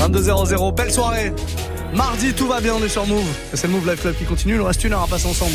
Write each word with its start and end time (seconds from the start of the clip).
22h00, 0.00 0.74
belle 0.74 0.90
soirée. 0.90 1.32
Mardi, 1.94 2.32
tout 2.32 2.46
va 2.46 2.60
bien, 2.60 2.74
on 2.74 2.82
est 2.82 2.88
sur 2.88 3.06
Move. 3.06 3.22
C'est 3.52 3.66
le 3.66 3.74
Move 3.74 3.90
Life 3.90 4.00
Club 4.00 4.14
qui 4.16 4.24
continue, 4.24 4.54
il 4.54 4.58
nous 4.58 4.64
reste 4.64 4.82
une 4.82 4.94
heure 4.94 5.02
à 5.02 5.06
passer 5.06 5.28
ensemble. 5.28 5.52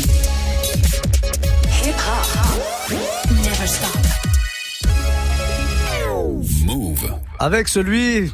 Hip 1.84 1.90
hop. 1.90 2.98
Never 3.30 3.66
stop. 3.66 3.90
Move. 6.64 7.14
Avec 7.40 7.66
celui 7.66 8.32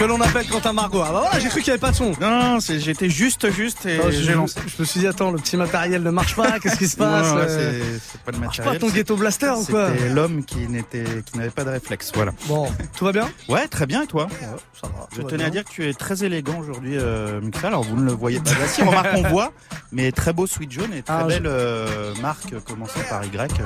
que 0.00 0.04
l'on 0.06 0.20
appelle 0.22 0.46
Quentin 0.48 0.72
Margot. 0.72 1.02
Ah 1.04 1.12
bah 1.12 1.20
voilà, 1.24 1.38
j'ai 1.40 1.48
cru 1.50 1.60
qu'il 1.60 1.66
n'y 1.70 1.72
avait 1.72 1.78
pas 1.80 1.90
de 1.90 1.96
son. 1.96 2.12
Non, 2.22 2.58
j'étais 2.58 3.10
juste, 3.10 3.50
juste 3.50 3.84
et 3.84 3.98
Non, 3.98 4.04
je, 4.06 4.12
j'ai 4.22 4.32
lancé. 4.32 4.58
je 4.66 4.80
me 4.80 4.86
suis 4.86 5.00
dit, 5.00 5.06
attends, 5.06 5.30
le 5.30 5.36
petit 5.36 5.58
matériel 5.58 6.02
ne 6.02 6.08
marche 6.10 6.34
pas, 6.34 6.58
qu'est-ce 6.58 6.78
qui 6.78 6.88
se 6.88 6.96
passe 6.96 7.26
ouais, 7.34 7.40
euh, 7.42 7.82
c'est 7.82 8.00
c'est 8.12 8.20
pas 8.22 8.32
le 8.32 8.38
marche 8.38 8.56
pas 8.56 8.64
matériel. 8.64 8.80
ton 8.80 8.96
ghetto 8.96 9.16
blaster 9.16 9.50
ou 9.58 9.64
quoi 9.66 9.90
C'était 9.92 10.08
l'homme 10.08 10.42
qui 10.46 10.66
n'était, 10.68 11.04
qui 11.26 11.36
n'avait 11.36 11.50
pas 11.50 11.64
de 11.64 11.70
réflexe. 11.70 12.12
Voilà. 12.14 12.32
Bon, 12.46 12.66
tout 12.96 13.04
va 13.04 13.12
bien 13.12 13.28
Ouais, 13.50 13.68
très 13.68 13.84
bien. 13.84 14.04
Et 14.04 14.06
toi 14.06 14.26
Ça 14.80 14.86
va. 14.88 15.06
Je 15.14 15.20
tenais 15.20 15.44
à 15.44 15.50
dire 15.50 15.64
que 15.64 15.70
tu 15.70 15.86
es 15.86 15.92
très 15.92 16.24
élégant 16.24 16.58
aujourd'hui, 16.60 16.94
euh. 16.96 17.38
Alors 17.62 17.82
vous 17.84 17.96
ne 17.96 18.06
le 18.06 18.12
voyez 18.12 18.40
pas. 18.40 18.52
Si, 18.68 18.82
remarque 18.82 19.08
on 19.16 19.28
voit, 19.28 19.52
mais 19.92 20.12
très 20.12 20.32
beau 20.32 20.46
sweat 20.46 20.72
jaune 20.72 20.94
et 20.94 21.02
très 21.02 21.14
Ah, 21.14 21.24
belle 21.24 21.42
euh, 21.44 22.14
marque 22.22 22.58
commençant 22.64 23.00
par 23.10 23.22
Y. 23.22 23.60
euh, 23.60 23.64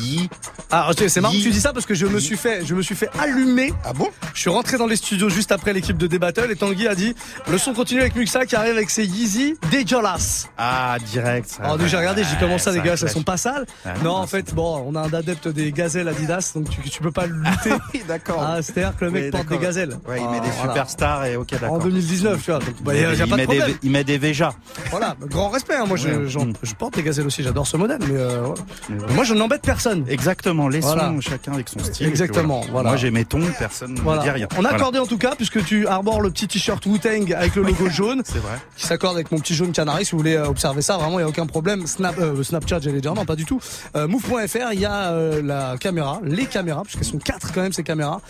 Yi. 0.00 0.28
Ah, 0.72 0.90
c'est 0.96 1.20
marrant 1.20 1.32
que 1.32 1.40
tu 1.42 1.50
dis 1.50 1.60
ça 1.60 1.72
parce 1.72 1.86
que 1.86 1.94
je 1.94 2.06
me 2.06 2.18
suis 2.18 2.36
fait, 2.36 2.66
je 2.66 2.74
me 2.74 2.82
suis 2.82 2.96
fait 2.96 3.08
allumer. 3.20 3.72
Ah 3.84 3.92
bon? 3.92 4.08
Je 4.34 4.40
suis 4.40 4.50
rentré 4.50 4.78
dans 4.78 4.86
les 4.86 4.96
studios 4.96 5.28
juste 5.28 5.52
après 5.52 5.72
l'équipe 5.76 5.96
de 5.98 6.06
D-Battle 6.06 6.50
et 6.50 6.56
Tanguy 6.56 6.88
a 6.88 6.94
dit 6.94 7.14
le 7.50 7.58
son 7.58 7.72
continue 7.74 8.00
avec 8.00 8.16
Muxa 8.16 8.46
qui 8.46 8.56
arrive 8.56 8.72
avec 8.76 8.90
ses 8.90 9.04
Yeezy 9.04 9.54
dégueulasses. 9.70 10.48
Ah, 10.58 10.96
direct. 11.12 11.48
ça. 11.50 11.62
Alors, 11.64 11.78
donc, 11.78 11.86
j'ai 11.88 11.96
regardé, 11.96 12.24
j'ai 12.24 12.30
dit 12.30 12.36
comment 12.40 12.58
ça, 12.58 12.70
les 12.70 12.78
ça 12.78 12.82
gars, 12.84 12.96
clash. 12.96 13.12
sont 13.12 13.22
pas 13.22 13.36
sales. 13.36 13.66
Ah, 13.84 13.90
non, 14.02 14.12
en 14.14 14.26
fait, 14.26 14.54
bon, 14.54 14.84
on 14.88 14.94
a 14.94 15.00
un 15.02 15.12
adepte 15.12 15.48
des 15.48 15.70
gazelles 15.72 16.08
Adidas, 16.08 16.52
donc 16.54 16.68
tu, 16.70 16.80
tu 16.88 17.00
peux 17.02 17.12
pas 17.12 17.26
lutter. 17.26 17.70
Oui, 17.94 18.02
d'accord. 18.08 18.42
Ah, 18.42 18.62
c'est-à-dire 18.62 18.94
que 18.98 19.04
le 19.04 19.10
mec 19.10 19.24
Oui, 19.24 19.30
porte 19.30 19.46
des 19.48 19.58
gazelles. 19.58 19.98
Ouais, 20.08 20.18
il 20.18 20.28
met 20.28 20.38
Ah, 20.38 20.44
des 20.44 20.50
voilà. 20.50 20.72
superstars 20.72 21.24
et 21.26 21.36
ok, 21.36 21.52
En 21.52 21.58
d'accord. 21.60 21.78
2019, 21.80 22.42
tu 22.42 22.50
vois. 22.50 22.60
Donc, 22.60 22.82
bah, 22.82 22.94
il, 22.94 23.00
y 23.02 23.04
a, 23.04 23.14
y 23.14 23.20
a 23.22 23.26
pas 23.26 23.32
de 23.32 23.36
met 23.36 23.44
problème. 23.44 23.66
des, 23.68 23.76
il 23.82 23.90
met 23.90 24.04
des 24.04 24.18
Véjas. 24.18 24.54
Voilà, 24.90 25.14
grand 25.20 25.50
respect. 25.50 25.76
hein. 25.76 25.84
Moi, 25.86 25.96
je, 25.96 26.08
Ouais. 26.08 26.26
j'en- 26.28 26.48
je 26.62 26.74
porte 26.74 26.94
des 26.94 27.02
gazelles 27.02 27.26
aussi. 27.26 27.42
J'adore 27.42 27.66
ce 27.66 27.76
modèle, 27.76 27.98
mais, 28.08 28.16
euh. 28.18 28.48
Mais 28.88 29.12
moi, 29.14 29.24
je 29.24 29.34
n'embête 29.34 29.62
personne. 29.62 30.04
Exactement, 30.08 30.68
laissons 30.68 30.88
Voilà. 30.88 31.12
chacun 31.20 31.52
avec 31.52 31.68
son 31.68 31.78
style. 31.80 32.06
Exactement, 32.06 32.62
voilà. 32.70 32.90
Moi 32.90 32.96
j'ai 32.96 33.10
mes 33.10 33.24
tons, 33.24 33.40
personne 33.58 33.94
ne 33.94 34.00
Voilà. 34.00 34.22
dit 34.22 34.30
rien. 34.30 34.48
On 34.56 34.64
a 34.64 34.70
accordé 34.70 34.98
en 34.98 35.06
tout 35.06 35.18
cas, 35.18 35.34
puisque 35.36 35.62
tu 35.66 35.86
arbores 35.86 36.20
le 36.22 36.30
petit 36.30 36.46
t-shirt 36.48 36.84
Wu-Tang 36.86 37.32
avec 37.34 37.54
le 37.56 37.62
logo 37.62 37.88
jaune, 37.90 38.22
C'est 38.24 38.38
vrai. 38.38 38.54
qui 38.76 38.86
s'accorde 38.86 39.16
avec 39.16 39.30
mon 39.32 39.38
petit 39.38 39.54
jaune 39.54 39.72
canari. 39.72 40.04
Si 40.04 40.12
vous 40.12 40.18
voulez 40.18 40.36
euh, 40.36 40.46
observer 40.46 40.80
ça, 40.80 40.96
vraiment, 40.96 41.18
il 41.18 41.22
n'y 41.22 41.26
a 41.26 41.28
aucun 41.28 41.46
problème. 41.46 41.86
Snap, 41.86 42.16
euh, 42.18 42.42
Snapchat, 42.42 42.80
j'allais 42.80 43.00
dire, 43.00 43.14
non, 43.14 43.24
pas 43.24 43.36
du 43.36 43.44
tout. 43.44 43.60
Euh, 43.96 44.06
Move.fr, 44.08 44.72
il 44.72 44.80
y 44.80 44.84
a 44.86 45.10
euh, 45.10 45.42
la 45.42 45.76
caméra, 45.78 46.20
les 46.24 46.46
caméras, 46.46 46.82
puisqu'elles 46.84 47.04
sont 47.08 47.18
quatre 47.18 47.52
quand 47.52 47.60
même 47.62 47.72
ces 47.72 47.82
caméras. 47.82 48.20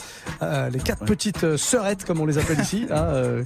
Les 0.73 0.79
quatre 0.81 1.05
petites 1.05 1.57
sœurettes, 1.57 2.05
comme 2.05 2.21
on 2.21 2.27
les 2.27 2.39
appelle 2.39 2.61
ici. 2.61 2.87
hein, 2.91 3.43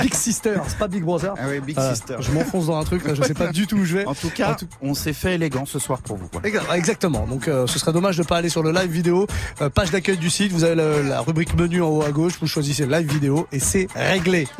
Big 0.00 0.14
Sister, 0.14 0.54
c'est 0.66 0.78
pas 0.78 0.88
Big 0.88 1.02
Brother. 1.02 1.34
Ah 1.38 1.42
oui, 1.48 1.60
Big 1.60 1.78
Sister. 1.78 2.16
Je 2.20 2.30
m'enfonce 2.32 2.66
dans 2.66 2.78
un 2.78 2.84
truc, 2.84 3.06
là, 3.06 3.14
je 3.14 3.22
sais 3.22 3.34
pas 3.34 3.48
du 3.48 3.66
tout 3.66 3.76
où 3.76 3.84
je 3.84 3.98
vais. 3.98 4.06
En 4.06 4.14
tout 4.14 4.30
cas, 4.30 4.52
En 4.52 4.54
tout- 4.54 4.66
on 4.82 4.94
s'est 4.94 5.12
fait 5.12 5.34
élégant 5.34 5.66
ce 5.66 5.78
soir 5.78 6.00
pour 6.00 6.16
vous. 6.16 6.28
voilà. 6.32 6.76
Exactement. 6.76 7.26
Donc 7.26 7.44
ce 7.44 7.78
serait 7.78 7.92
dommage 7.92 8.16
de 8.16 8.22
pas 8.22 8.36
aller 8.38 8.48
sur 8.48 8.62
le 8.62 8.72
live 8.72 8.90
vidéo. 8.90 9.26
Page 9.74 9.90
d'accueil 9.90 10.16
du 10.18 10.30
site, 10.30 10.52
vous 10.52 10.64
avez 10.64 10.74
la 11.04 11.20
rubrique 11.20 11.54
menu 11.54 11.82
en 11.82 11.88
haut 11.88 12.02
à 12.02 12.10
gauche, 12.10 12.34
vous 12.40 12.46
choisissez 12.46 12.67
live 12.72 13.10
vidéo 13.12 13.46
et 13.52 13.58
c'est 13.60 13.88
réglé. 13.94 14.46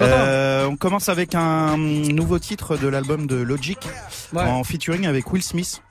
Euh, 0.00 0.66
on 0.66 0.76
commence 0.76 1.08
avec 1.08 1.36
un 1.36 1.76
nouveau 1.76 2.40
titre 2.40 2.76
de 2.76 2.88
l'album 2.88 3.28
de 3.28 3.36
Logic 3.36 3.78
Ouais. 4.32 4.42
en 4.42 4.64
featuring 4.64 5.06
avec 5.06 5.32
Will 5.32 5.40
Smith. 5.42 5.82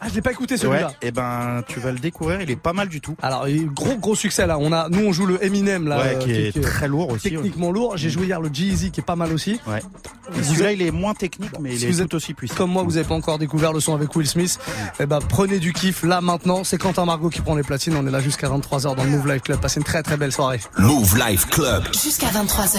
Ah, 0.00 0.08
je 0.10 0.14
l'ai 0.14 0.20
pas 0.22 0.30
écouté 0.32 0.54
Ouais, 0.54 0.60
celui-là. 0.60 0.92
et 1.00 1.10
ben 1.10 1.62
tu 1.66 1.80
vas 1.80 1.90
le 1.90 1.98
découvrir, 1.98 2.40
il 2.42 2.50
est 2.50 2.56
pas 2.56 2.74
mal 2.74 2.88
du 2.88 3.00
tout. 3.00 3.16
Alors 3.22 3.48
il 3.48 3.56
y 3.56 3.60
a 3.60 3.62
eu 3.62 3.70
gros 3.70 3.96
gros 3.96 4.14
succès 4.14 4.46
là. 4.46 4.58
On 4.60 4.70
a, 4.72 4.88
nous 4.90 5.06
on 5.06 5.12
joue 5.12 5.24
le 5.26 5.42
Eminem 5.42 5.88
là, 5.88 5.96
ouais, 5.98 6.14
euh, 6.16 6.18
qui 6.18 6.32
est 6.32 6.60
très 6.62 6.86
lourd 6.86 7.08
aussi. 7.10 7.28
ouais. 7.28 7.34
techniquement 7.36 7.70
lourd. 7.72 7.96
J'ai 7.96 8.10
joué 8.10 8.26
hier 8.26 8.40
le 8.40 8.50
Jeezy 8.52 8.90
qui 8.90 9.00
est 9.00 9.04
pas 9.04 9.16
mal 9.16 9.32
aussi. 9.32 9.58
Ouais. 9.66 9.78
Et 9.78 10.40
Vous 10.40 10.52
Celui-là, 10.52 10.72
il 10.72 10.82
est 10.82 10.90
moins 10.90 11.14
technique, 11.14 11.58
mais 11.60 11.72
il 11.72 11.78
Si 11.78 11.84
est 11.86 11.90
vous 11.90 12.02
êtes 12.02 12.08
tout 12.10 12.16
aussi 12.16 12.34
puissant. 12.34 12.54
Comme 12.56 12.72
moi, 12.72 12.82
vous 12.82 12.96
avez 12.98 13.06
pas 13.06 13.14
encore 13.14 13.38
découvert 13.38 13.72
le 13.72 13.80
son 13.80 13.94
avec 13.94 14.14
Will 14.14 14.26
Smith. 14.26 14.58
Eh 15.00 15.06
ben 15.06 15.18
prenez 15.26 15.58
du 15.60 15.72
kiff 15.72 16.02
là 16.02 16.20
maintenant. 16.20 16.62
C'est 16.64 16.78
Quentin 16.78 17.04
Margot 17.06 17.30
qui 17.30 17.40
prend 17.40 17.54
les 17.54 17.62
platines. 17.62 17.96
On 17.96 18.06
est 18.06 18.10
là 18.10 18.20
jusqu'à 18.20 18.48
23h 18.48 18.96
dans 18.96 19.04
le 19.04 19.10
Move 19.10 19.26
Live 19.28 19.40
Club. 19.40 19.60
Passez 19.60 19.78
une 19.80 19.84
très 19.84 20.02
très 20.02 20.16
belle 20.18 20.32
soirée. 20.32 20.60
Move 20.78 21.16
Life 21.18 21.46
Club. 21.48 21.84
Jusqu'à 21.94 22.26
23h. 22.28 22.78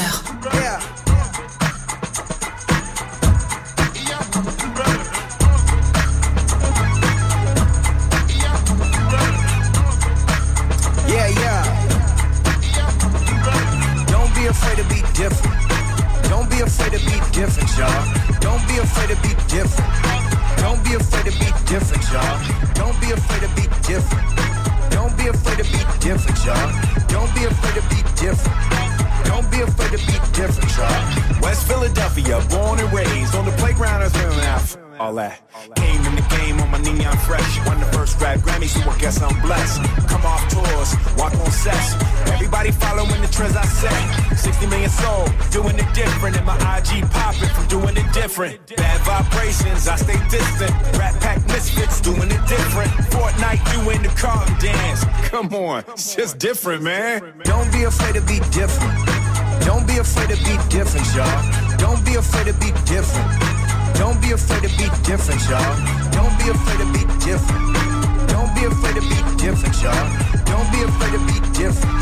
Yeah, 0.54 0.80
Don't 20.68 20.84
be 20.84 20.96
afraid 20.96 21.24
to 21.24 21.32
be 21.40 21.46
different, 21.66 22.04
y'all. 22.12 22.74
Don't 22.74 23.00
be 23.00 23.12
afraid 23.12 23.40
to 23.40 23.48
be 23.56 23.68
different. 23.88 24.28
Don't 24.92 25.18
be 25.18 25.28
afraid 25.28 25.60
to 25.60 25.64
be 25.64 25.80
different, 26.02 26.44
y'all. 26.44 27.08
Don't 27.08 27.34
be 27.34 27.46
afraid 27.46 27.76
to 27.76 27.84
be 27.88 28.04
different. 28.20 28.60
Don't 29.24 29.50
be 29.50 29.62
afraid 29.62 29.92
to 29.92 30.06
be 30.06 30.20
different, 30.34 30.70
y'all. 30.76 31.42
West 31.42 31.66
Philadelphia, 31.70 32.46
born 32.50 32.82
and 32.82 32.92
raised 32.92 33.34
on 33.34 33.46
the 33.46 33.54
playground 33.54 34.04
of 34.04 34.14
half. 34.14 34.87
All 35.00 35.14
that. 35.14 35.42
Came 35.76 36.06
in 36.06 36.16
the 36.16 36.26
game 36.30 36.60
on 36.60 36.72
my 36.72 36.80
neon 36.80 37.18
fresh. 37.18 37.60
Won 37.68 37.80
the 37.80 37.86
first 37.88 38.20
rap 38.20 38.40
Grammy, 38.40 38.68
so 38.68 38.90
I 38.90 38.98
guess 38.98 39.22
I'm 39.22 39.40
blessed. 39.42 39.82
Come 40.08 40.26
off 40.26 40.42
tours, 40.50 40.96
walk 41.18 41.34
on 41.34 41.52
sets. 41.52 41.94
Everybody 42.34 42.72
following 42.72 43.22
the 43.22 43.28
trends 43.28 43.56
I 43.56 43.66
set. 43.66 44.38
60 44.38 44.68
million 44.68 44.90
sold, 44.90 45.32
doing 45.52 45.78
it 45.78 45.94
different. 45.94 46.38
And 46.38 46.46
my 46.46 46.58
IG 46.78 47.10
popping 47.12 47.50
from 47.50 47.68
doing 47.68 47.96
it 47.98 48.12
different. 48.12 48.58
Bad 48.76 49.02
vibrations, 49.02 49.88
I 49.88 49.96
stay 49.98 50.18
distant. 50.30 50.72
Rat 50.98 51.14
pack 51.22 51.46
misfits, 51.48 52.02
doing 52.02 52.32
it 52.32 52.44
different. 52.48 52.92
Fortnite, 53.14 53.62
in 53.96 54.04
the 54.04 54.10
car 54.10 54.46
dance. 54.60 55.06
Come 55.30 55.54
on, 55.54 55.84
it's 55.90 56.16
just 56.16 56.40
different, 56.40 56.84
man. 56.84 57.22
Don't 57.44 57.72
be 57.72 57.84
afraid 57.84 58.16
to 58.16 58.22
be 58.22 58.40
different. 58.52 58.98
Don't 59.62 59.88
be 59.88 59.98
afraid 59.98 60.30
to 60.30 60.38
be 60.44 60.58
different, 60.70 61.06
y'all. 61.16 61.78
Don't 61.78 62.04
be 62.06 62.16
afraid 62.16 62.48
to 62.48 62.54
be 62.54 62.72
different. 62.86 63.67
Don't 63.98 64.22
be 64.22 64.32
afraid 64.32 64.62
to 64.62 64.70
be 64.78 64.86
different, 65.04 65.42
y'all. 65.50 65.74
Don't 66.14 66.34
be 66.38 66.50
afraid 66.54 66.80
to 66.80 66.88
be 66.94 67.04
different. 67.26 67.66
Don't 68.30 68.54
be 68.54 68.66
afraid 68.66 68.96
to 68.96 69.02
be 69.02 69.18
different, 69.42 69.74
y'all. 69.82 70.06
Don't 70.46 70.70
be 70.72 70.86
afraid 70.86 71.12
to 71.18 71.22
be 71.26 71.38
different. 71.58 71.98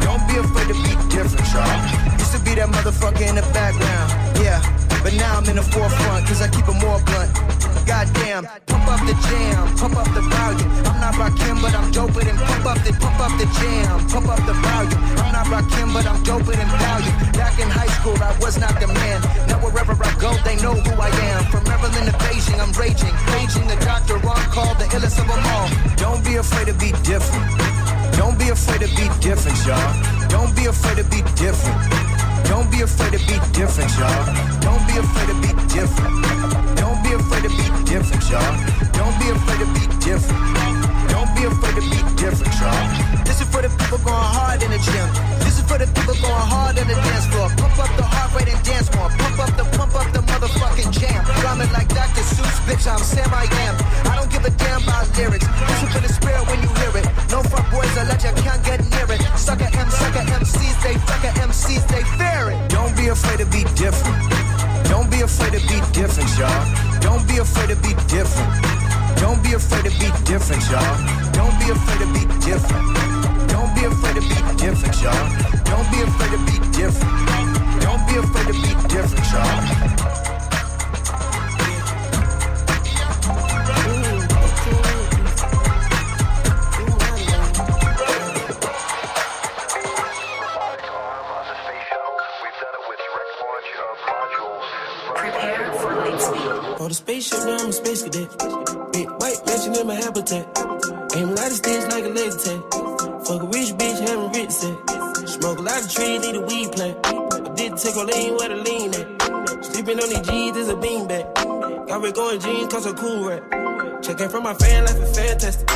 Don't 0.00 0.24
be 0.26 0.36
afraid 0.40 0.68
to 0.72 0.76
be 0.80 0.92
different, 1.12 1.46
y'all. 1.52 2.16
Used 2.16 2.32
to 2.32 2.40
be 2.40 2.54
that 2.56 2.68
motherfucker 2.72 3.28
in 3.28 3.36
the 3.36 3.46
background, 3.52 4.08
yeah. 4.40 4.64
But 5.02 5.14
now 5.14 5.38
I'm 5.38 5.44
in 5.46 5.56
the 5.56 5.62
forefront, 5.62 6.26
cause 6.26 6.40
I 6.40 6.48
keep 6.48 6.66
it 6.66 6.78
more 6.80 6.98
blunt. 7.04 7.30
Goddamn, 7.86 8.48
pump 8.66 8.88
up 8.88 9.00
the 9.06 9.14
jam, 9.28 9.76
pump 9.76 9.96
up 9.96 10.08
the 10.14 10.22
volume. 10.22 10.70
I'm 10.88 10.98
not 10.98 11.14
Rakim, 11.14 11.62
but 11.62 11.74
I'm 11.74 11.92
doper 11.92 12.24
than 12.24 12.36
pump 12.92 13.18
up 13.20 13.26
the 13.26 13.26
pump 13.26 13.32
up 13.32 13.38
the 13.38 13.46
jam, 13.58 14.08
pump 14.08 14.28
up 14.28 14.40
the 14.46 14.52
volume. 14.52 15.02
I'm 15.18 15.32
not 15.32 15.46
Rakim, 15.46 15.92
but 15.92 16.06
I'm 16.06 16.22
doper 16.22 16.54
than 16.54 16.68
value. 16.68 17.14
Back 17.32 17.58
in 17.58 17.68
high 17.68 17.90
school, 17.98 18.16
I 18.22 18.36
was 18.40 18.58
not 18.58 18.78
the 18.80 18.86
man. 18.86 19.20
Now 19.48 19.58
wherever 19.58 19.92
I 19.92 20.12
go, 20.20 20.36
they 20.44 20.56
know 20.60 20.74
who 20.74 20.92
I 21.00 21.10
am. 21.32 21.44
From 21.50 21.64
Maryland 21.64 22.06
to 22.06 22.14
Beijing, 22.18 22.60
I'm 22.60 22.72
raging, 22.72 23.14
paging 23.32 23.66
the 23.68 23.76
doctor 23.84 24.16
on 24.16 24.42
call, 24.52 24.74
the 24.74 24.84
illest 24.94 25.18
of 25.18 25.26
them 25.26 25.42
all. 25.54 25.68
Don't 25.96 26.24
be 26.24 26.36
afraid 26.36 26.66
to 26.66 26.74
be 26.74 26.92
different. 27.02 27.46
Don't 28.16 28.38
be 28.38 28.48
afraid 28.48 28.80
to 28.80 28.90
be 28.94 29.06
different, 29.20 29.58
y'all. 29.66 30.28
Don't 30.28 30.54
be 30.54 30.66
afraid 30.66 30.96
to 30.96 31.04
be 31.04 31.22
different. 31.34 31.78
Don't 32.46 32.70
be 32.70 32.82
afraid 32.82 33.12
to 33.12 33.20
be 33.26 33.36
different, 33.52 33.90
y'all. 33.98 34.24
Don't 34.60 34.84
be 34.86 34.94
afraid 34.98 35.28
to 35.32 35.36
be 35.42 35.50
different. 35.72 36.14
Don't 36.76 37.02
be 37.02 37.12
afraid 37.12 37.42
to 37.42 37.50
be 37.50 37.66
different, 37.84 38.22
y'all. 38.30 38.54
Don't 38.92 39.16
be 39.18 39.26
afraid 39.30 39.58
to 39.60 39.68
be 39.74 39.84
different. 40.04 40.95
Don't 41.26 41.34
be 41.34 41.44
afraid 41.50 41.74
to 41.74 41.82
be 41.82 42.00
different, 42.14 42.54
y'all. 42.62 43.26
This 43.26 43.42
is 43.42 43.48
for 43.50 43.58
the 43.58 43.66
people 43.66 43.98
going 43.98 44.30
hard 44.30 44.62
in 44.62 44.70
the 44.70 44.78
gym. 44.78 45.10
This 45.42 45.58
is 45.58 45.66
for 45.66 45.74
the 45.74 45.90
people 45.90 46.14
going 46.22 46.46
hard 46.46 46.78
on 46.78 46.86
the 46.86 46.94
dance 46.94 47.26
floor. 47.26 47.50
Pump 47.58 47.78
up 47.82 47.90
the 47.98 48.06
heart 48.06 48.30
rate 48.38 48.46
and 48.46 48.62
dance 48.62 48.86
more. 48.94 49.10
Pump 49.10 49.38
up 49.42 49.50
the 49.58 49.66
pump 49.74 49.94
up 49.98 50.06
the 50.14 50.22
motherfucking 50.22 50.94
jam. 50.94 51.26
Rhyming 51.42 51.72
like 51.74 51.90
Dr. 51.90 52.22
Seuss, 52.22 52.62
bitch. 52.62 52.86
I'm 52.86 53.02
Sam 53.02 53.26
I 53.34 53.50
am. 53.66 53.74
I 54.06 54.14
don't 54.14 54.30
give 54.30 54.44
a 54.46 54.54
damn 54.54 54.86
about 54.86 55.10
lyrics. 55.18 55.50
Listen 55.66 55.88
for 55.90 55.98
the 56.06 56.12
spirit 56.14 56.46
when 56.46 56.62
you 56.62 56.70
hear 56.78 56.94
it. 56.94 57.06
No 57.34 57.42
fuck 57.42 57.66
boys, 57.74 57.90
I 57.98 58.06
let 58.06 58.22
you 58.22 58.30
can't 58.46 58.62
get 58.62 58.78
near 58.86 59.10
it. 59.10 59.20
Sucker 59.34 59.66
M, 59.66 59.90
sucker 59.90 60.22
MCs, 60.30 60.78
they 60.86 60.94
fucker 61.10 61.34
MCs, 61.42 61.82
they 61.90 62.06
fear 62.14 62.54
it. 62.54 62.58
Don't 62.70 62.94
be 62.94 63.10
afraid 63.10 63.42
to 63.42 63.46
be 63.50 63.66
different. 63.74 64.14
Don't 64.86 65.10
be 65.10 65.26
afraid 65.26 65.58
to 65.58 65.62
be 65.66 65.82
different, 65.90 66.30
y'all. 66.38 66.62
Don't 67.02 67.26
be 67.26 67.42
afraid 67.42 67.74
to 67.74 67.76
be 67.82 67.98
different. 68.06 68.85
Don't 69.20 69.42
be 69.42 69.52
afraid 69.54 69.84
to 69.84 69.90
be 69.98 70.08
different, 70.24 70.62
y'all. 70.70 71.32
Don't 71.32 71.58
be 71.58 71.70
afraid 71.70 71.98
to 72.00 72.06
be 72.12 72.22
different. 72.44 72.86
Don't 73.48 73.74
be 73.74 73.84
afraid 73.84 74.14
to 74.14 74.20
be 74.20 74.36
different, 74.56 75.02
y'all. 75.02 75.26
Don't 75.64 75.88
be 75.90 76.02
afraid 76.02 76.30
to 76.32 76.38
be 76.48 76.56
different. 76.76 77.14
Don't 77.80 78.02
be 78.08 78.16
afraid 78.16 78.46
to 78.46 78.52
be 78.52 78.72
different, 78.88 79.26
y'all. 79.32 80.06
Prepare 95.14 95.72
for 95.72 95.94
late 96.04 96.20
speed. 96.20 96.76
Call 96.76 96.88
the 96.88 96.94
spaceship, 96.94 97.38
now 97.46 97.56
I'm 97.56 97.68
a 97.68 97.72
space 97.72 98.02
cadet 98.02 98.65
in 99.80 99.86
my 99.86 99.94
habitat. 99.94 100.46
Aim 101.16 101.28
a 101.28 101.32
lot 101.32 101.50
of 101.50 101.56
sticks 101.56 101.86
like 101.92 102.04
a 102.04 102.08
leg 102.08 102.32
tag. 102.32 102.60
Fuck 103.26 103.42
a 103.42 103.46
rich 103.46 103.70
bitch, 103.76 104.00
having 104.06 104.32
rich 104.32 104.50
sex. 104.50 105.32
Smoke 105.32 105.58
a 105.58 105.62
lot 105.62 105.82
of 105.82 105.90
trees, 105.92 106.20
need 106.20 106.36
a 106.36 106.40
weed 106.40 106.72
plant. 106.72 106.96
I 107.04 107.54
did 107.54 107.76
take 107.76 107.96
a 107.96 108.04
lean 108.04 108.36
where 108.36 108.48
the 108.48 108.56
lean 108.56 108.94
at. 108.94 109.64
Sleeping 109.64 110.00
on 110.00 110.08
these 110.08 110.24
G's 110.28 110.56
is 110.56 110.68
a 110.68 110.74
beanbag. 110.74 111.24
Got 111.88 112.02
red 112.02 112.14
going 112.14 112.40
jeans, 112.40 112.72
cause 112.72 112.86
a 112.86 112.94
cool 112.94 113.28
rat. 113.28 113.42
Checking 114.02 114.28
from 114.28 114.44
my 114.44 114.54
fan 114.54 114.84
life 114.84 114.96
is 114.96 115.16
fantastic. 115.16 115.70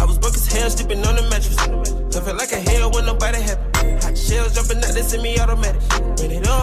I 0.00 0.04
was 0.04 0.18
broke 0.18 0.34
as 0.34 0.46
hell, 0.52 0.70
sleeping 0.70 1.04
on 1.04 1.16
the 1.16 1.22
mattress. 1.30 1.58
I 1.58 2.20
felt 2.20 2.36
like 2.36 2.52
a 2.52 2.60
hell 2.60 2.90
when 2.90 3.06
nobody 3.06 3.40
happy. 3.40 3.90
Hot 4.02 4.16
shells 4.16 4.54
jumping 4.54 4.78
out, 4.78 4.94
they 4.94 5.02
send 5.02 5.22
me 5.22 5.38
automatic. 5.38 5.82
When 6.20 6.30
it 6.30 6.48
on. 6.48 6.59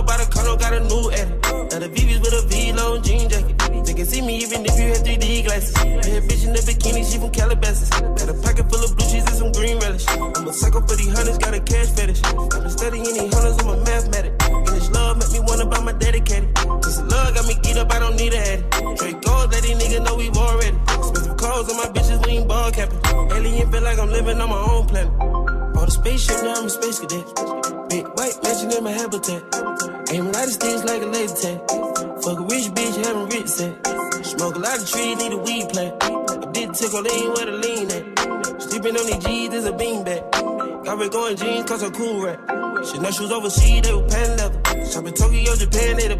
No 42.99 43.11
shoes 43.11 43.31
overseas, 43.31 43.81
they 43.83 43.93
were 43.93 44.07
pan 44.07 44.37
level. 44.37 44.61
Shopping 44.91 45.13
Tokyo, 45.13 45.55
Japan, 45.55 45.97
they 45.97 46.07
the 46.07 46.17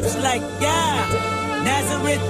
lips 0.00 0.16
like, 0.22 0.42
yeah, 0.60 1.62
Nazareth. 1.64 2.22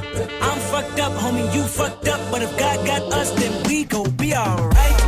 I'm 0.43 0.59
fucked 0.71 1.01
up, 1.01 1.13
homie, 1.13 1.55
you 1.55 1.63
fucked 1.63 2.09
up. 2.09 2.21
But 2.31 2.43
if 2.43 2.59
God 2.59 2.87
got 2.87 3.03
us, 3.13 3.31
then 3.33 3.63
we 3.69 3.85
gon' 3.85 4.11
be 4.13 4.35
alright. 4.35 5.08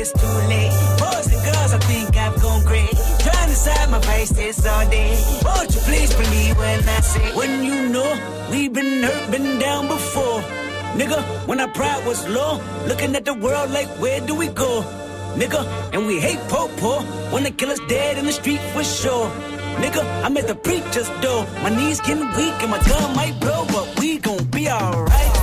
it's 0.00 0.12
too 0.12 0.38
late. 0.48 0.72
Boys 0.98 1.28
and 1.32 1.42
girls, 1.44 1.72
I 1.74 1.80
think 1.90 2.16
I've 2.16 2.40
gone 2.40 2.64
crazy. 2.64 2.96
Trying 3.26 3.48
to 3.52 3.54
side 3.54 3.90
my 3.90 4.00
vices 4.00 4.66
all 4.66 4.88
day. 4.88 5.12
Won't 5.44 5.74
you 5.74 5.80
please 5.88 6.12
believe 6.14 6.56
when 6.56 6.88
I 6.88 7.00
say, 7.00 7.26
when 7.36 7.64
you 7.64 7.88
know 7.88 8.10
we've 8.50 8.72
been 8.72 9.02
hurt, 9.02 9.30
been 9.30 9.58
down 9.58 9.88
before. 9.88 10.40
Nigga, 10.98 11.20
when 11.46 11.60
our 11.60 11.68
pride 11.68 12.04
was 12.06 12.26
low, 12.28 12.60
looking 12.86 13.14
at 13.14 13.24
the 13.24 13.34
world 13.34 13.70
like, 13.70 13.88
where 14.02 14.20
do 14.20 14.34
we 14.34 14.48
go? 14.48 14.82
Nigga, 15.40 15.62
and 15.92 16.06
we 16.06 16.18
hate 16.18 16.40
po-po, 16.48 17.02
When 17.32 17.44
they 17.44 17.52
kill 17.52 17.70
us 17.70 17.80
dead 17.88 18.18
in 18.18 18.24
the 18.24 18.32
street 18.32 18.60
for 18.72 18.82
sure. 18.82 19.28
Nigga, 19.82 20.02
I'm 20.24 20.36
at 20.36 20.46
the 20.46 20.54
preacher's 20.54 21.08
door. 21.20 21.46
My 21.62 21.70
knees 21.70 22.00
getting 22.00 22.28
weak 22.36 22.56
and 22.62 22.70
my 22.70 22.82
gun 22.88 23.14
might 23.14 23.38
blow, 23.38 23.64
but 23.68 24.00
we 24.00 24.18
gon' 24.18 24.44
be 24.46 24.68
alright. 24.68 25.39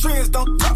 Trends 0.00 0.30
don't 0.30 0.69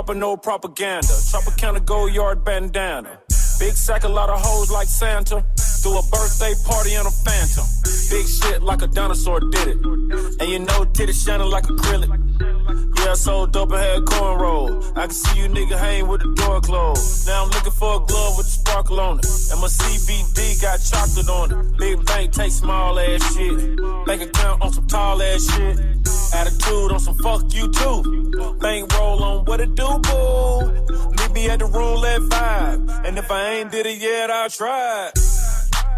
proper, 0.00 0.18
no 0.18 0.36
propaganda. 0.36 1.06
Tropicana 1.30 1.84
gold 1.84 2.12
yard 2.14 2.42
bandana. 2.42 3.18
Big 3.58 3.74
sack, 3.74 4.04
a 4.04 4.08
lot 4.08 4.30
of 4.30 4.40
hoes 4.40 4.70
like 4.70 4.88
Santa. 4.88 5.44
Do 5.82 5.90
a 5.98 6.02
birthday 6.10 6.54
party 6.64 6.94
in 6.94 7.04
a 7.04 7.10
phantom. 7.10 7.64
Big 8.08 8.26
shit 8.26 8.62
like 8.62 8.80
a 8.80 8.86
dinosaur 8.86 9.40
did 9.40 9.68
it. 9.68 9.76
And 10.40 10.48
you 10.48 10.58
know 10.60 10.84
titty 10.84 11.12
shining 11.12 11.50
like 11.50 11.64
acrylic. 11.64 12.08
Yeah, 12.98 13.10
I 13.10 13.14
sold 13.14 13.52
dope 13.52 13.72
and 13.72 13.80
had 13.80 14.02
cornrow. 14.04 14.96
I 14.96 15.06
can 15.06 15.10
see 15.10 15.40
you 15.40 15.48
nigga 15.48 15.78
hang 15.78 16.08
with 16.08 16.22
the 16.22 16.32
door 16.34 16.60
closed. 16.62 17.26
Now 17.26 17.44
I'm 17.44 17.50
looking 17.50 17.72
for 17.72 17.96
a 17.96 18.06
glove 18.06 18.38
with 18.38 18.46
a 18.46 18.50
sparkle 18.50 19.00
on 19.00 19.18
it. 19.18 19.26
And 19.50 19.60
my 19.60 19.68
CBD 19.68 20.62
got 20.62 20.80
chocolate 20.80 21.28
on 21.28 21.52
it. 21.52 21.78
Big 21.78 22.06
bank 22.06 22.32
take 22.32 22.52
small 22.52 22.98
ass 22.98 23.36
shit. 23.36 23.76
Bank 24.06 24.22
account 24.22 24.62
on 24.62 24.72
some 24.72 24.86
tall 24.86 25.20
ass 25.20 25.44
shit. 25.54 25.76
Attitude 26.32 26.92
on 26.92 27.00
some 27.00 27.16
fuck 27.18 27.42
you 27.52 27.70
too. 27.72 28.56
Bank 28.60 28.92
roll 28.94 29.22
on 29.22 29.44
what 29.44 29.60
it 29.60 29.74
do, 29.74 29.88
boo. 29.98 30.72
Meet 31.18 31.32
me 31.32 31.48
at 31.50 31.58
the 31.58 31.66
roulette 31.66 32.22
vibe. 32.22 33.04
And 33.06 33.18
if 33.18 33.30
I 33.30 33.54
ain't 33.54 33.70
did 33.70 33.86
it 33.86 33.98
yet, 33.98 34.30
I'll 34.30 34.48
try. 34.48 35.10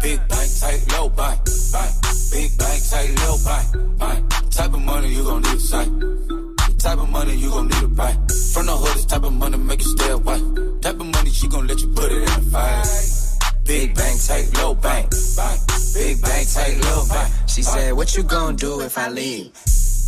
Big 0.01 0.19
bank, 0.27 0.49
tight, 0.59 0.83
low 0.93 1.09
bank, 1.09 1.39
bank. 1.71 1.93
Big 2.31 2.57
bank, 2.57 2.81
tight, 2.89 3.11
low 3.23 3.37
bank, 3.45 3.99
bank. 3.99 4.51
Type 4.51 4.73
of 4.73 4.81
money 4.81 5.13
you 5.13 5.23
gon' 5.23 5.41
need 5.41 5.51
to 5.51 5.59
sight. 5.59 5.89
Type 6.79 6.99
of 6.99 7.09
money 7.09 7.35
you 7.35 7.49
gon' 7.49 7.67
need 7.67 7.79
to 7.79 7.87
buy. 7.87 8.11
From 8.53 8.65
the 8.65 8.75
hood, 8.75 8.95
this 8.95 9.05
type 9.05 9.23
of 9.23 9.33
money 9.33 9.57
make 9.57 9.81
you 9.81 9.89
stay 9.97 10.11
away. 10.11 10.39
Type 10.81 10.99
of 10.99 11.05
money 11.05 11.29
she 11.29 11.47
gon' 11.47 11.67
let 11.67 11.79
you 11.81 11.87
put 11.89 12.11
it 12.11 12.17
in 12.17 12.25
the 12.25 12.49
fight. 12.51 13.63
Big 13.65 13.95
bank, 13.95 14.19
take 14.21 14.57
low 14.57 14.73
bank, 14.75 15.09
bank. 15.37 15.59
Big 15.93 16.21
bank, 16.21 16.49
take 16.49 16.83
low 16.83 17.05
bank. 17.07 17.33
She 17.47 17.61
said, 17.61 17.93
What 17.93 18.17
you 18.17 18.23
gonna 18.23 18.57
do 18.57 18.81
if 18.81 18.97
I 18.97 19.09
leave? 19.09 19.51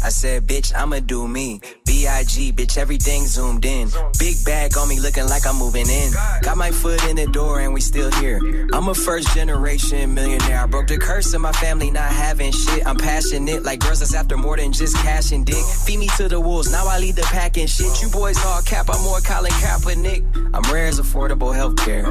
I 0.03 0.09
said, 0.09 0.47
bitch, 0.47 0.73
I'ma 0.75 0.99
do 0.99 1.27
me. 1.27 1.61
B.I.G., 1.85 2.53
bitch, 2.53 2.77
everything 2.77 3.25
zoomed 3.25 3.65
in. 3.65 3.89
Big 4.19 4.35
bag 4.45 4.77
on 4.77 4.87
me 4.87 4.99
looking 4.99 5.27
like 5.27 5.47
I'm 5.47 5.57
moving 5.57 5.89
in. 5.89 6.11
Got 6.41 6.57
my 6.57 6.71
foot 6.71 7.03
in 7.05 7.15
the 7.15 7.27
door 7.27 7.59
and 7.59 7.73
we 7.73 7.81
still 7.81 8.11
here. 8.11 8.39
I'm 8.73 8.89
a 8.89 8.93
first 8.93 9.33
generation 9.33 10.13
millionaire. 10.13 10.61
I 10.61 10.65
broke 10.65 10.87
the 10.87 10.97
curse 10.97 11.33
of 11.33 11.41
my 11.41 11.51
family 11.53 11.91
not 11.91 12.11
having 12.11 12.51
shit. 12.51 12.85
I'm 12.85 12.97
passionate 12.97 13.63
like 13.63 13.79
girls 13.79 13.99
that's 13.99 14.13
after 14.13 14.37
more 14.37 14.57
than 14.57 14.73
just 14.73 14.95
cash 14.97 15.31
and 15.31 15.45
dick. 15.45 15.63
Feed 15.85 15.99
me 15.99 16.07
to 16.17 16.27
the 16.27 16.39
wolves, 16.39 16.71
now 16.71 16.85
I 16.87 16.99
lead 16.99 17.15
the 17.15 17.23
pack 17.23 17.57
and 17.57 17.69
shit. 17.69 18.01
You 18.01 18.09
boys 18.09 18.43
all 18.45 18.61
cap, 18.61 18.87
I'm 18.89 19.01
more 19.03 19.19
Colin 19.21 19.51
Kaepernick. 19.53 20.23
I'm 20.53 20.73
rare 20.73 20.87
as 20.87 20.99
affordable 20.99 21.53
healthcare. 21.53 22.05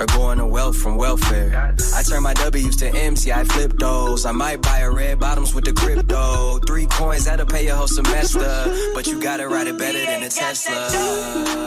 Or 0.00 0.06
going 0.06 0.38
to 0.38 0.46
wealth 0.46 0.76
from 0.76 0.96
welfare. 0.96 1.74
I 1.94 2.02
turn 2.02 2.22
my 2.22 2.34
W's 2.34 2.76
to 2.76 2.88
M's, 2.88 3.26
yeah, 3.26 3.40
I 3.40 3.44
flip 3.44 3.72
those. 3.78 4.26
I 4.26 4.32
might 4.32 4.62
buy 4.62 4.80
a 4.80 4.90
red 4.90 5.18
bottoms 5.20 5.54
with 5.54 5.64
the 5.64 5.72
crypto. 5.72 6.58
Three 6.66 6.86
coins, 7.02 7.24
that'll 7.24 7.46
pay 7.46 7.64
your 7.66 7.76
whole 7.76 7.88
semester. 7.88 8.48
But 8.94 9.06
you 9.06 9.20
gotta 9.20 9.48
ride 9.48 9.66
it 9.66 9.78
better 9.78 9.98
than 9.98 10.22
a 10.22 10.28
Tesla. 10.28 10.88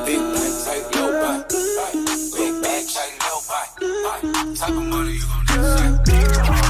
Big 0.06 0.20
bank, 0.20 0.54
tight, 0.65 0.96
low 0.96 1.12
bank. 1.22 1.50
Big 2.38 2.54
bank, 2.63 2.86
tight, 2.94 3.15
low 3.25 3.39
bank. 3.50 4.58
Type 4.58 4.70
of 4.70 4.84
money 4.84 5.13
you 5.13 5.24
gon' 5.56 6.04
need 6.04 6.64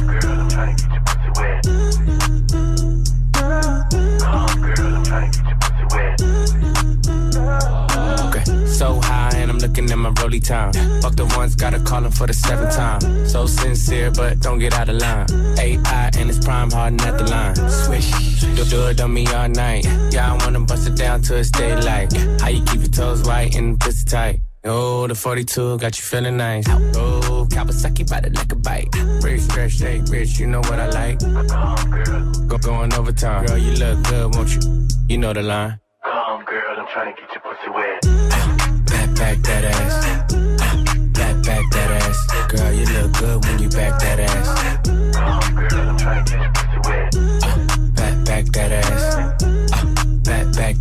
looking 9.75 9.91
at 9.91 9.98
my 9.98 10.10
rolly 10.22 10.39
time. 10.39 10.72
Fuck 11.01 11.15
the 11.15 11.25
ones, 11.38 11.55
gotta 11.55 11.79
call 11.79 12.03
him 12.05 12.12
for 12.12 12.27
the 12.27 12.34
seventh 12.34 12.75
time. 12.75 13.27
So 13.27 13.46
sincere, 13.46 14.12
but 14.12 14.39
don't 14.39 14.60
get 14.60 14.74
out 14.74 14.88
of 14.89 14.98
line. 14.98 15.27
AI 15.60 16.12
and 16.17 16.29
it's 16.29 16.39
prime 16.39 16.72
harden 16.72 17.01
at 17.01 17.17
the 17.17 17.25
line. 17.25 17.55
Swish, 17.70 18.10
do, 18.55 18.63
do 18.65 18.88
it 18.88 19.01
on 19.01 19.13
me 19.13 19.27
all 19.27 19.50
night. 19.50 19.86
Yeah, 20.12 20.34
I 20.34 20.38
wanna 20.44 20.62
bust 20.62 20.88
it 20.88 20.96
down 20.96 21.22
till 21.22 21.38
it's 21.38 21.50
daylight. 21.50 22.13
How 22.39 22.48
you 22.48 22.63
keep 22.63 22.82
your 22.82 22.89
toes 22.89 23.24
white 23.24 23.55
and 23.55 23.79
pussy 23.79 24.05
tight? 24.05 24.39
Oh, 24.63 25.08
the 25.08 25.15
42 25.15 25.77
got 25.77 25.98
you 25.98 26.03
feeling 26.03 26.38
nice. 26.38 26.67
Oh, 26.70 27.46
Kawasaki 27.50 28.10
by 28.10 28.22
the 28.22 28.29
like 28.29 28.51
a 28.51 28.55
bite. 28.55 28.88
Rich, 29.24 29.41
fresh, 29.51 29.77
shake, 29.77 30.03
rich, 30.10 30.39
you 30.39 30.48
know 30.48 30.62
what 30.62 30.79
I 30.79 30.88
like. 30.89 31.20
Go 32.48 32.58
going 32.58 32.94
overtime. 32.94 33.46
Girl, 33.46 33.58
you 33.58 33.74
look 33.74 34.03
good, 34.08 34.36
won't 34.36 34.55
you? 34.55 34.88
You 35.10 35.17
know 35.17 35.34
the 35.34 35.44
line. 35.44 35.79
Come, 36.03 36.46
girl, 36.46 36.75
I'm 36.79 36.88
trying 36.94 37.13
to 37.13 37.22
get 37.22 37.29
your 37.34 37.41
pussy 37.41 37.70
wet. 37.70 38.35
Back, 39.16 39.38
that 39.44 39.64
ass. 39.66 40.34
Back, 41.14 41.44
back 41.44 41.72
that 41.72 41.92
ass. 42.02 42.52
Girl, 42.52 42.74
you 42.74 42.86
look 42.86 43.14
good 43.14 43.46
when 43.46 43.60
you 43.60 43.70
back 43.70 44.00
that 44.00 44.20
ass. 44.20 44.48
Come, 45.16 45.68
girl, 45.68 45.90
I'm 45.90 45.98
trying 45.98 46.26
to 46.26 46.32
get 46.32 46.42
your 46.42 46.52
pussy 46.54 46.80
wet. 46.90 47.96
Back, 47.96 48.26
back 48.26 48.46
that 48.46 48.72
ass. 48.72 49.35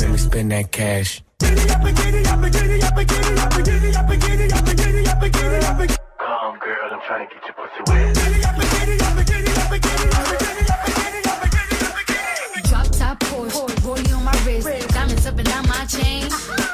Make 0.00 0.10
me 0.10 0.18
spend 0.18 0.50
that 0.52 0.70
cash. 0.72 1.22
Come, 1.38 1.54
girl, 6.58 6.90
I'm 6.92 7.00
trying 7.06 7.28
to 7.28 7.34
get 7.34 7.44
your 7.44 7.54
pussy 7.54 7.82
wet. 7.86 8.16
Drop 12.68 12.86
top 12.92 13.18
Porsche, 13.20 13.74
rollie 13.84 14.12
on 14.16 14.24
my 14.24 14.32
wrist, 14.44 14.66
diamonds 14.90 15.26
up 15.26 15.38
and 15.38 15.48
down 15.48 15.66
my 15.68 15.84
chain. 15.86 16.28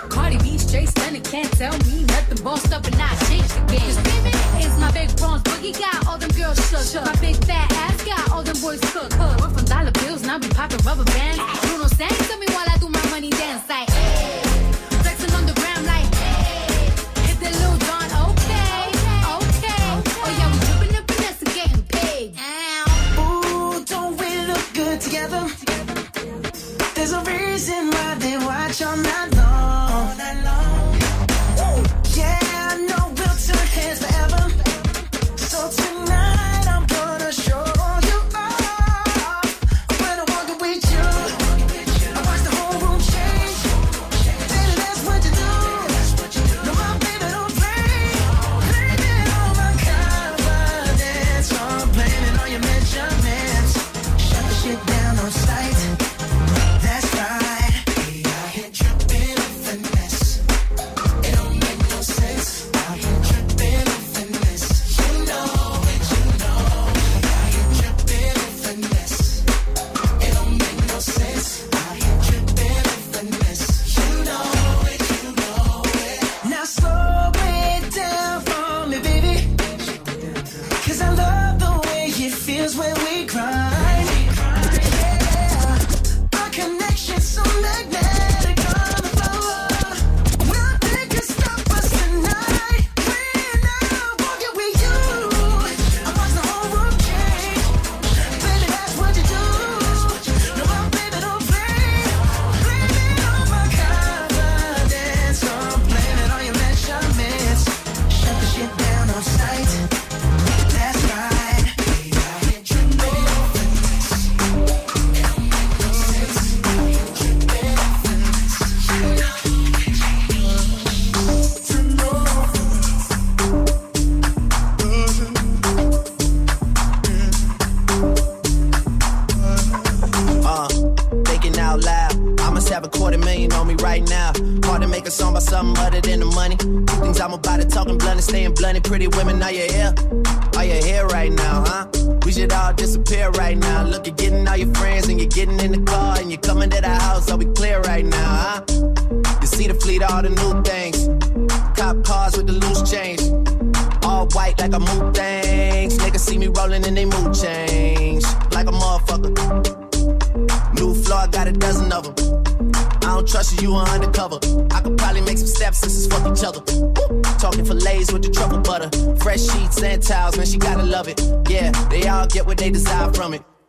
Cardi 0.09 0.38
B 0.38 0.56
straight 0.59 0.88
stunning, 0.88 1.23
can't 1.23 1.50
tell 1.52 1.76
me 1.78 2.04
nothing. 2.04 2.42
Bossed 2.45 2.73
up 2.73 2.87
and 2.87 2.97
I 2.97 3.14
changed 3.28 3.50
the 3.50 3.61
game. 3.73 3.80
'Cause 3.80 3.97
baby, 3.97 4.30
it's 4.64 4.78
my 4.78 4.90
big 4.92 5.14
bronze 5.16 5.42
boogie 5.42 5.73
got 5.78 6.06
all 6.06 6.18
them 6.18 6.30
girls 6.30 6.59
shook. 6.71 7.04
My 7.04 7.14
big 7.16 7.37
fat 7.45 7.71
ass 7.73 8.02
got 8.04 8.30
all 8.30 8.42
them 8.42 8.59
boys 8.61 8.80
cooked. 8.92 9.16
We're 9.18 9.50
from 9.50 9.64
dollar 9.64 9.90
bills, 9.92 10.23
now 10.23 10.38
be 10.38 10.49
popping 10.49 10.80
rubber 10.85 11.04
bands. 11.04 11.55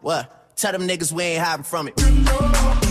What? 0.02 0.56
Tell 0.56 0.72
them 0.72 0.88
niggas 0.88 1.12
we 1.12 1.24
ain't 1.24 1.44
hiding 1.44 1.64
from 1.64 1.88
it. 1.90 2.87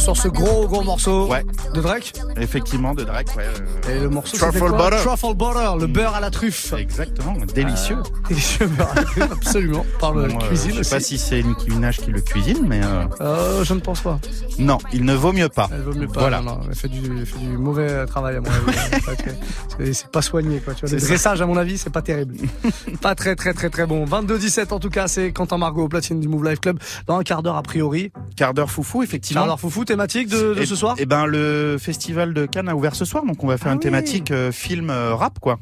Sur 0.00 0.16
ce 0.16 0.28
gros 0.28 0.66
gros 0.66 0.82
morceau 0.82 1.28
de 1.74 1.80
Drake. 1.80 2.12
Effectivement, 2.36 2.94
de 2.94 3.04
Drake, 3.04 3.28
ouais. 3.36 3.44
euh, 3.88 3.96
Et 3.96 4.00
le 4.00 4.08
morceau 4.08 4.36
Truffle 4.36 4.58
quoi 4.70 4.90
butter. 4.90 5.02
Truffle 5.04 5.34
butter, 5.34 5.70
le 5.80 5.86
beurre 5.86 6.14
à 6.14 6.20
la 6.20 6.30
truffe. 6.30 6.72
Exactement, 6.72 7.34
délicieux. 7.54 7.96
Euh, 7.98 8.02
délicieux 8.28 8.66
beurre 8.66 8.90
à 8.92 8.94
la 8.96 9.02
truffe, 9.04 9.32
absolument. 9.32 9.84
Par 10.00 10.12
le 10.14 10.28
Bon, 10.28 10.36
euh, 10.36 10.48
cuisine 10.48 10.72
je 10.74 10.82
sais 10.82 10.96
pas 10.96 11.00
si 11.00 11.18
c'est 11.18 11.42
Nicki 11.42 11.70
Minaj 11.70 11.98
qui 11.98 12.10
le 12.10 12.20
cuisine, 12.20 12.64
mais 12.66 12.80
euh, 12.82 13.04
Euh, 13.20 13.64
je 13.64 13.74
ne 13.74 13.80
pense 13.80 14.00
pas. 14.00 14.18
non, 14.58 14.78
il 14.92 15.04
ne 15.04 15.14
vaut 15.14 15.32
mieux 15.32 15.48
pas. 15.48 15.68
Elle 15.72 15.82
vaut 15.82 15.94
mieux 15.94 16.08
pas. 16.08 16.20
Voilà. 16.20 16.40
Non, 16.40 16.52
non, 16.56 16.60
elle 16.68 16.74
fait 16.76 16.88
du, 16.88 16.98
elle 17.18 17.26
fait 17.26 17.38
du 17.38 17.56
mauvais 17.58 18.06
travail 18.06 18.36
à 18.36 18.40
mon 18.40 18.46
avis. 18.48 18.78
C'est- 19.92 20.06
pas 20.10 20.22
soigné 20.22 20.60
quoi. 20.60 20.74
Tu 20.74 20.84
vois, 20.86 20.92
le 20.94 20.98
ça. 20.98 21.06
dressage 21.06 21.40
à 21.42 21.46
mon 21.46 21.56
avis, 21.56 21.78
c'est 21.78 21.90
pas 21.90 22.02
terrible. 22.02 22.34
pas 23.00 23.14
très 23.14 23.34
très 23.36 23.52
très 23.54 23.70
très 23.70 23.86
bon. 23.86 24.04
22-17 24.04 24.72
en 24.72 24.78
tout 24.78 24.90
cas, 24.90 25.08
c'est 25.08 25.32
Quentin 25.32 25.58
Margot 25.58 25.84
au 25.84 25.88
platine 25.88 26.20
du 26.20 26.28
Move 26.28 26.44
Life 26.48 26.60
Club 26.60 26.78
dans 27.06 27.16
un 27.18 27.22
quart 27.22 27.42
d'heure 27.42 27.56
a 27.56 27.62
priori. 27.62 28.12
Quart 28.36 28.54
d'heure 28.54 28.70
foufou, 28.70 29.02
effectivement. 29.02 29.40
Quart 29.42 29.48
d'heure 29.48 29.60
foufou 29.60 29.84
thématique 29.90 30.28
de, 30.28 30.54
de 30.54 30.60
Et- 30.62 30.66
ce 30.66 30.76
soir. 30.76 30.94
Eh 30.98 31.06
ben, 31.06 31.26
le 31.26 31.76
festival 31.78 32.32
de 32.34 32.46
Cannes 32.46 32.68
a 32.68 32.74
ouvert 32.76 32.94
ce 32.94 33.04
soir, 33.04 33.24
donc 33.24 33.42
on 33.44 33.46
va 33.46 33.58
faire 33.58 33.68
Ah 33.68 33.72
une 33.72 33.78
oui. 33.78 33.82
thématique 33.82 34.30
euh, 34.30 34.52
film 34.52 34.88
euh, 34.90 35.14
rap, 35.14 35.38
quoi. 35.40 35.58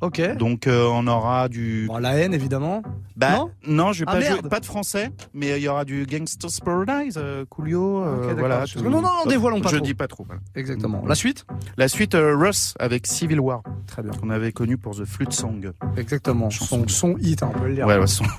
Ok. 0.00 0.36
Donc 0.36 0.66
euh, 0.66 0.86
on 0.92 1.06
aura 1.06 1.48
du. 1.48 1.86
Bon, 1.88 1.98
la 1.98 2.14
haine 2.14 2.32
évidemment. 2.34 2.82
Bah, 3.16 3.32
Non 3.36 3.50
non, 3.66 3.92
je 3.92 4.00
vais 4.04 4.04
Ah, 4.08 4.12
pas 4.14 4.20
jouer, 4.20 4.42
pas 4.48 4.60
de 4.60 4.64
français, 4.66 5.10
mais 5.34 5.58
il 5.58 5.62
y 5.64 5.68
aura 5.68 5.84
du 5.84 6.06
Gangsta's 6.06 6.60
Paradise, 6.60 7.14
euh, 7.16 7.44
Coolio, 7.50 8.04
euh, 8.04 8.16
Ok, 8.16 8.20
d'accord. 8.22 8.38
voilà. 8.38 8.64
Non, 8.76 8.90
non, 8.90 9.02
non, 9.02 9.08
dévoilons 9.26 9.60
pas 9.60 9.70
Je 9.70 9.76
trop. 9.78 9.84
dis 9.84 9.94
pas 9.94 10.06
trop. 10.06 10.24
voilà. 10.24 10.40
Exactement. 10.54 11.02
La 11.06 11.16
suite 11.16 11.44
La 11.76 11.88
suite, 11.88 12.14
euh, 12.14 12.36
Russ 12.36 12.74
avec 12.78 13.08
Civil 13.08 13.40
War, 13.40 13.62
Très 13.88 14.02
bien. 14.02 14.12
qu'on 14.12 14.30
avait 14.30 14.52
connu 14.52 14.76
pour 14.76 14.94
The 14.94 15.04
Flute 15.04 15.32
Song. 15.32 15.72
Exactement. 15.96 16.48
Chanson. 16.50 16.84
Son, 16.86 16.88
son 16.88 17.16
hit, 17.18 17.42
hein, 17.42 17.50
on 17.54 17.58
peut 17.58 17.66
le 17.68 17.74
dire. 17.74 17.86
Ouais, 17.86 17.98
ouais, 17.98 18.06
son... 18.06 18.24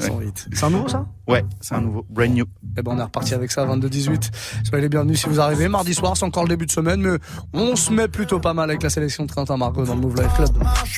Son 0.00 0.20
hit. 0.22 0.48
C'est 0.52 0.64
un 0.64 0.70
nouveau 0.70 0.88
ça? 0.88 1.06
Ouais, 1.28 1.44
c'est 1.60 1.74
un 1.74 1.82
nouveau, 1.82 2.04
brand 2.08 2.30
new. 2.30 2.46
Eh 2.76 2.82
ben 2.82 2.92
on 2.94 2.98
est 2.98 3.02
reparti 3.02 3.34
avec 3.34 3.52
ça, 3.52 3.64
22-18. 3.66 4.30
Soyez 4.64 4.82
les 4.82 4.88
bienvenus 4.88 5.20
si 5.20 5.28
vous 5.28 5.38
arrivez. 5.40 5.68
Mardi 5.68 5.92
soir, 5.94 6.16
c'est 6.16 6.24
encore 6.24 6.42
le 6.42 6.48
début 6.48 6.64
de 6.66 6.70
semaine, 6.70 7.00
mais 7.02 7.18
on 7.52 7.76
se 7.76 7.92
met 7.92 8.08
plutôt 8.08 8.40
pas 8.40 8.54
mal 8.54 8.70
avec 8.70 8.82
la 8.82 8.88
sélection 8.90 9.26
de 9.26 9.30
Quentin 9.30 9.56
Margot 9.58 9.84
dans 9.84 9.94
le 9.94 10.00
Move 10.00 10.16
Life 10.16 10.34
Club. 10.34 10.48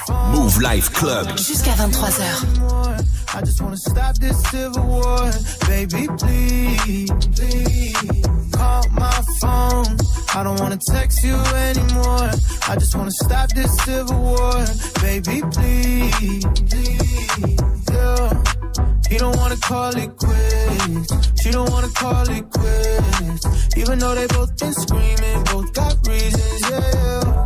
Move 0.08 0.60
Life 0.60 0.90
Club. 0.92 1.26
Jusqu'à 1.36 1.72
23h. 1.72 2.44
I 3.34 3.40
just 3.44 3.60
wanna 3.60 3.76
stop 3.76 4.16
this 4.18 4.36
civil 4.50 4.84
war. 4.84 5.30
Baby, 5.66 6.08
please, 6.18 7.10
please. 7.34 8.22
Call 8.52 8.82
my 8.92 9.20
phone. 9.40 9.96
I 10.34 10.42
don't 10.42 10.58
wanna 10.60 10.78
text 10.78 11.22
you 11.22 11.34
anymore. 11.34 12.30
I 12.68 12.76
just 12.76 12.94
wanna 12.94 13.10
stop 13.10 13.48
this 13.54 13.70
civil 13.84 14.20
war. 14.20 14.64
Baby, 15.02 15.42
please, 15.52 16.44
please. 16.70 17.58
Yeah. 17.90 18.42
He 19.10 19.18
don't 19.18 19.36
wanna 19.36 19.56
call 19.56 19.96
it 19.96 20.16
quits. 20.16 21.42
She 21.42 21.50
don't 21.50 21.70
wanna 21.70 21.90
call 21.94 22.28
it 22.30 22.44
quits. 22.50 23.76
Even 23.76 23.98
though 23.98 24.14
they 24.14 24.26
both 24.28 24.56
been 24.58 24.72
screaming, 24.72 25.44
both 25.44 25.72
got 25.74 25.94
reasons, 26.06 26.62
yeah. 26.70 27.45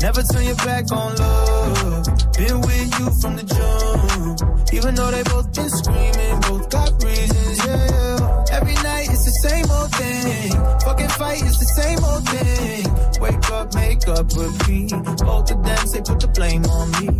Never 0.00 0.22
turn 0.22 0.44
your 0.44 0.54
back 0.56 0.92
on 0.92 1.16
love. 1.16 2.06
Been 2.38 2.60
with 2.60 2.98
you 2.98 3.10
from 3.20 3.34
the 3.34 3.42
jump. 3.42 4.72
Even 4.72 4.94
though 4.94 5.10
they 5.10 5.22
both 5.24 5.52
been 5.52 5.68
screaming, 5.68 6.40
both 6.46 6.70
got 6.70 7.02
reasons, 7.02 7.58
yeah. 7.66 8.44
Every 8.52 8.74
night 8.74 9.08
it's 9.10 9.24
the 9.24 9.34
same 9.42 9.66
old 9.68 9.90
thing. 9.90 10.52
Fucking 10.86 11.08
fight, 11.18 11.42
it's 11.42 11.58
the 11.58 11.70
same 11.74 11.98
old 12.04 12.24
thing. 12.28 12.86
Wake 13.20 13.50
up, 13.50 13.74
make 13.74 14.06
up, 14.06 14.30
repeat. 14.38 14.94
Both 15.26 15.50
of 15.50 15.64
them 15.64 15.86
say 15.88 16.00
put 16.00 16.20
the 16.20 16.30
blame 16.32 16.64
on 16.66 16.90
me. 17.02 17.18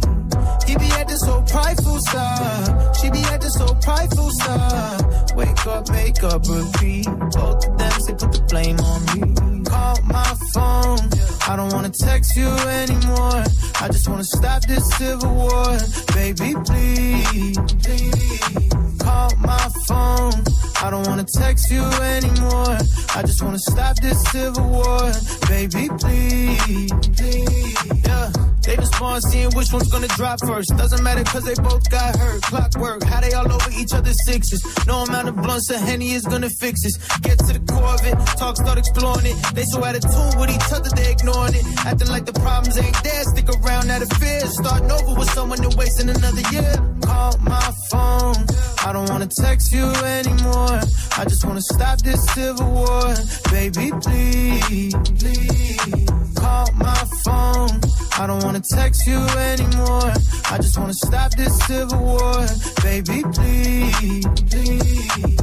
He 0.66 0.76
be 0.78 0.86
at 1.00 1.08
this 1.08 1.20
so 1.20 1.42
prideful 1.42 1.98
side. 1.98 2.96
She 2.96 3.10
be 3.10 3.22
at 3.34 3.40
this 3.40 3.54
so 3.54 3.74
prideful 3.82 4.30
side. 4.30 5.34
Wake 5.34 5.66
up, 5.66 5.90
make 5.90 6.22
up, 6.22 6.46
repeat. 6.46 7.06
Both 7.34 7.66
of 7.66 7.78
them 7.78 7.96
say 8.06 8.14
put 8.14 8.30
the 8.30 8.46
blame 8.48 8.78
on 8.78 9.00
me. 9.10 9.64
Call 9.64 9.98
my 10.04 10.34
phone. 10.54 11.17
I 11.48 11.56
don't 11.56 11.72
wanna 11.72 11.88
text 11.88 12.36
you 12.36 12.46
anymore. 12.46 13.42
I 13.80 13.88
just 13.90 14.06
wanna 14.06 14.24
stop 14.24 14.66
this 14.66 14.86
civil 14.98 15.34
war. 15.34 15.78
Baby, 16.12 16.54
please. 16.66 17.58
please. 17.82 18.98
Call 18.98 19.30
my 19.38 19.68
phone. 19.86 20.67
I 20.80 20.90
don't 20.90 21.06
wanna 21.06 21.24
text 21.24 21.70
you 21.70 21.82
anymore. 21.82 22.78
I 23.14 23.22
just 23.22 23.42
wanna 23.42 23.58
stop 23.58 23.96
this 24.00 24.22
civil 24.30 24.68
war. 24.68 25.12
Baby, 25.48 25.88
please. 25.98 26.92
please. 27.16 28.02
Yeah. 28.06 28.30
They 28.68 28.76
respond 28.76 29.22
seeing 29.24 29.50
which 29.56 29.72
one's 29.72 29.90
gonna 29.90 30.08
drop 30.08 30.38
first. 30.46 30.68
Doesn't 30.76 31.02
matter 31.02 31.24
cause 31.24 31.42
they 31.42 31.54
both 31.54 31.88
got 31.88 32.14
hurt. 32.16 32.42
Clockwork, 32.42 33.02
how 33.02 33.20
they 33.22 33.32
all 33.32 33.50
over 33.50 33.70
each 33.72 33.94
other's 33.94 34.22
sixes. 34.26 34.60
No 34.86 35.04
amount 35.04 35.28
of 35.28 35.36
blunts 35.36 35.70
or 35.70 35.78
Henny 35.78 36.12
is 36.12 36.26
gonna 36.26 36.50
fix 36.60 36.82
this. 36.82 36.98
Get 37.20 37.38
to 37.38 37.58
the 37.58 37.64
core 37.72 37.94
of 37.94 38.04
it, 38.04 38.14
talk, 38.36 38.56
start 38.56 38.76
exploring 38.76 39.24
it. 39.24 39.36
They 39.54 39.64
so 39.64 39.82
out 39.82 39.96
of 39.96 40.02
tune 40.02 40.38
with 40.38 40.50
each 40.50 40.70
other, 40.70 40.90
they 40.94 41.12
ignoring 41.12 41.54
it. 41.54 41.64
Acting 41.86 42.08
like 42.08 42.26
the 42.26 42.34
problems 42.34 42.76
ain't 42.76 43.02
there, 43.02 43.24
stick 43.24 43.48
around 43.48 43.90
out 43.90 44.02
of 44.02 44.12
fear. 44.20 44.40
Starting 44.60 44.90
over 44.90 45.14
with 45.18 45.30
someone 45.30 45.64
and 45.64 45.74
wasting 45.74 46.10
another 46.10 46.44
year. 46.52 46.74
Call 47.00 47.38
my 47.40 47.72
phone, 47.90 48.36
I 48.84 48.92
don't 48.92 49.08
wanna 49.08 49.28
text 49.28 49.72
you 49.72 49.86
anymore. 50.04 50.67
I 50.70 51.24
just 51.24 51.44
wanna 51.44 51.62
stop 51.62 51.98
this 52.00 52.24
civil 52.34 52.70
war. 52.70 53.14
Baby, 53.50 53.90
please, 54.02 54.94
please. 55.18 56.08
Call 56.36 56.66
my 56.74 57.04
phone. 57.24 57.80
I 58.18 58.26
don't 58.26 58.42
wanna 58.44 58.60
text 58.60 59.06
you 59.06 59.18
anymore. 59.18 60.12
I 60.50 60.58
just 60.58 60.78
wanna 60.78 60.94
stop 60.94 61.32
this 61.32 61.56
civil 61.66 61.98
war. 61.98 62.46
Baby, 62.82 63.22
please, 63.32 64.26
please. 64.50 65.38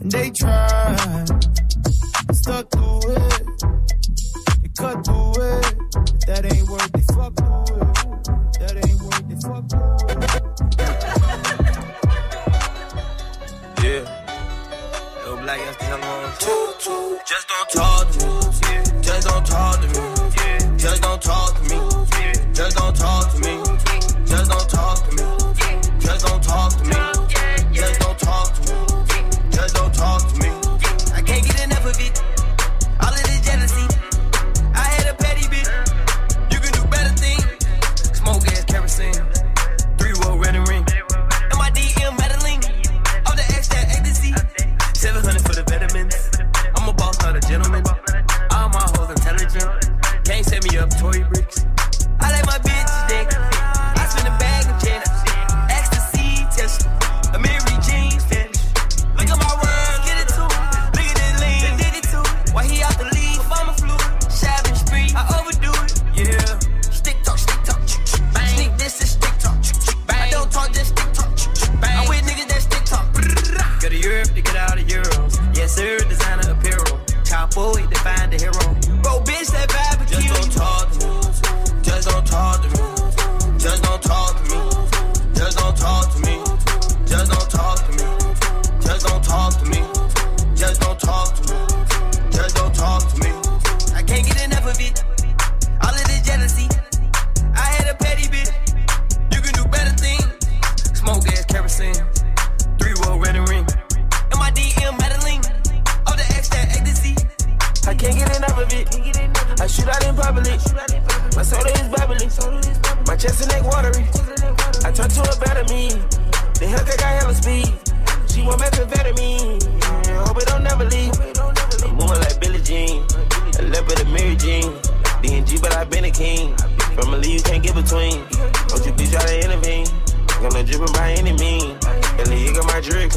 And 0.00 0.10
they 0.12 0.30
try, 0.30 1.24
stuck 2.32 2.70
through 2.70 3.00
it, 3.12 3.42
they 4.62 4.70
cut 4.78 5.04
through 5.04 5.32
it. 5.42 5.74
If 6.14 6.20
that 6.26 6.44
ain't 6.52 6.68
worth 6.68 6.94
it, 6.94 7.04
fuck 7.14 7.34
through 7.36 7.76
it. 7.76 7.94
That 8.60 8.74
ain't 8.86 9.00
worth 9.02 9.30
it, 9.30 9.42
fuck 9.42 9.64
through 9.68 10.22
it. 10.22 10.27
Just 16.08 17.48
don't 17.48 17.68
talk 17.68 18.10
to 18.12 18.26
me. 18.26 19.02
Just 19.02 19.28
don't 19.28 19.44
talk 19.44 19.80
to 19.82 19.88
me. 19.88 20.07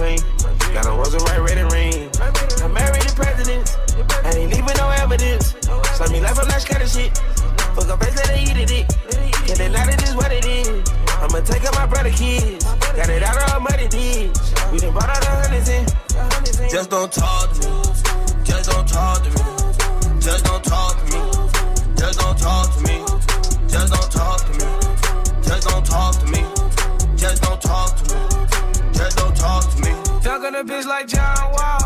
Clean. 0.02 0.20
Got 0.74 0.90
a 0.90 0.96
wasn't 0.98 1.22
right 1.30 1.42
red 1.46 1.58
and 1.62 1.72
ring. 1.72 2.10
I 2.18 2.68
married 2.68 3.06
the 3.06 3.14
president. 3.14 3.66
I 4.26 4.30
ain't 4.34 4.50
leaving 4.50 4.78
no 4.82 4.90
evidence. 5.04 5.54
Slap 5.96 6.10
me 6.10 6.20
life, 6.20 6.40
I'm 6.42 6.48
not 6.48 6.62
scared 6.62 6.82
of 6.82 6.90
shit. 6.90 7.12
Fuck 7.76 7.88
a 7.94 7.96
face 8.02 8.16
that 8.18 8.28
they 8.34 8.42
eat 8.42 8.58
it. 8.58 8.88
Can't 9.46 9.60
deny 9.62 9.86
that 9.86 10.00
this 10.02 10.16
what 10.16 10.32
it 10.32 10.46
is. 10.46 10.90
I'ma 11.22 11.40
take 11.46 11.64
out 11.70 11.76
my 11.76 11.86
brother 11.86 12.10
kids. 12.10 12.66
Got 12.98 13.10
it 13.10 13.22
out 13.22 13.38
of 13.38 13.50
our 13.54 13.60
money 13.60 13.88
ditch. 13.88 14.38
We 14.72 14.80
done 14.80 14.94
brought 14.94 15.12
out 15.14 15.22
the 15.22 15.32
hundreds 15.42 15.70
in. 15.70 15.86
Just 16.70 16.90
don't 16.90 17.12
talk 17.12 17.54
to 17.54 17.70
me. 17.70 18.44
Just 18.44 18.72
don't 18.72 18.88
talk 18.88 19.11
bitch 30.64 30.86
like 30.86 31.08
John 31.08 31.52
Wall. 31.52 31.81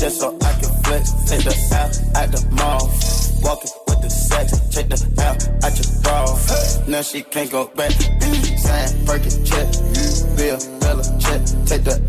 Just 0.00 0.20
so 0.20 0.34
I 0.40 0.52
can 0.54 0.72
flex. 0.82 1.12
Take 1.28 1.44
the 1.44 1.52
L 1.76 1.90
at 2.16 2.32
the 2.32 2.40
mall. 2.52 2.88
Walking 3.42 3.70
with 3.86 4.00
the 4.00 4.08
sex. 4.08 4.58
Check 4.74 4.88
the 4.88 4.96
L 5.20 5.36
at 5.62 5.76
your 5.76 6.00
bra. 6.00 6.24
Now 6.88 7.02
she 7.02 7.20
can't 7.20 7.50
go 7.50 7.66
back. 7.76 7.90
Saying, 7.92 9.04
burger 9.04 9.28
check, 9.44 9.68
Bill, 10.36 10.56
Bella 10.80 11.04
check. 11.20 11.44
Take 11.68 11.84
the 11.84 11.99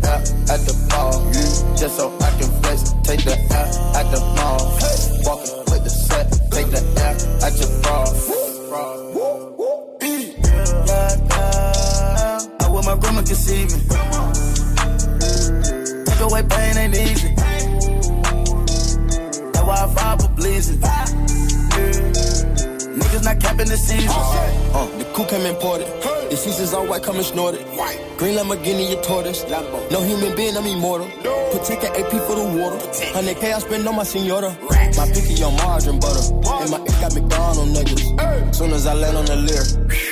seasons 27.02 27.38
all 27.38 27.52
white, 27.52 27.62
coming 27.62 27.62
snorted. 27.62 28.18
Green 28.18 28.36
Lamborghini, 28.36 28.90
your 28.90 29.02
tortoise. 29.02 29.44
No 29.90 30.02
human 30.02 30.34
being, 30.36 30.56
I'm 30.56 30.66
immortal. 30.66 31.06
Protect 31.52 31.84
an 31.84 32.04
AP 32.04 32.10
for 32.26 32.36
the 32.36 32.44
water. 32.44 32.76
100K 32.76 33.54
I 33.54 33.58
spend 33.58 33.88
on 33.88 33.96
my 33.96 34.04
senora. 34.04 34.56
Rats. 34.70 34.96
My 34.96 35.06
picky 35.06 35.42
on 35.42 35.56
margarine 35.56 36.00
butter. 36.00 36.34
And 36.62 36.70
my 36.70 36.78
ink 36.78 37.00
got 37.00 37.14
McDonald 37.14 37.68
niggas. 37.68 38.54
Soon 38.54 38.72
as 38.72 38.86
I 38.86 38.94
land 38.94 39.16
on 39.16 39.24
the 39.26 39.36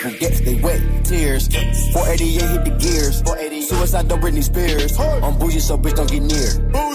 who 0.02 0.18
gets 0.18 0.40
they 0.40 0.54
wet 0.54 0.80
tears. 1.04 1.48
488 1.92 2.40
hit 2.40 2.64
the 2.64 2.70
gears. 2.78 3.22
Suicide 3.68 4.08
don't 4.08 4.20
Britney 4.20 4.42
Spears. 4.42 4.98
I'm 4.98 5.38
bougie, 5.38 5.60
so 5.60 5.76
bitch 5.76 5.94
don't 5.94 6.10
get 6.10 6.22
near. 6.22 6.50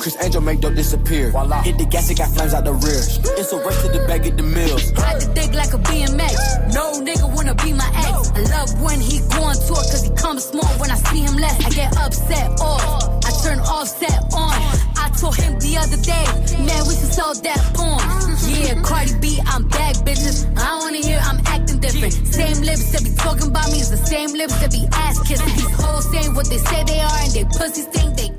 Criss 0.05 0.21
Angel 0.21 0.39
make 0.39 0.61
dope 0.61 0.75
disappear. 0.75 1.33
Hit 1.65 1.79
the 1.79 1.87
gas, 1.89 2.11
it 2.11 2.19
got 2.19 2.29
flames 2.29 2.53
out 2.53 2.63
the 2.63 2.73
rear. 2.77 3.01
It's 3.41 3.49
a 3.49 3.57
race 3.57 3.81
to 3.81 3.89
the 3.89 4.05
back 4.05 4.21
at 4.21 4.37
the 4.37 4.45
mills. 4.45 4.93
Ride 4.93 5.17
the 5.17 5.33
dick 5.33 5.49
like 5.57 5.73
a 5.73 5.81
BMX. 5.81 6.37
No 6.77 7.01
nigga 7.01 7.25
wanna 7.33 7.55
be 7.55 7.73
my 7.73 7.89
ex. 8.05 8.29
I 8.37 8.45
love 8.53 8.69
when 8.85 9.01
he 9.01 9.17
go 9.33 9.49
to 9.49 9.57
tour 9.65 9.81
cause 9.81 10.05
he 10.05 10.13
comes 10.13 10.45
small 10.45 10.69
when 10.77 10.91
I 10.91 10.97
see 11.09 11.25
him 11.25 11.33
less. 11.41 11.57
I 11.65 11.73
get 11.73 11.97
upset 11.97 12.53
off. 12.61 13.25
I 13.25 13.33
turn 13.41 13.57
offset 13.65 14.21
on. 14.29 14.53
I 14.93 15.09
told 15.17 15.41
him 15.41 15.57
the 15.57 15.73
other 15.81 15.97
day, 15.97 16.25
man, 16.61 16.85
we 16.85 16.93
should 16.93 17.09
sell 17.09 17.33
that 17.33 17.57
porn. 17.73 18.05
Yeah, 18.45 18.77
Cardi 18.85 19.17
B, 19.17 19.41
I'm 19.49 19.67
back, 19.69 20.05
bitches. 20.05 20.45
I 20.53 20.85
wanna 20.85 21.01
hear 21.01 21.17
I'm 21.17 21.41
acting 21.49 21.79
different. 21.79 22.13
Same 22.13 22.61
lips 22.61 22.93
that 22.93 23.01
be 23.01 23.09
talking 23.17 23.49
about 23.49 23.73
me 23.73 23.81
is 23.81 23.89
the 23.89 23.97
same 24.05 24.37
lips 24.37 24.53
that 24.61 24.69
be 24.69 24.85
ass 24.93 25.17
kissing. 25.25 25.49
These 25.49 25.81
hoes 25.81 26.05
saying 26.13 26.35
what 26.37 26.45
they 26.45 26.61
say 26.61 26.83
they 26.85 27.01
are 27.01 27.17
and 27.25 27.33
they 27.33 27.45
pussies 27.57 27.89
think 27.89 28.13
they. 28.13 28.34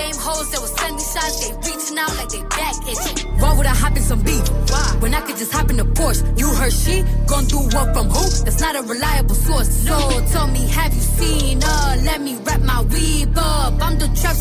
Same 0.00 0.16
hoes 0.16 0.50
that 0.50 0.60
was 0.60 0.72
sending 0.80 0.98
shots, 1.12 1.36
they 1.40 1.52
reaching 1.66 1.98
out 1.98 2.16
like 2.16 2.30
they 2.30 2.42
back 2.56 2.74
itching. 2.88 3.28
Why 3.40 3.52
would 3.56 3.66
I 3.66 3.74
hop 3.74 3.96
in 3.96 4.02
some 4.02 4.22
beef? 4.22 4.48
Why? 4.72 4.96
When 5.00 5.12
I 5.14 5.20
could 5.20 5.36
just 5.36 5.52
hop 5.52 5.68
in 5.68 5.76
the 5.76 5.84
Porsche. 5.84 6.22
You 6.38 6.48
heard 6.48 6.72
she 6.72 7.04
gon' 7.26 7.44
do 7.44 7.58
what 7.74 7.92
from 7.94 8.08
who? 8.08 8.24
That's 8.44 8.60
not 8.60 8.76
a 8.76 8.82
reliable 8.82 9.34
source. 9.34 9.68
So 9.84 9.96
tell 10.32 10.46
me, 10.46 10.66
have 10.68 10.94
you 10.94 11.00
seen 11.18 11.60
her? 11.60 11.96
Let 12.08 12.22
me 12.22 12.38
wrap 12.44 12.62
my 12.62 12.80
weave 12.82 13.36
up. 13.36 13.74
I'm 13.82 13.98
the 13.98 14.08
trap 14.20 14.36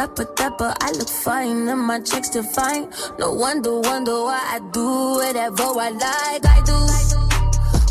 Dapper, 0.00 0.24
dapper, 0.34 0.72
I 0.80 0.92
look 0.92 1.10
fine 1.10 1.68
and 1.68 1.78
my 1.78 2.00
checks 2.00 2.28
still 2.28 2.42
fine. 2.42 2.88
No 3.18 3.34
wonder, 3.34 3.80
wonder 3.80 4.12
why 4.12 4.40
I 4.54 4.58
do 4.72 4.86
whatever 5.20 5.62
I 5.76 5.90
like. 5.90 6.46
I 6.46 6.62
do 6.64 6.72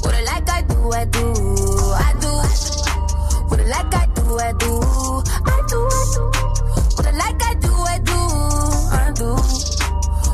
what 0.01 0.15
I 0.15 0.23
like. 0.23 0.49
I 0.49 0.63
do, 0.63 0.91
I 0.91 1.05
do, 1.05 1.21
I 1.93 2.13
do 2.19 2.31
what 3.45 3.59
I 3.59 3.65
like. 3.69 3.93
I 3.93 4.07
do, 4.15 4.39
I 4.39 4.53
do, 4.53 4.73
I 4.73 4.73
do, 4.73 4.81
I 5.45 5.61
do 5.69 5.79
what 6.97 7.05
I 7.05 7.11
like. 7.11 7.43
I 7.43 7.53
do, 7.61 7.73
I 7.77 7.99
do, 8.09 8.17
I 8.97 9.13
do 9.13 9.29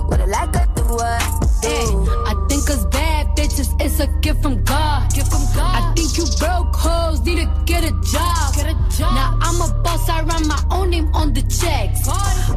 what 0.08 0.22
I 0.22 0.26
like. 0.28 0.56
I 0.56 0.66
do, 0.76 0.84
I 0.98 1.20
do. 1.62 1.76
I 2.26 2.48
think 2.48 2.70
us 2.70 2.86
bad 2.86 3.36
bitches, 3.36 3.76
it's 3.82 4.00
a 4.00 4.08
gift 4.22 4.42
from 4.42 4.64
God. 4.64 5.14
Gift 5.14 5.30
from 5.30 5.44
God. 5.54 5.76
I 5.76 5.94
think 5.94 6.18
you 6.18 6.24
broke 6.40 6.74
hoes 6.74 7.20
need 7.26 7.40
to 7.40 7.64
get 7.66 7.84
a 7.84 7.92
job. 7.92 7.92
Get 7.92 8.14
a 8.14 8.14
job. 8.14 8.45
I 10.10 10.22
write 10.24 10.46
my 10.46 10.62
own 10.72 10.90
name 10.90 11.10
on 11.14 11.34
the 11.34 11.42
checks. 11.44 12.08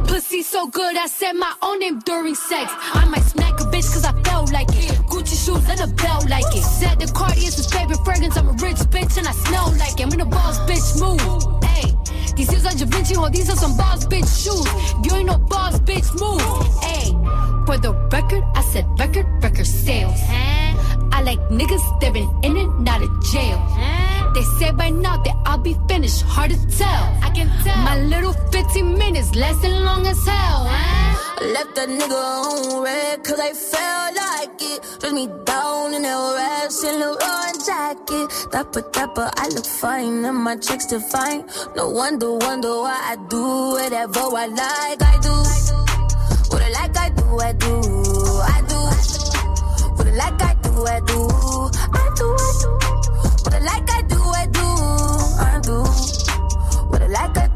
Pussy 0.07 0.41
so 0.41 0.67
good, 0.67 0.95
I 0.95 1.07
said 1.07 1.33
my 1.33 1.53
own 1.61 1.79
name 1.79 1.99
during 1.99 2.35
sex. 2.35 2.71
I 2.93 3.05
might 3.05 3.23
smack 3.23 3.59
a 3.59 3.63
bitch 3.63 3.91
cause 3.93 4.05
I 4.05 4.13
felt 4.23 4.51
like 4.51 4.69
it. 4.69 4.91
Gucci 5.09 5.37
shoes 5.45 5.67
and 5.69 5.79
a 5.81 5.87
belt 5.95 6.29
like 6.29 6.45
it. 6.55 6.63
Said 6.63 6.99
the 6.99 7.07
Cartier's 7.13 7.55
his 7.55 7.71
favorite 7.71 8.03
fragrance, 8.05 8.37
I'm 8.37 8.49
a 8.49 8.53
rich 8.53 8.81
bitch 8.93 9.17
and 9.17 9.27
I 9.27 9.31
smell 9.31 9.71
like 9.77 9.99
it. 9.99 10.05
I'm 10.05 10.13
in 10.13 10.21
a 10.21 10.25
boss 10.25 10.59
bitch 10.59 10.99
move. 10.99 11.63
Hey. 11.63 11.93
These 12.35 12.51
shoes 12.51 12.65
are 12.65 12.71
Da 12.71 12.85
Vinci, 12.85 13.15
oh, 13.17 13.29
these 13.29 13.49
are 13.49 13.57
some 13.57 13.75
boss 13.75 14.05
bitch 14.05 14.29
shoes. 14.31 14.65
You 15.03 15.17
ain't 15.17 15.27
no 15.27 15.37
boss 15.37 15.77
bitch 15.79 16.07
move. 16.19 16.39
Hey, 16.81 17.11
for 17.65 17.77
the 17.77 17.93
record, 18.11 18.43
I 18.55 18.61
said 18.61 18.85
record, 18.97 19.25
record 19.43 19.67
sales. 19.67 20.19
I 21.11 21.21
like 21.21 21.39
niggas 21.49 21.99
been 21.99 22.15
in 22.43 22.55
and 22.55 22.87
out 22.87 23.01
of 23.01 23.23
jail. 23.25 24.08
They 24.33 24.43
say 24.43 24.71
by 24.71 24.89
now 24.89 25.17
that 25.17 25.35
I'll 25.45 25.57
be 25.57 25.75
finished, 25.87 26.21
hard 26.21 26.51
to 26.51 26.77
tell. 26.77 27.03
I 27.21 27.29
can 27.33 27.47
tell. 27.63 27.77
My 27.83 27.99
little 28.01 28.33
15 28.51 28.97
minutes 28.97 29.35
lasting 29.35 29.73
long 29.83 30.05
as 30.07 30.23
hell. 30.25 30.65
I 31.41 31.51
left 31.53 31.75
that 31.75 31.89
nigga 31.89 32.11
on 32.13 32.83
red 32.83 33.23
cause 33.23 33.39
I 33.39 33.53
felt 33.53 34.15
like 34.15 34.61
it. 34.61 34.99
Dress 34.99 35.13
me 35.13 35.27
down 35.45 35.93
in 35.93 36.01
that 36.03 36.35
red 36.37 36.71
Saint 36.71 36.97
Laurent 36.99 37.65
jacket. 37.65 38.29
Dapper, 38.51 38.81
dapper, 38.91 39.31
I 39.35 39.47
look 39.49 39.65
fine 39.65 40.25
and 40.25 40.37
my 40.37 40.57
checks 40.57 40.85
still 40.85 40.99
fine. 40.99 41.45
No 41.75 41.89
wonder, 41.89 42.33
wonder 42.33 42.69
why 42.69 42.99
I 43.11 43.15
do 43.29 43.71
whatever 43.71 44.19
I 44.19 44.45
like. 44.47 45.01
I 45.01 45.17
do 45.21 45.33
what 46.51 46.61
I 46.61 46.69
like. 46.69 46.97
I 46.97 47.09
do, 47.09 47.39
I 47.39 47.53
do, 47.53 47.73
I 48.55 48.61
do 48.67 48.79
what 49.97 50.07
like. 50.15 50.41
I 50.41 50.53
do, 50.61 50.69
I 50.85 50.99
do, 50.99 51.17
I 51.17 51.19
do, 51.19 51.19
I 51.93 52.09
do 52.15 52.27
what 53.45 53.61
like. 53.63 53.89
I 53.89 54.01
do, 54.03 54.08
like. 57.27 57.49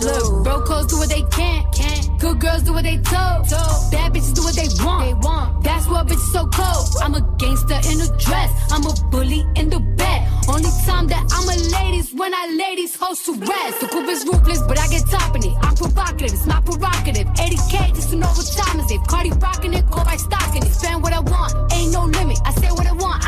Do, 0.00 0.06
Look, 0.06 0.68
hoes 0.68 0.86
do 0.86 0.98
what 0.98 1.08
they 1.08 1.22
can, 1.22 1.64
Can't, 1.72 2.20
Good 2.20 2.38
girls 2.40 2.62
do 2.62 2.72
what 2.74 2.84
they 2.84 2.98
told. 2.98 3.48
told. 3.48 3.90
Bad 3.90 4.12
bitches 4.12 4.34
do 4.34 4.42
what 4.42 4.54
they 4.54 4.68
want. 4.84 5.04
They 5.04 5.14
want. 5.14 5.64
That's 5.64 5.86
why 5.88 6.02
bitches 6.02 6.32
so 6.32 6.46
cold. 6.48 6.86
I'm 7.02 7.14
a 7.14 7.22
gangster 7.38 7.80
in 7.90 8.00
a 8.00 8.08
dress. 8.18 8.50
I'm 8.72 8.84
a 8.86 8.92
bully 9.10 9.44
in 9.56 9.70
the 9.70 9.80
bed. 9.80 10.28
Only 10.48 10.70
time 10.86 11.06
that 11.08 11.24
I'm 11.32 11.48
a 11.48 11.56
ladies 11.80 12.12
when 12.14 12.34
I 12.34 12.46
ladies 12.58 12.94
host 12.94 13.24
to 13.26 13.32
rest. 13.32 13.80
The 13.80 13.88
group 13.88 14.08
is 14.08 14.24
ruthless, 14.26 14.62
but 14.62 14.78
I 14.78 14.86
get 14.88 15.06
top 15.08 15.34
in 15.34 15.44
it. 15.44 15.54
I'm 15.62 15.74
provocative, 15.74 16.32
it's 16.32 16.46
my 16.46 16.60
prerogative. 16.60 17.26
80k 17.28 17.94
just 17.94 18.10
to 18.10 18.16
know 18.16 18.28
what 18.28 18.46
time 18.52 18.78
is 18.80 18.90
it. 18.90 19.00
Cardi 19.08 19.30
rocking 19.30 19.74
it, 19.74 19.90
go 19.90 20.04
by 20.04 20.16
stocking 20.16 20.62
it. 20.62 20.72
Spend 20.72 21.02
what 21.02 21.12
I 21.12 21.20
want, 21.20 21.72
ain't 21.72 21.92
no 21.92 22.04
limit. 22.04 22.38
I 22.44 22.52
say 22.52 22.68
what 22.70 22.86
I 22.86 22.92
want, 22.92 23.25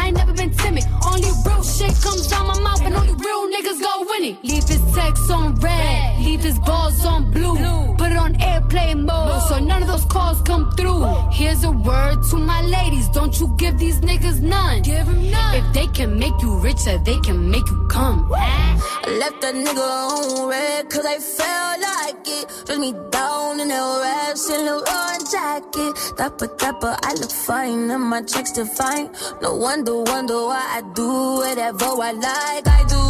real 1.59 1.65
shit 1.65 2.03
comes 2.03 2.33
out 2.33 2.47
my 2.47 2.61
mouth, 2.61 2.81
and 2.83 2.95
only 2.95 3.15
real 3.15 3.49
niggas 3.51 3.81
go 3.81 4.07
winning. 4.09 4.39
Leave 4.43 4.67
his 4.69 4.83
text 4.95 5.31
on 5.31 5.55
red, 5.57 6.19
leave 6.21 6.41
his 6.41 6.59
balls 6.61 7.05
on 7.05 7.31
blue. 7.33 7.57
Put 7.97 8.13
it 8.13 8.17
on 8.17 8.41
airplane 8.41 9.05
mode, 9.05 9.43
so 9.49 9.59
none 9.59 9.83
of 9.83 9.89
those 9.89 10.05
calls 10.05 10.41
come 10.43 10.71
through. 10.73 11.05
Here's 11.31 11.65
a 11.65 11.71
word 11.71 12.23
to 12.31 12.37
my 12.37 12.63
ladies, 12.63 13.09
don't 13.09 13.39
you 13.41 13.49
give 13.59 13.79
these 13.79 14.01
niggas 14.01 14.41
none. 14.41 14.83
Give 14.83 15.09
'em 15.09 15.31
none. 15.31 15.57
If 15.57 15.73
they 15.73 15.87
can 15.89 16.19
make 16.19 16.37
you 16.43 16.59
richer, 16.59 16.99
they 16.99 17.19
can 17.27 17.51
make 17.51 17.67
you 17.71 17.87
come. 17.89 18.31
I 18.33 19.11
left 19.21 19.41
that 19.43 19.55
nigga 19.55 19.87
on 20.13 20.49
red 20.49 20.91
cause 20.91 21.07
I 21.07 21.19
felt 21.19 21.77
like 21.91 22.29
it. 22.39 22.45
Dress 22.67 22.79
me 22.79 22.93
down 23.11 23.61
in 23.61 23.69
that 23.69 24.01
red 24.05 24.39
Saint 24.39 24.65
Laurent 24.65 25.23
jacket. 25.33 25.93
Dapper, 26.17 26.49
dapper, 26.61 26.95
I 27.03 27.15
look 27.15 27.31
fine 27.31 27.91
and 27.91 28.05
my 28.13 28.23
checks 28.23 28.53
fine. 28.79 29.11
No 29.43 29.55
wonder, 29.55 29.97
wonder 30.03 30.39
why 30.51 30.65
I 30.79 30.81
do 30.95 31.43
whatever 31.49 31.87
I 32.09 32.13
like. 32.13 32.69
I 32.69 32.85
do. 32.93 33.03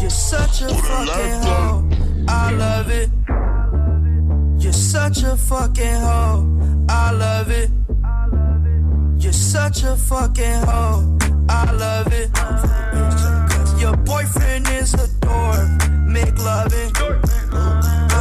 You're 0.00 0.10
such 0.10 0.62
a 0.62 0.68
fucking 0.68 1.42
hoe. 1.46 1.88
I 2.28 2.52
love 2.52 2.90
it. 2.90 3.10
You're 4.62 4.72
such 4.72 5.22
a 5.22 5.36
fucking 5.36 6.00
hoe. 6.06 6.86
I 6.88 7.10
love 7.10 7.50
it. 7.50 7.70
You're 9.22 9.32
such 9.32 9.82
a 9.82 9.96
fucking 9.96 10.60
hoe. 10.68 11.18
I 11.48 11.72
love 11.72 12.12
it. 12.12 12.28
Your 13.80 13.96
boyfriend 13.96 14.68
is 14.68 14.94
a 14.94 15.08
dork. 15.20 15.68
Make 16.06 16.38
loving. 16.38 16.90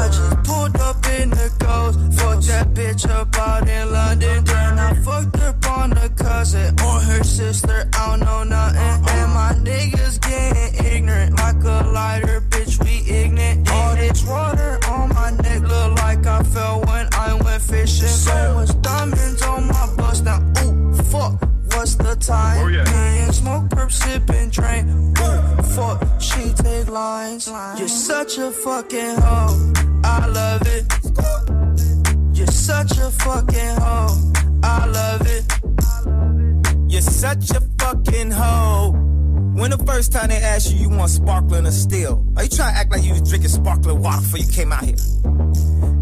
I 0.01 0.07
just 0.15 0.43
pulled 0.43 0.77
up 0.77 1.05
in 1.19 1.29
the 1.29 1.49
ghost. 1.59 1.99
Fucked 2.19 2.47
that 2.47 2.73
bitch 2.73 3.07
up 3.09 3.35
out 3.37 3.67
in 3.67 3.91
London. 3.91 4.43
Then 4.43 4.79
I 4.79 4.93
fucked 5.03 5.39
up 5.41 5.65
on 5.77 5.93
a 5.97 6.09
cousin 6.09 6.75
or 6.79 6.99
her 6.99 7.23
sister. 7.23 7.89
And 23.85 23.93
smoke, 23.93 24.21
perp, 24.21 24.25
sip, 24.25 24.29
and 24.29 24.51
drink. 24.51 25.19
Ooh, 25.19 25.63
fuck, 25.75 26.21
she 26.21 26.53
take 26.53 26.89
lines. 26.89 27.47
You're 27.77 27.87
such 27.87 28.37
a 28.37 28.51
fucking 28.51 29.17
hoe. 29.17 29.73
I 30.03 30.27
love 30.27 30.61
it. 30.65 30.85
You're 32.37 32.47
such 32.47 32.97
a 32.97 33.11
fucking 33.11 33.75
hoe. 33.81 34.31
I 34.63 34.85
love 34.85 35.27
it. 35.27 36.91
You're 36.91 37.01
such 37.01 37.51
a 37.51 37.61
fucking 37.79 38.31
hoe. 38.31 38.91
When 39.55 39.71
the 39.71 39.77
first 39.85 40.11
time 40.11 40.29
they 40.29 40.37
asked 40.37 40.71
you, 40.71 40.79
you 40.79 40.89
want 40.89 41.09
sparkling 41.11 41.65
or 41.65 41.71
still? 41.71 42.25
Are 42.35 42.43
you 42.43 42.49
trying 42.49 42.73
to 42.73 42.79
act 42.79 42.91
like 42.91 43.03
you 43.03 43.11
was 43.11 43.21
drinking 43.21 43.49
sparkling 43.49 44.01
water 44.01 44.21
before 44.21 44.39
you 44.39 44.51
came 44.51 44.71
out 44.73 44.83
here? 44.83 44.95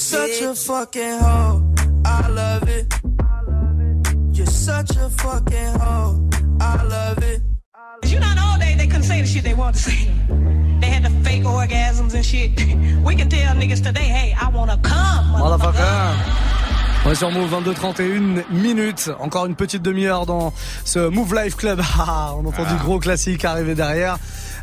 You're 0.00 0.28
such 0.28 0.40
a 0.40 0.54
fucking 0.54 1.18
hoe. 1.20 1.74
I 2.06 2.28
love 2.28 2.68
it. 2.70 2.86
You're 4.32 4.46
such 4.46 4.96
a 4.96 5.10
fucking 5.10 5.78
hoe. 5.78 6.26
I 6.58 6.82
love 6.84 7.22
it. 7.22 7.42
You 8.06 8.18
know, 8.18 8.32
old 8.50 8.60
days 8.60 8.78
they 8.78 8.86
couldn't 8.86 9.02
say 9.02 9.20
the 9.20 9.26
shit 9.26 9.44
they 9.44 9.52
wanted 9.52 9.74
to 9.74 9.90
say. 9.90 10.10
They 10.80 10.86
had 10.86 11.02
the 11.04 11.10
fake 11.22 11.42
orgasms 11.42 12.14
and 12.14 12.24
shit. 12.24 12.52
We 13.04 13.14
can 13.14 13.28
tell 13.28 13.54
niggas 13.54 13.82
today, 13.84 14.08
hey, 14.08 14.34
I 14.40 14.48
wanna 14.48 14.78
come. 14.78 15.38
Motherfucker. 15.38 16.40
On 17.04 17.10
est 17.10 17.14
sur 17.14 17.30
Move 17.30 17.50
22 17.50 17.74
31 17.74 18.44
minutes. 18.50 19.10
Encore 19.20 19.44
une 19.44 19.54
petite 19.54 19.82
demi-heure 19.82 20.24
dans 20.24 20.54
ce 20.86 21.10
Move 21.10 21.34
Life 21.34 21.56
Club. 21.56 21.82
Ah, 21.98 22.32
on 22.36 22.46
entend 22.46 22.64
du 22.64 22.76
gros 22.82 23.00
classique 23.00 23.44
arriver 23.44 23.74
derrière. 23.74 24.16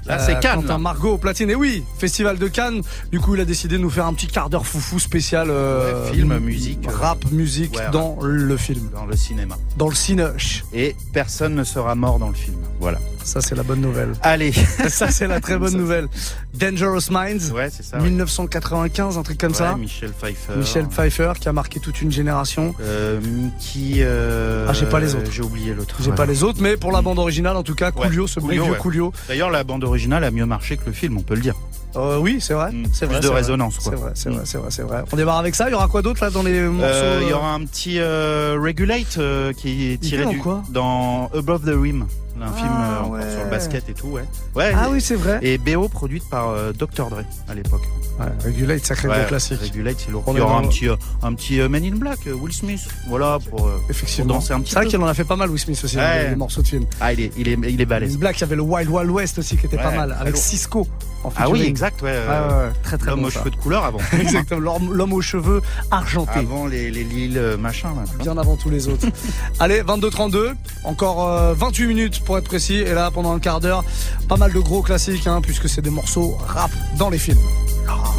Là, 0.07 0.19
c'est 0.19 0.39
Cannes, 0.39 0.61
Quentin. 0.61 0.77
Margot 0.77 1.13
au 1.13 1.17
platine. 1.17 1.49
Et 1.49 1.55
oui, 1.55 1.83
Festival 1.97 2.37
de 2.37 2.47
Cannes. 2.47 2.81
Du 3.11 3.19
coup, 3.19 3.35
il 3.35 3.41
a 3.41 3.45
décidé 3.45 3.77
de 3.77 3.81
nous 3.81 3.89
faire 3.89 4.05
un 4.05 4.13
petit 4.13 4.27
quart 4.27 4.49
d'heure 4.49 4.65
foufou 4.65 4.99
spécial. 4.99 5.47
euh, 5.49 6.05
Ouais, 6.05 6.13
film, 6.13 6.37
musique. 6.39 6.85
Rap, 6.89 7.19
musique 7.31 7.75
Ouais, 7.75 7.89
dans 7.91 8.17
le 8.21 8.55
film. 8.57 8.89
Dans 8.93 9.05
le 9.05 9.15
cinéma. 9.15 9.55
Dans 9.77 9.89
le 9.89 9.95
cinéch. 9.95 10.63
Et 10.73 10.95
personne 11.13 11.55
ne 11.55 11.63
sera 11.63 11.95
mort 11.95 12.19
dans 12.19 12.29
le 12.29 12.35
film. 12.35 12.57
Voilà. 12.79 12.99
Ça, 13.27 13.41
c'est 13.41 13.55
la 13.55 13.63
bonne 13.63 13.81
nouvelle. 13.81 14.13
Allez. 14.23 14.53
ça, 14.87 15.11
c'est 15.11 15.27
la 15.27 15.41
très 15.41 15.57
bonne 15.57 15.75
nouvelle. 15.75 16.07
Dangerous 16.53 17.11
Minds. 17.11 17.51
Ouais, 17.53 17.69
c'est 17.69 17.83
ça. 17.83 17.97
ouais. 17.97 18.03
1995, 18.03 19.17
un 19.17 19.23
truc 19.23 19.37
comme 19.37 19.51
Ouais, 19.51 19.57
ça. 19.57 19.75
Michel 19.75 20.11
Pfeiffer. 20.11 20.53
Michel 20.55 20.87
Pfeiffer 20.87 21.33
qui 21.39 21.49
a 21.49 21.53
marqué 21.53 21.79
toute 21.81 22.01
une 22.01 22.11
génération. 22.11 22.73
Euh, 22.81 23.19
Mickey. 23.21 23.97
euh, 24.01 24.65
Ah, 24.69 24.73
j'ai 24.73 24.85
pas 24.85 25.01
les 25.01 25.13
autres. 25.15 25.29
J'ai 25.31 25.41
oublié 25.43 25.73
l'autre. 25.73 25.95
J'ai 26.01 26.11
pas 26.13 26.25
les 26.25 26.43
autres, 26.43 26.59
mais 26.61 26.77
pour 26.77 26.91
la 26.93 27.01
bande 27.01 27.19
originale, 27.19 27.57
en 27.57 27.63
tout 27.63 27.75
cas, 27.75 27.91
Coolio, 27.91 28.27
ce 28.27 28.39
bon 28.39 28.47
Coolio, 28.47 28.63
vieux. 28.63 28.73
Coolio. 28.75 29.13
D'ailleurs, 29.27 29.49
la 29.49 29.63
bande 29.65 29.83
originale 29.83 30.23
a 30.23 30.31
mieux 30.31 30.45
marché 30.45 30.77
que 30.77 30.85
le 30.85 30.93
film, 30.93 31.17
on 31.17 31.21
peut 31.21 31.35
le 31.35 31.41
dire. 31.41 31.55
Euh, 31.95 32.17
oui, 32.19 32.37
c'est 32.39 32.53
vrai. 32.53 32.71
c'est 32.93 33.07
plus 33.07 33.13
vrai, 33.13 33.17
de 33.17 33.21
c'est 33.23 33.27
vrai. 33.31 33.41
résonance, 33.41 33.77
quoi. 33.79 33.91
C'est 33.93 33.99
vrai, 33.99 34.11
c'est 34.13 34.29
vrai, 34.29 34.41
c'est 34.45 34.57
vrai, 34.57 34.67
c'est 34.71 34.81
vrai. 34.83 35.03
On 35.11 35.15
démarre 35.17 35.37
avec 35.39 35.55
ça. 35.55 35.67
Il 35.67 35.71
y 35.71 35.75
aura 35.75 35.87
quoi 35.87 36.01
d'autre 36.01 36.23
là 36.23 36.29
dans 36.29 36.43
les 36.43 36.61
morceaux 36.61 36.85
Euh, 36.85 37.19
Il 37.23 37.29
y 37.29 37.33
aura 37.33 37.53
un 37.53 37.65
petit 37.65 37.97
euh, 37.99 38.57
Regulate 38.61 39.19
qui 39.57 39.91
est 39.93 39.97
tiré 39.97 40.25
du, 40.27 40.37
quoi? 40.37 40.63
dans 40.69 41.29
Above 41.35 41.63
the 41.65 41.73
Rim, 41.75 42.05
un 42.41 42.47
Ah, 42.53 42.57
film 42.57 42.69
euh, 42.69 42.99
encore 42.99 43.11
ouais. 43.11 43.31
sur 43.31 43.43
le 43.43 43.49
basket 43.49 43.89
et 43.89 43.93
tout, 43.93 44.07
ouais. 44.07 44.23
ouais 44.55 44.71
Ah 44.75 44.87
et- 44.87 44.91
oui, 44.91 45.01
c'est 45.01 45.15
vrai. 45.15 45.39
Et 45.41 45.57
BO 45.57 45.87
produite 45.87 46.27
par 46.29 46.49
euh, 46.49 46.71
Dr 46.73 47.09
Dre 47.09 47.23
à 47.49 47.53
l'époque. 47.53 47.81
Ouais, 48.19 48.25
Regulate, 48.45 48.83
sacré 48.85 49.07
Ouais, 49.09 49.25
classique. 49.27 49.59
Regulate, 49.61 49.97
c'est 50.03 50.11
lourd. 50.11 50.23
Il 50.29 50.37
y 50.37 50.41
aura 50.41 50.53
dans- 50.61 50.65
un 50.65 50.69
petit, 50.69 50.89
euh, 50.89 50.95
un 51.21 51.33
petit 51.35 51.59
euh, 51.61 51.69
Man 51.69 51.83
in 51.83 51.95
Black, 51.97 52.19
euh, 52.27 52.33
Will 52.33 52.51
Smith, 52.53 52.81
voilà 53.07 53.37
pour, 53.49 53.67
euh, 53.67 53.77
pour 53.79 53.89
Effectivement. 53.91 54.33
danser 54.35 54.53
un 54.53 54.59
petit 54.61 54.71
C'est 54.73 54.79
vrai 54.79 54.87
qu'il 54.87 54.99
en 54.99 55.05
a 55.07 55.13
fait 55.13 55.23
pas 55.23 55.35
mal, 55.35 55.49
Will 55.51 55.59
Smith 55.59 55.79
aussi, 55.83 55.97
Ouais. 55.97 56.23
les, 56.23 56.29
les 56.31 56.35
morceaux 56.35 56.61
de 56.63 56.67
film. 56.67 56.85
Ah, 56.99 57.13
il 57.13 57.19
est, 57.19 57.31
il 57.37 57.47
est, 57.47 57.57
il 57.69 57.79
est 57.79 57.85
balèze. 57.85 58.13
Une 58.13 58.19
Black, 58.19 58.37
il 58.37 58.41
y 58.41 58.43
avait 58.45 58.55
le 58.55 58.63
Wild 58.63 58.89
Wild 58.89 59.11
West 59.11 59.37
aussi 59.37 59.55
qui 59.57 59.67
était 59.67 59.77
pas 59.77 59.91
mal, 59.91 60.17
avec. 60.19 60.35
Cisco. 60.35 60.87
En 61.23 61.31
Ah 61.35 61.49
oui, 61.49 61.61
exact, 61.63 62.01
ouais. 62.03 62.11
Euh. 62.13 62.69
Très 62.83 62.97
très 62.97 63.09
L'homme 63.09 63.21
bon, 63.21 63.27
aux 63.27 63.31
ça. 63.31 63.39
cheveux 63.39 63.49
de 63.51 63.55
couleur 63.55 63.83
avant. 63.83 63.97
Exactement, 64.19 64.79
l'homme 64.91 65.13
aux 65.13 65.21
cheveux 65.21 65.61
argentés. 65.91 66.39
Avant 66.39 66.67
les, 66.67 66.89
les 66.91 67.03
Lille 67.03 67.37
euh, 67.37 67.57
machin, 67.57 67.89
là. 67.95 68.03
Bien 68.23 68.37
avant 68.37 68.55
tous 68.55 68.69
les 68.69 68.87
autres. 68.87 69.07
Allez, 69.59 69.81
22-32, 69.81 70.53
encore 70.83 71.27
euh, 71.27 71.53
28 71.55 71.87
minutes 71.87 72.23
pour 72.27 72.37
être 72.37 72.43
précis. 72.43 72.75
Et 72.75 72.93
là, 72.93 73.09
pendant 73.09 73.33
un 73.33 73.39
quart 73.39 73.61
d'heure, 73.61 73.83
pas 74.27 74.35
mal 74.35 74.51
de 74.51 74.59
gros 74.59 74.83
classiques, 74.83 75.25
hein, 75.25 75.39
puisque 75.41 75.67
c'est 75.67 75.81
des 75.81 75.89
morceaux 75.89 76.37
rap 76.45 76.69
dans 76.99 77.09
les 77.09 77.17
films. 77.17 77.39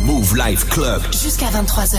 Move 0.02 0.34
Life 0.36 0.66
Club. 0.70 1.02
Jusqu'à 1.12 1.46
23h. 1.50 1.98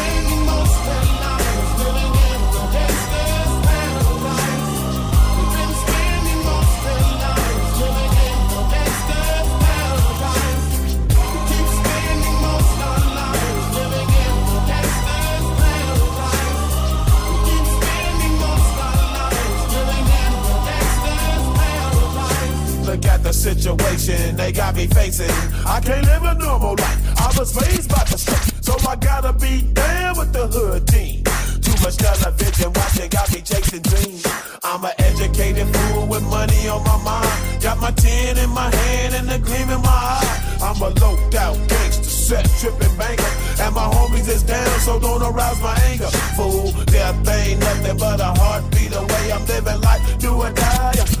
The 23.31 23.37
situation 23.37 24.35
they 24.35 24.51
got 24.51 24.75
me 24.75 24.87
facing. 24.87 25.31
I 25.65 25.79
can't 25.79 26.05
live 26.05 26.23
a 26.23 26.33
normal 26.35 26.75
life. 26.75 26.99
I 27.17 27.31
was 27.39 27.55
raised 27.55 27.87
by 27.87 28.03
the 28.11 28.17
street, 28.17 28.63
so 28.63 28.75
I 28.87 28.95
gotta 28.97 29.31
be 29.31 29.61
down 29.71 30.17
with 30.17 30.33
the 30.33 30.47
hood 30.47 30.85
team. 30.87 31.23
Too 31.63 31.75
much 31.81 31.95
television 31.95 32.73
watching 32.73 33.09
got 33.09 33.31
me 33.31 33.39
chasing 33.41 33.83
dreams. 33.83 34.27
I'm 34.63 34.83
an 34.83 34.91
educated 34.97 35.67
fool 35.73 36.07
with 36.07 36.23
money 36.23 36.67
on 36.67 36.83
my 36.83 36.97
mind. 37.03 37.63
Got 37.63 37.79
my 37.79 37.91
tin 37.91 38.37
in 38.37 38.49
my 38.49 38.69
hand 38.75 39.15
and 39.15 39.31
a 39.31 39.39
gleam 39.39 39.69
in 39.69 39.81
my 39.81 39.99
eye. 40.19 40.57
I'm 40.61 40.81
a 40.81 40.89
loped 40.99 41.35
out 41.35 41.55
gangster, 41.69 42.03
set 42.03 42.45
tripping 42.59 42.95
banker. 42.97 43.31
And 43.63 43.73
my 43.73 43.87
homies 43.95 44.27
is 44.27 44.43
down, 44.43 44.79
so 44.81 44.99
don't 44.99 45.23
arouse 45.23 45.61
my 45.61 45.75
anger. 45.87 46.11
Fool, 46.35 46.71
death 46.85 47.15
ain't 47.29 47.59
nothing 47.61 47.97
but 47.97 48.19
a 48.19 48.31
heartbeat 48.41 48.93
away. 48.93 49.31
I'm 49.31 49.45
living 49.45 49.79
life, 49.79 50.19
do 50.19 50.33
or 50.35 50.51
die. 50.51 51.20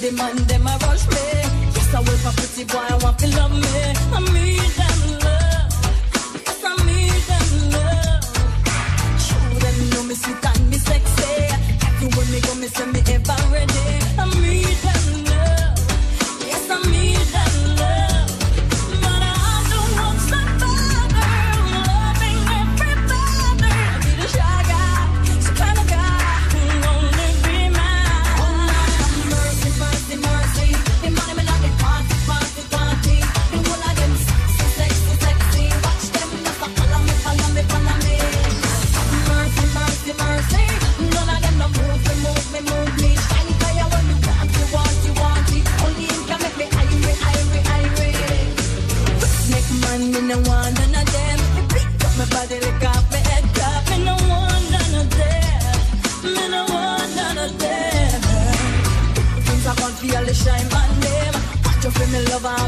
The 0.00 0.12
man 0.12 0.36
them 0.46 0.66
a 0.66 0.76
rush 0.86 1.06
me. 1.08 1.24
Yes, 1.74 1.94
I 1.94 2.00
will 2.00 2.18
for 2.22 2.32
pretty 2.38 2.64
boy, 2.64 2.78
I 2.78 2.96
want 3.02 3.18
to 3.18 3.26
love 3.36 3.52
me. 3.52 3.82
I 4.14 4.20
need 4.34 4.72
them 4.78 5.00
love. 5.26 5.70
Yes, 6.46 6.62
I 6.64 6.72
need 6.86 7.22
them 7.30 7.50
love. 7.74 8.24
Show 9.26 9.44
them 9.62 9.76
know 9.90 10.02
me 10.04 10.14
sweet 10.14 10.44
and 10.44 10.70
me 10.70 10.78
sexy. 10.78 11.32
Everywhere 11.86 12.26
me 12.32 12.40
go, 12.40 12.54
me 12.54 12.68
say 12.68 12.86
me 12.86 13.00
ever 13.14 13.38
ready. 13.50 13.86
I 14.18 14.24
need 14.40 14.76
them 14.86 14.97
me 62.12 62.20
lover, 62.30 62.48
and 62.48 62.67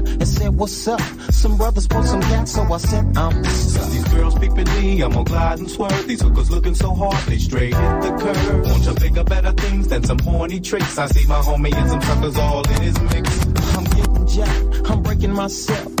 and 0.19 0.27
said, 0.27 0.55
what's 0.55 0.87
up? 0.87 1.01
Some 1.31 1.57
brothers 1.57 1.87
pulled 1.87 2.05
some 2.05 2.19
gas, 2.21 2.51
so 2.51 2.61
I 2.63 2.77
said, 2.77 3.17
I'm 3.17 3.43
Since 3.43 3.89
these 3.93 4.07
girls 4.13 4.37
peeping 4.37 4.65
me, 4.65 5.01
I'm 5.01 5.11
gonna 5.11 5.23
glide 5.23 5.59
and 5.59 5.69
swerve. 5.69 6.07
These 6.07 6.21
hookers 6.21 6.51
looking 6.51 6.75
so 6.75 6.93
hard, 6.93 7.17
they 7.25 7.37
straight 7.37 7.73
hit 7.73 8.01
the 8.01 8.17
curve. 8.19 8.65
Want 8.65 8.85
you 8.85 8.93
bigger, 8.93 9.23
better 9.23 9.51
things 9.53 9.87
than 9.87 10.03
some 10.03 10.19
horny 10.19 10.59
tricks. 10.59 10.97
I 10.97 11.07
see 11.07 11.27
my 11.27 11.39
homie 11.39 11.73
and 11.73 11.89
some 11.89 12.01
truckers 12.01 12.37
all 12.37 12.67
in 12.69 12.81
his 12.81 12.99
mix. 13.01 13.45
I'm 13.75 13.83
getting 13.85 14.27
jacked, 14.27 14.89
I'm 14.89 15.01
breaking 15.01 15.33
myself. 15.33 16.00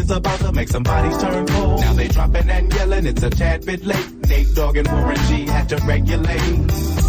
is 0.01 0.11
about 0.11 0.39
to 0.39 0.51
make 0.51 0.67
some 0.67 0.83
bodies 0.83 1.17
turn 1.17 1.47
cold. 1.47 1.79
Now 1.81 1.93
they 1.93 2.07
dropping 2.07 2.49
and 2.49 2.73
yelling, 2.73 3.05
it's 3.05 3.23
a 3.23 3.29
tad 3.29 3.65
bit 3.65 3.85
late. 3.85 4.11
Nate 4.27 4.55
Dogg 4.55 4.77
and 4.77 4.87
Warren 4.87 5.17
G 5.27 5.45
had 5.45 5.69
to 5.69 5.77
regulate. 5.85 7.00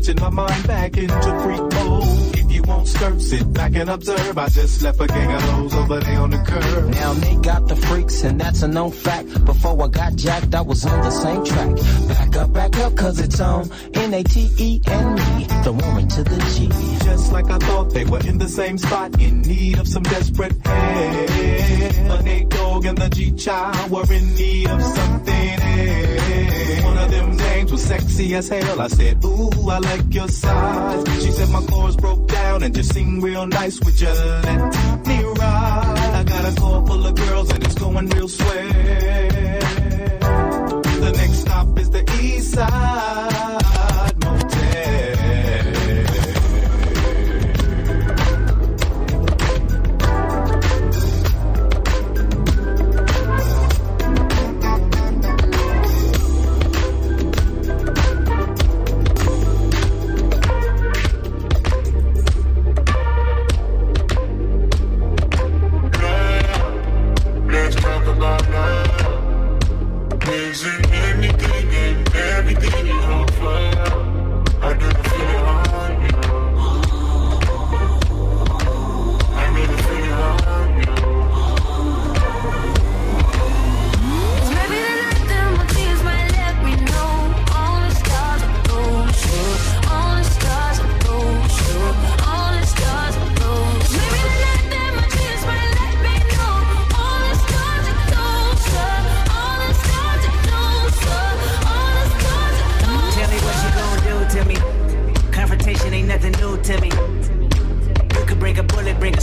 Switching 0.00 0.22
my 0.22 0.30
mind 0.30 0.66
back 0.66 0.96
into 0.96 1.40
freak 1.42 1.60
mode. 1.60 2.36
If 2.36 2.52
you 2.52 2.62
won't 2.62 2.88
skirt, 2.88 3.20
sit 3.20 3.52
back 3.52 3.74
and 3.74 3.90
observe. 3.90 4.38
I 4.38 4.48
just 4.48 4.82
left 4.82 5.00
a 5.00 5.06
gang 5.06 5.32
of 5.32 5.42
hoes 5.42 5.74
over 5.74 6.00
there 6.00 6.20
on 6.20 6.30
the 6.30 6.38
curb. 6.38 6.90
Now 6.90 7.12
they 7.14 7.36
got 7.36 7.68
the 7.68 7.76
freaks, 7.76 8.24
and 8.24 8.40
that's 8.40 8.62
a 8.62 8.68
known 8.68 8.92
fact. 8.92 9.44
Before 9.44 9.82
I 9.82 9.88
got 9.88 10.16
jacked, 10.16 10.54
I 10.54 10.62
was 10.62 10.86
on 10.86 11.00
the 11.02 11.10
same 11.10 11.44
track. 11.44 11.76
Back 12.08 12.36
up, 12.36 12.52
back 12.52 12.78
up, 12.78 12.96
cause 12.96 13.20
it's 13.20 13.40
on 13.40 13.70
N-A-T-E 13.94 14.80
and 14.86 15.14
me, 15.16 15.46
the 15.64 15.72
woman 15.72 16.08
to 16.08 16.24
the 16.24 16.38
G. 16.54 16.68
Just 17.04 17.32
like 17.32 17.50
I 17.50 17.58
thought, 17.58 17.90
they 17.90 18.04
were 18.04 18.20
in 18.20 18.38
the 18.38 18.48
same 18.48 18.78
spot, 18.78 19.20
in 19.20 19.42
need 19.42 19.78
of 19.78 19.88
some 19.88 20.02
desperate 20.02 20.54
help. 20.64 21.26
The 21.26 22.22
Nate 22.24 22.48
Dogg 22.48 22.84
and 22.86 22.98
the 22.98 23.08
G-Child 23.08 23.90
were 23.90 24.12
in 24.12 24.34
need 24.34 24.68
of 24.68 24.82
something 24.82 25.60
else. 25.60 26.84
One 26.84 26.98
of 26.98 27.10
them 27.10 27.36
names 27.36 27.72
was 27.72 27.82
sexy 27.82 28.34
as 28.34 28.48
hell. 28.48 28.80
I 28.80 28.88
said, 28.88 29.24
ooh, 29.24 29.68
I 29.68 29.78
like 29.78 30.14
your 30.14 30.28
size. 30.28 31.22
She 31.22 31.32
said 31.32 31.48
my 31.50 31.62
chords 31.66 31.96
broke 31.96 32.28
down 32.28 32.62
and 32.62 32.74
just 32.74 32.92
sing 32.94 33.20
real 33.20 33.46
nice. 33.46 33.80
Would 33.80 34.00
you 34.00 34.08
let 34.08 35.06
me 35.06 35.22
ride? 35.24 36.12
I 36.20 36.24
got 36.24 36.52
a 36.52 36.60
car 36.60 36.86
full 36.86 37.06
of 37.06 37.14
girls 37.14 37.50
and 37.52 37.64
it's 37.64 37.74
going 37.74 38.08
real 38.08 38.28
swell. 38.28 38.68
The 41.00 41.12
next 41.16 41.38
stop 41.40 41.78
is 41.78 41.90
the 41.90 42.02
East 42.22 42.54
Side 42.54 43.49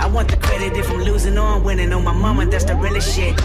I 0.00 0.06
want 0.06 0.30
the 0.30 0.36
credit 0.36 0.76
if 0.76 0.90
I'm 0.90 1.00
losing 1.00 1.38
or 1.38 1.46
I'm 1.46 1.64
winning. 1.64 1.92
On 1.92 2.04
my 2.04 2.12
mama, 2.12 2.46
that's 2.46 2.64
the 2.64 2.74
realest 2.74 3.14
shit. 3.14 3.36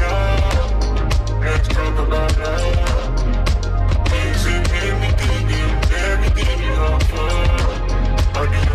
Let's 1.42 1.68
talk 1.68 2.00
about 2.00 2.38
love. 2.40 3.24
And 4.12 4.36
everything 5.92 6.64
you 6.64 6.74
offer? 6.74 8.73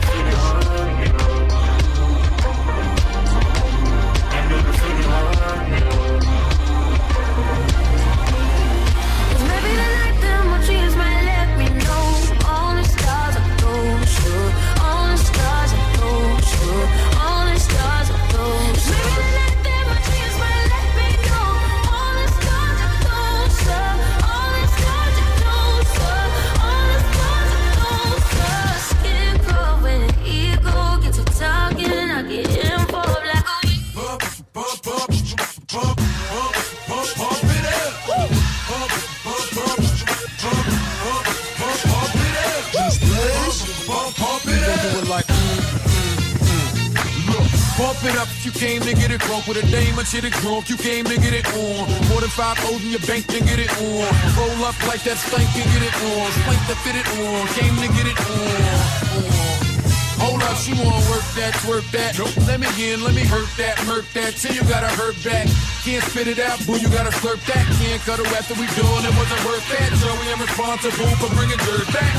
Pump 47.98 48.14
it 48.14 48.20
up 48.20 48.30
if 48.30 48.46
you 48.46 48.52
came 48.54 48.80
to 48.82 48.94
get 48.94 49.10
it 49.10 49.18
drunk 49.26 49.50
with 49.50 49.58
a 49.58 49.66
dame 49.74 49.98
and 49.98 50.06
shit 50.06 50.22
it 50.22 50.30
drunk. 50.38 50.70
You 50.70 50.76
came 50.78 51.02
to 51.10 51.18
get 51.18 51.34
it 51.34 51.42
on. 51.58 51.82
More 52.06 52.22
than 52.22 52.30
five 52.30 52.54
O's 52.70 52.78
in 52.86 52.94
your 52.94 53.02
bank 53.10 53.26
to 53.26 53.42
get 53.42 53.58
it 53.58 53.74
on. 53.74 54.06
Roll 54.38 54.62
up 54.62 54.78
like 54.86 55.02
that 55.02 55.18
stank 55.18 55.50
and 55.58 55.66
get 55.66 55.82
it 55.82 55.96
on. 56.06 56.30
Spank 56.30 56.62
to 56.70 56.76
fit 56.86 56.94
it 56.94 57.08
on. 57.18 57.42
Came 57.58 57.74
to 57.74 57.88
get 57.98 58.06
it 58.06 58.18
on. 58.22 58.38
on. 58.38 59.34
Hold 60.22 60.42
up, 60.46 60.54
she 60.62 60.78
wanna 60.78 61.02
work 61.10 61.26
that, 61.34 61.58
twerk 61.66 61.90
that. 61.90 62.14
Let 62.46 62.62
me 62.62 62.70
in, 62.78 63.02
let 63.02 63.18
me 63.18 63.26
hurt 63.26 63.50
that, 63.58 63.82
murk 63.90 64.06
that. 64.14 64.38
Till 64.38 64.54
you 64.54 64.62
gotta 64.70 64.94
hurt 64.94 65.18
back. 65.26 65.50
Can't 65.82 66.04
spit 66.06 66.30
it 66.30 66.38
out, 66.38 66.62
boo, 66.70 66.78
you 66.78 66.86
gotta 66.94 67.10
slurp 67.18 67.42
that. 67.50 67.66
Can't 67.82 68.02
cut 68.06 68.22
her 68.22 68.30
after 68.38 68.54
we 68.62 68.70
done, 68.78 69.02
it 69.10 69.14
wasn't 69.18 69.42
worth 69.42 69.66
that. 69.74 69.90
So 69.98 70.06
we 70.22 70.26
am 70.30 70.38
responsible 70.38 71.10
for 71.18 71.34
bringing 71.34 71.58
dirt 71.66 71.90
back. 71.90 72.14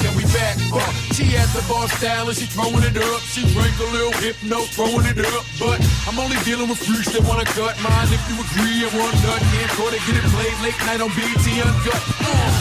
Can 0.00 0.16
we 0.16 0.24
back 0.32 0.56
up? 0.72 1.05
She 1.16 1.32
at 1.32 1.48
the 1.56 1.64
bar 1.64 1.88
style 1.88 2.28
and 2.28 2.36
she 2.36 2.44
throwing 2.44 2.84
it 2.84 2.92
up. 2.92 3.24
She 3.24 3.40
drank 3.56 3.72
a 3.80 3.88
little 3.88 4.12
hypno, 4.20 4.68
throwing 4.76 5.08
it 5.08 5.16
up. 5.24 5.48
But 5.56 5.80
I'm 6.04 6.20
only 6.20 6.36
dealing 6.44 6.68
with 6.68 6.76
freaks 6.76 7.08
that 7.16 7.24
wanna 7.24 7.48
cut 7.56 7.72
mine. 7.80 8.12
If 8.12 8.20
you 8.28 8.36
agree, 8.36 8.84
and 8.84 8.92
one 8.92 9.16
nut 9.24 9.40
can't 9.48 9.72
caught 9.80 9.96
it, 9.96 10.04
get 10.04 10.20
it 10.20 10.28
played 10.28 10.52
late 10.60 10.76
night 10.84 11.00
on 11.00 11.08
BT 11.16 11.64
Uncut. 11.64 12.02
Uh. 12.20 12.52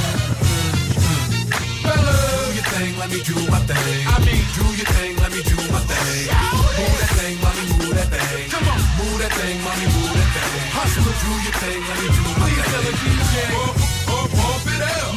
Fellas, 1.83 2.23
do 2.31 2.55
your 2.55 2.67
thing, 2.71 2.95
let 2.95 3.11
me 3.11 3.19
do 3.27 3.35
my 3.51 3.59
thing. 3.67 4.07
I 4.07 4.23
mean, 4.23 4.47
do 4.55 4.65
your 4.71 4.87
thing, 4.87 5.19
let 5.19 5.35
me 5.35 5.41
do 5.43 5.59
my 5.75 5.81
thing. 5.91 6.31
Move 6.79 6.95
that 6.95 7.11
thing, 7.19 7.35
mommy, 7.43 7.63
move 7.75 7.91
that 7.91 8.07
thing. 8.07 8.55
Come 8.55 8.71
on, 8.71 8.79
move 9.03 9.19
that 9.19 9.35
thing, 9.35 9.59
mommy, 9.67 9.87
move 9.99 10.15
that 10.15 10.31
thing. 10.31 10.71
Hustler, 10.71 11.11
do 11.11 11.31
your 11.43 11.55
thing, 11.59 11.79
let 11.91 11.97
me 11.99 12.07
do 12.07 12.23
my 12.39 12.47
thing. 12.55 12.71
Tell 12.71 12.87
a 12.87 12.93
DJ, 13.03 13.35
pump, 13.51 13.75
pump, 14.07 14.31
pump 14.31 14.63
it 14.71 14.79
up. 14.79 15.11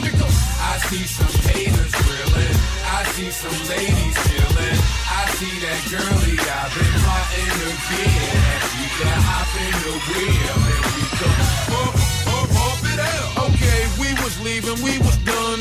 I 0.59 0.75
see 0.91 1.07
some 1.07 1.31
haters 1.47 1.95
grilling. 2.03 2.78
I 2.89 3.05
see 3.13 3.31
some 3.31 3.53
ladies 3.69 4.17
chilling. 4.25 4.79
I 5.13 5.23
see 5.37 5.55
that 5.61 5.81
girlie 5.93 6.41
I've 6.41 6.73
been 6.73 6.95
plotting 7.05 7.53
to 7.61 7.69
we 7.69 8.87
can 8.97 9.19
hop 9.29 9.51
in 9.61 9.77
the 9.85 9.95
wheel 10.09 10.57
and 10.73 10.83
we 10.97 11.05
go 11.21 11.29
pump, 11.69 11.93
pump, 12.25 12.49
pump 12.57 12.83
it 12.89 13.01
up. 13.01 13.53
Okay, 13.53 13.81
we 14.01 14.09
was 14.25 14.35
leaving, 14.41 14.81
we 14.81 14.97
was 15.05 15.19
done. 15.29 15.61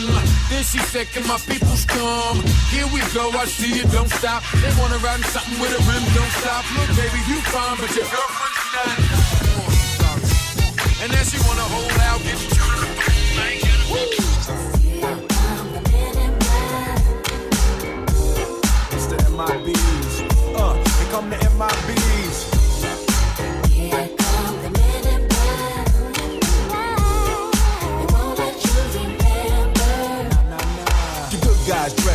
Then 0.49 0.63
she 0.63 0.79
said, 0.87 1.11
Can 1.11 1.27
my 1.27 1.37
peoples 1.43 1.83
come? 1.85 2.39
Here 2.71 2.87
we 2.95 3.03
go, 3.11 3.29
I 3.35 3.45
see 3.45 3.75
you, 3.75 3.83
don't 3.91 4.09
stop. 4.09 4.41
They 4.63 4.71
wanna 4.79 4.97
ride 5.03 5.19
in 5.19 5.27
something 5.27 5.59
with 5.59 5.75
a 5.75 5.81
rim, 5.83 6.03
don't 6.15 6.33
stop. 6.39 6.63
Look, 6.79 6.89
baby, 6.95 7.19
you 7.27 7.43
fine, 7.51 7.75
but 7.75 7.91
your 7.91 8.07
girlfriend's 8.07 8.71
not. 8.71 8.97
And 11.03 11.11
then 11.11 11.25
she 11.27 11.37
wanna 11.43 11.67
hold 11.75 11.91
out, 12.07 12.23
get 12.23 12.39
you 12.39 12.49
to 12.55 12.63
the 12.71 12.97
I 14.99 15.26
MIBs. 19.37 20.55
Uh, 20.55 20.73
here 20.73 21.11
come 21.11 21.29
the 21.29 21.35
MIBs. 21.35 21.96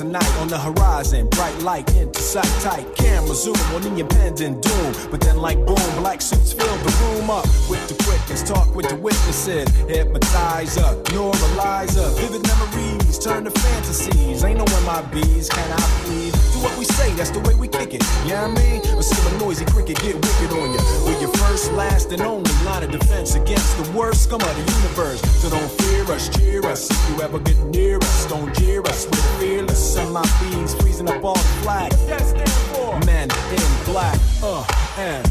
Of 0.00 0.06
night 0.06 0.36
on 0.36 0.48
the 0.48 0.58
horizon, 0.58 1.28
bright 1.30 1.56
light 1.62 1.88
into 1.96 2.20
sight 2.20 2.50
tight. 2.60 2.86
Camera 2.96 3.34
zoom 3.34 3.56
on 3.74 3.82
the 3.82 4.00
impending 4.00 4.60
doom. 4.60 4.94
But 5.10 5.20
then, 5.20 5.38
like 5.38 5.58
boom, 5.66 5.76
black 5.96 6.20
suits 6.20 6.52
fill 6.52 6.76
the 6.78 6.92
room 7.02 7.30
up 7.30 7.44
with 7.68 7.86
the 7.88 7.94
quickness. 8.04 8.42
Talk 8.42 8.74
with 8.74 8.88
the 8.88 8.96
witnesses, 8.96 9.68
hypnotizer, 9.88 10.94
neuralizer. 11.12 12.08
Vivid 12.18 12.46
memories 12.46 13.18
turn 13.18 13.44
to 13.44 13.50
fantasies. 13.50 14.44
Ain't 14.44 14.58
no 14.58 14.64
MIBs, 14.64 15.50
can 15.50 15.72
I 15.72 15.80
please? 16.04 16.32
Do 16.54 16.60
what 16.60 16.76
we 16.78 16.84
say, 16.84 17.12
that's 17.14 17.30
the 17.30 17.40
way 17.40 17.54
we 17.54 17.68
kick 17.68 17.94
it. 17.94 18.02
Yeah, 18.24 18.48
you 18.48 18.54
know 18.54 18.60
I 18.60 18.80
mean? 18.80 18.96
Or 18.96 19.02
still 19.02 19.26
a 19.28 19.38
noisy 19.38 19.64
cricket 19.66 19.96
get 20.00 20.14
wicked 20.14 20.50
on 20.56 20.72
you. 20.72 20.80
We're 21.04 21.20
your 21.20 21.32
first, 21.36 21.72
last, 21.72 22.12
and 22.12 22.22
only 22.22 22.50
line 22.64 22.82
of 22.82 22.90
defense 22.90 23.34
against 23.34 23.76
the 23.76 23.90
worst 23.92 24.24
scum 24.24 24.40
of 24.40 24.54
the 24.56 24.72
universe. 24.72 25.20
So 25.42 25.50
don't 25.50 25.70
us, 26.06 26.28
cheer 26.28 26.64
us. 26.66 26.90
If 26.90 27.10
you 27.10 27.22
ever 27.22 27.38
get 27.38 27.58
near 27.66 27.98
us, 27.98 28.26
don't 28.26 28.54
jeer 28.56 28.82
us. 28.82 29.06
We're 29.06 29.38
fearless. 29.38 29.94
Send 29.94 30.12
my 30.12 30.22
bees 30.40 30.74
freezing 30.74 31.08
up 31.08 31.24
all 31.24 31.34
the 31.34 31.62
flag. 31.62 31.92
That 32.08 32.22
stand 32.22 32.50
for 32.72 32.98
men 33.06 33.28
in 33.52 33.84
black. 33.84 34.18
Uh, 34.42 34.64
and. 34.98 35.30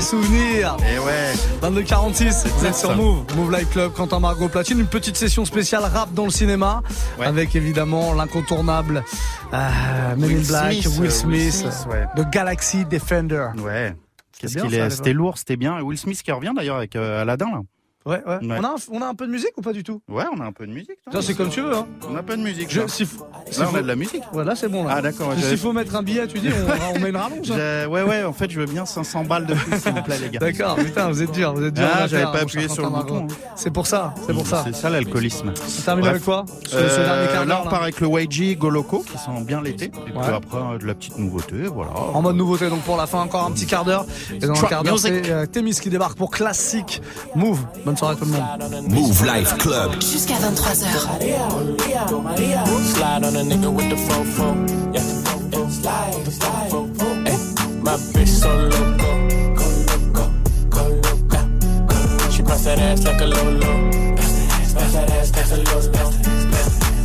Souvenirs. 0.00 0.76
Et 0.92 0.98
ouais. 0.98 1.32
2246, 1.62 2.46
vous 2.56 2.66
êtes 2.66 2.74
sur 2.74 2.88
Ça. 2.90 2.94
Move, 2.94 3.24
Move 3.36 3.52
Live 3.52 3.68
Club, 3.68 3.92
Quentin 3.92 4.20
Margot 4.20 4.48
Platine, 4.48 4.80
une 4.80 4.86
petite 4.86 5.16
session 5.16 5.44
spéciale 5.44 5.84
rap 5.84 6.12
dans 6.14 6.24
le 6.24 6.30
cinéma, 6.30 6.82
Ouais. 7.18 7.26
avec 7.26 7.54
évidemment 7.56 8.12
l'incontournable 8.14 9.02
euh, 9.52 10.16
Men 10.16 10.24
in 10.24 10.34
Will 10.34 10.46
Black, 10.46 10.72
Smith, 10.72 10.86
Will 10.98 11.06
euh, 11.06 11.10
Smith, 11.10 11.34
Will 11.42 11.52
Smith, 11.52 11.86
ouais. 11.90 12.06
de 12.16 12.24
Galaxy 12.30 12.84
Defender. 12.84 13.48
Ouais. 13.58 13.94
Qu'est-ce 14.38 14.56
qu'il 14.58 14.74
est. 14.74 14.90
C'était 14.90 15.12
lourd, 15.12 15.36
c'était 15.38 15.56
bien. 15.56 15.80
Will 15.82 15.98
Smith 15.98 16.22
qui 16.22 16.32
revient 16.32 16.52
d'ailleurs 16.56 16.76
avec 16.76 16.96
euh, 16.96 17.20
Aladdin 17.22 17.50
là. 17.50 17.60
Ouais, 18.06 18.22
ouais. 18.26 18.36
Ouais. 18.46 18.56
On, 18.58 18.64
a 18.64 18.68
un, 18.68 18.74
on 18.92 19.02
a 19.02 19.06
un 19.06 19.14
peu 19.14 19.26
de 19.26 19.30
musique 19.32 19.52
ou 19.58 19.60
pas 19.60 19.74
du 19.74 19.82
tout? 19.82 20.00
Ouais, 20.08 20.24
on 20.34 20.40
a 20.40 20.44
un 20.46 20.52
peu 20.52 20.66
de 20.66 20.72
musique. 20.72 20.96
Tiens, 21.10 21.20
c'est 21.20 21.34
comme 21.34 21.50
tu 21.50 21.60
veux. 21.60 21.74
Hein. 21.74 21.86
On 22.10 22.16
a 22.16 22.22
pas 22.22 22.34
de 22.34 22.40
musique. 22.42 22.70
Je- 22.70 22.86
s'il 22.86 23.06
Là, 23.58 23.68
on 23.70 23.74
a 23.76 23.82
de 23.82 23.86
la 23.86 23.96
musique. 23.96 24.22
Ouais, 24.32 24.42
là 24.44 24.54
c'est 24.56 24.68
bon. 24.68 24.84
Là. 24.84 24.94
Ah, 24.96 25.02
d'accord, 25.02 25.32
S'il 25.38 25.58
faut 25.58 25.72
mettre 25.74 25.94
un 25.94 26.02
billet, 26.02 26.26
tu 26.26 26.38
dis, 26.38 26.48
on, 26.48 26.96
on 26.96 26.98
met 27.00 27.10
une 27.10 27.16
rallonge. 27.16 27.50
hein. 27.50 27.86
Ouais, 27.90 28.02
ouais, 28.02 28.24
en 28.24 28.32
fait, 28.32 28.50
je 28.50 28.58
veux 28.60 28.66
bien 28.66 28.86
500 28.86 29.24
balles 29.24 29.44
de 29.46 29.54
plus, 29.54 29.78
s'il 29.80 29.92
vous 29.92 30.02
plaît, 30.02 30.16
les 30.18 30.30
gars. 30.30 30.38
D'accord, 30.38 30.76
putain, 30.76 31.08
vous 31.10 31.22
êtes 31.22 31.32
dur, 31.32 31.52
vous 31.54 31.64
êtes 31.64 31.74
dur. 31.74 31.86
Ah, 31.92 32.06
j'avais 32.06 32.24
pas 32.24 32.40
appuyé 32.40 32.68
sur 32.68 32.84
le 32.84 32.88
bouton, 32.90 33.14
Margot. 33.20 33.34
C'est 33.56 33.70
pour 33.70 33.86
ça, 33.86 34.14
c'est 34.26 34.32
pour 34.32 34.46
ça. 34.46 34.62
C'est 34.64 34.74
ça 34.74 34.88
l'alcoolisme. 34.88 35.52
On 35.54 35.82
termine 35.82 36.00
Bref. 36.04 36.10
avec 36.12 36.24
quoi? 36.24 36.44
Ce 36.66 36.76
Euh, 36.76 37.26
dernier 37.32 37.48
Là, 37.50 37.62
on 37.64 37.68
part 37.68 37.82
avec 37.82 38.00
le 38.00 38.08
YG 38.08 38.56
Goloko 38.56 39.00
qui 39.00 39.18
sent 39.18 39.42
bien 39.44 39.60
l'été. 39.60 39.86
Et 39.86 39.88
puis 39.88 40.12
après, 40.16 40.58
euh, 40.58 40.78
de 40.78 40.86
la 40.86 40.94
petite 40.94 41.18
nouveauté, 41.18 41.56
voilà. 41.64 41.92
En 41.94 42.22
mode 42.22 42.36
nouveauté, 42.36 42.68
donc 42.70 42.80
pour 42.82 42.96
la 42.96 43.06
fin, 43.06 43.20
encore 43.20 43.44
un 43.44 43.50
petit 43.50 43.66
quart 43.66 43.84
d'heure. 43.84 44.06
Et 44.32 44.38
dans 44.38 44.54
Trap 44.54 44.70
quart 44.70 44.82
d'heure, 44.84 44.98
c'est 44.98 45.30
euh, 45.30 45.44
Témis 45.46 45.74
qui 45.80 45.90
débarque 45.90 46.16
pour 46.16 46.30
classique 46.30 47.02
Move. 47.34 47.58
Bonne 47.90 47.96
soirée 47.96 48.14
tout 48.14 48.24
le 48.24 48.30
monde. 48.30 48.44
Mouv' 48.88 49.24
Live 49.26 49.56
Club. 49.56 50.00
Jusqu'à 50.00 50.34
23h. 50.34 50.76
Slide 52.84 53.24
on 53.24 53.34
a 53.34 53.42
nigga 53.42 53.68
with 53.68 53.88
the 53.90 53.96
fofo. 53.96 54.54
Yeah. 54.94 55.02
yeah. 55.50 55.68
Slide, 55.68 56.30
slide. 56.30 56.70
Hey, 57.26 57.36
my 57.82 57.96
bitch. 58.14 58.40
Go 58.44 58.48
loco, 58.70 59.10
go 60.70 60.84
bounce 62.44 62.62
that 62.62 62.78
ass 62.78 63.02
like 63.02 63.20
a 63.20 63.26
lolo. 63.26 63.58
Bounce 63.58 64.92
that 64.92 65.10
ass, 65.10 65.30
that's 65.32 65.50
a 65.50 65.56
lolo. 65.56 65.90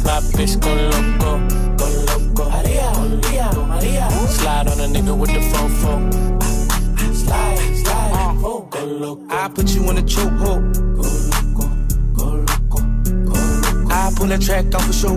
My 0.06 0.22
bitch 0.38 0.60
go 0.62 0.70
loco, 0.72 1.40
go 1.78 1.88
loco. 2.06 2.44
Maria, 2.52 2.94
Maria, 3.10 3.48
Maria. 3.68 4.06
Slide 4.30 4.68
on 4.68 4.80
a 4.80 4.88
nigga 4.88 5.18
with 5.18 5.34
the 5.34 5.40
fofo. 5.40 5.94
Ah, 6.42 6.48
ah, 6.70 7.12
slide, 7.12 7.58
slide, 7.58 7.74
go 7.74 7.80
loco. 7.80 7.85
I 8.98 9.50
put 9.54 9.76
you 9.76 9.90
in 9.90 9.98
a 9.98 10.02
chokehold. 10.02 10.64
I 13.92 14.14
pull 14.16 14.28
that 14.28 14.42
track 14.42 14.74
off 14.74 14.86
for 14.86 14.94
show. 14.94 15.16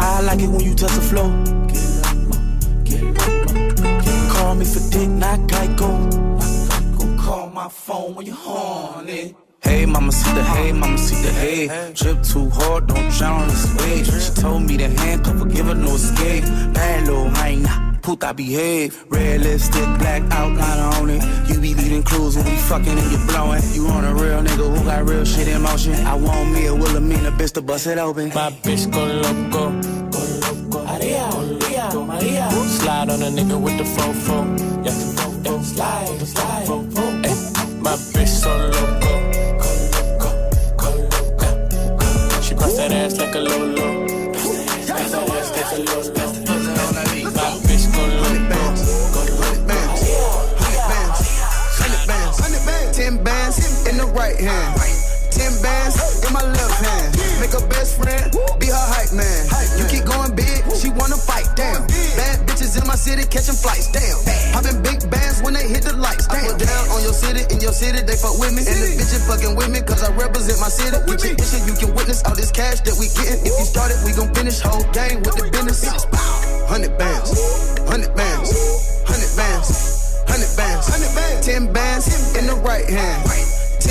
I 0.00 0.20
like 0.22 0.40
it 0.40 0.48
when 0.48 0.60
you 0.62 0.74
touch 0.74 0.92
the 0.94 1.00
floor. 1.00 1.30
Call 4.32 4.54
me 4.56 4.64
for 4.64 4.90
dick, 4.90 5.08
not 5.08 5.38
Geico. 5.48 7.18
Call 7.18 7.50
my 7.50 7.68
phone 7.68 8.16
when 8.16 8.26
you're 8.26 8.34
horny. 8.34 9.36
Hey, 9.62 9.86
mama, 9.86 10.10
see 10.10 10.34
the 10.34 10.42
hey, 10.42 10.72
mama, 10.72 10.98
see 10.98 11.22
the 11.22 11.32
hey. 11.34 11.92
Trip 11.94 12.20
too 12.24 12.50
hard, 12.50 12.88
don't 12.88 13.12
drown 13.12 13.46
this 13.46 13.72
wave. 13.76 14.06
She 14.06 14.42
told 14.42 14.64
me 14.64 14.76
to 14.76 14.88
handcuff 14.88 15.38
her, 15.38 15.44
give 15.44 15.66
her 15.66 15.74
no 15.76 15.94
escape. 15.94 16.42
Bad 16.74 17.06
little 17.06 17.28
hyena, 17.30 17.81
puta 18.02 18.34
behave. 18.34 19.04
Red 19.08 19.40
lipstick, 19.40 19.86
black 19.98 20.22
outline 20.32 20.80
on 20.94 21.10
it. 21.10 21.22
You 21.48 21.60
be 21.60 21.74
leading 21.74 22.02
clues 22.02 22.36
when 22.36 22.44
we 22.44 22.56
fucking 22.56 22.98
and 22.98 23.10
you 23.12 23.18
blowing. 23.28 23.62
You 23.72 23.86
on 23.88 24.04
a 24.04 24.14
real 24.14 24.42
nigga 24.42 24.76
who 24.76 24.84
got 24.84 25.08
real 25.08 25.24
shit 25.24 25.48
in 25.48 25.62
motion. 25.62 25.94
I 26.06 26.14
want 26.14 26.52
me 26.52 26.66
a 26.66 26.74
Wilhelmina 26.74 27.30
bitch 27.32 27.52
to 27.52 27.62
bust 27.62 27.86
it 27.86 27.98
open. 27.98 28.28
My 28.30 28.50
bitch 28.64 28.90
go 28.92 29.04
loco. 29.04 29.70
Maria, 30.84 31.30
Maria, 31.32 31.90
Maria. 31.94 32.50
Slide 32.50 33.08
on 33.10 33.22
a 33.22 33.30
nigga 33.30 33.60
with 33.60 33.78
the 33.78 33.84
fofo. 33.84 34.58
Yeah, 34.84 34.92
yeah. 35.44 35.62
Slide, 35.62 36.26
slide, 36.26 36.68
Ay, 36.68 37.74
my 37.80 37.94
bitch 38.12 38.28
so 38.28 38.50
loco. 38.50 39.12
She 42.42 42.54
bust 42.54 42.76
that 42.76 42.92
ass 42.92 43.18
like 43.18 43.34
a 43.34 43.38
lolo. 43.38 43.91
Right 54.32 54.40
hand, 54.40 54.80
ten 55.30 55.52
bands 55.62 56.24
in 56.24 56.32
my 56.32 56.42
left 56.42 56.84
hand. 56.84 57.16
Make 57.40 57.52
her 57.52 57.66
best 57.68 57.96
friend 58.00 58.32
be 58.60 58.66
her 58.66 58.86
hype 58.92 59.12
man. 59.12 59.42
You 59.76 59.84
keep 59.88 60.04
going 60.04 60.34
big, 60.34 60.64
she 60.76 60.88
wanna 60.90 61.16
fight. 61.16 61.48
Damn, 61.56 61.86
bad 62.16 62.46
bitches 62.46 62.80
in 62.80 62.86
my 62.86 62.96
city 62.96 63.24
catching 63.28 63.56
flights. 63.56 63.92
Damn, 63.92 64.16
popping 64.52 64.80
big 64.82 65.04
bands 65.10 65.42
when 65.42 65.54
they 65.54 65.68
hit 65.68 65.84
the 65.84 65.96
lights. 65.96 66.28
I 66.28 66.40
put 66.40 66.58
down 66.58 66.84
on 66.90 67.02
your 67.02 67.12
city, 67.12 67.44
in 67.52 67.60
your 67.60 67.72
city 67.72 68.00
they 68.00 68.16
fuck 68.16 68.38
with 68.38 68.52
me, 68.52 68.64
and 68.64 68.78
the 68.78 68.88
bitches 68.96 69.26
fucking 69.26 69.56
with 69.56 69.68
me 69.68 69.80
'cause 69.80 70.02
I 70.02 70.10
represent 70.12 70.60
my 70.60 70.68
city. 70.68 70.96
Get 71.06 71.24
your 71.24 71.36
issue, 71.36 71.60
you 71.66 71.74
can 71.74 71.94
witness 71.94 72.22
all 72.24 72.34
this 72.34 72.50
cash 72.50 72.80
that 72.86 72.96
we 72.96 73.08
getting. 73.08 73.44
If 73.44 73.52
you 73.58 73.66
started, 73.66 73.98
we 74.04 74.12
gon' 74.12 74.32
finish 74.34 74.60
whole 74.60 74.84
game 74.92 75.22
with 75.22 75.36
the 75.36 75.50
business. 75.50 75.84
Hundred 76.68 76.96
bands, 76.96 77.28
hundred 77.84 78.14
bands, 78.16 78.48
hundred 79.04 79.32
bands, 79.36 79.68
hundred 80.24 80.52
bands, 80.56 80.86
ten 81.44 81.72
bands 81.72 82.06
in 82.38 82.46
the 82.46 82.54
right 82.54 82.88
hand, 82.88 83.28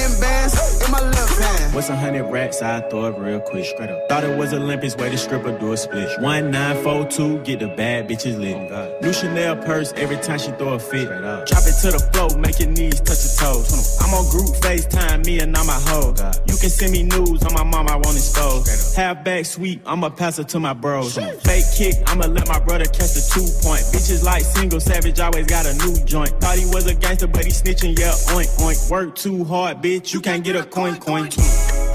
ten 0.02 0.20
bands 0.20 0.84
in 0.84 0.91
my 0.91 0.99
left 0.99 1.39
hand. 1.39 1.76
What's 1.76 1.89
a 1.89 1.95
hundred 1.95 2.26
racks? 2.32 2.62
I 2.62 2.82
throw 2.89 3.06
it 3.06 3.18
real 3.18 3.39
quick, 3.39 3.66
straight 3.66 3.89
up. 3.89 4.10
Thought 4.10 4.24
it 4.24 4.38
was 4.38 4.54
Olympics, 4.54 4.95
way 4.95 5.10
to 5.10 5.18
stripper 5.18 5.58
do 5.60 5.74
a 5.74 5.78
split. 5.78 6.10
One 6.22 6.52
nine 6.52 6.84
four 6.84 7.06
two, 7.06 7.39
get 7.39 7.60
the 7.60 7.68
bad 7.68 8.10
bitches 8.10 8.39
lit. 8.39 8.58
New 9.02 9.14
Chanel 9.14 9.56
purse 9.58 9.93
every 9.95 10.18
time 10.18 10.39
she 10.39 10.52
throw 10.52 10.74
a 10.74 10.80
fit. 10.80 11.08
Drop 11.08 11.64
it 11.70 11.76
to 11.82 11.91
the 11.91 12.10
floor, 12.14 12.38
make 12.38 12.60
your 12.60 12.70
knees 12.70 12.99
touch 13.02 13.22
your 13.26 13.54
toes. 13.54 13.97
I'm 14.02 14.14
on 14.14 14.30
group 14.30 14.49
FaceTime, 14.62 15.26
me 15.26 15.39
and 15.39 15.56
all 15.56 15.66
my 15.66 15.80
hoes. 15.88 16.20
You 16.47 16.58
can 16.58 16.70
send 16.70 16.91
me 16.93 17.04
news 17.04 17.43
on 17.43 17.54
my 17.54 17.64
mom, 17.64 17.88
I 17.88 17.95
want 17.95 18.18
it 18.18 18.26
stove. 18.26 18.66
Half 18.95 19.24
back 19.24 19.45
sweep, 19.45 19.82
I'ma 19.86 20.10
pass 20.10 20.39
it 20.39 20.49
to 20.49 20.60
my 20.60 20.74
bros. 20.74 21.16
Fake 21.16 21.66
kick, 21.78 21.95
I'ma 22.08 22.26
let 22.26 22.47
my 22.47 22.60
brother 22.60 22.86
catch 22.86 23.14
the 23.14 23.24
two 23.34 23.47
point. 23.64 23.82
Bitches 23.93 24.24
like 24.24 24.43
single 24.43 24.80
savage, 24.80 25.20
always 25.20 25.45
got 25.45 25.66
a 25.66 25.74
new 25.86 25.95
joint. 26.06 26.30
Thought 26.41 26.58
he 26.58 26.66
was 26.66 26.88
a 26.88 26.95
gangster, 26.95 27.28
but 27.28 27.45
he 27.45 27.52
snitching, 27.52 27.97
yeah, 27.97 28.12
oink 28.36 28.49
oink. 28.60 28.89
Work 28.89 29.16
too 29.16 29.43
hard, 29.45 29.78
bitch, 29.78 29.91
you 29.92 30.22
can't 30.22 30.42
get 30.42 30.56
a 30.56 30.64
coin 30.64 30.96
coin. 30.96 31.30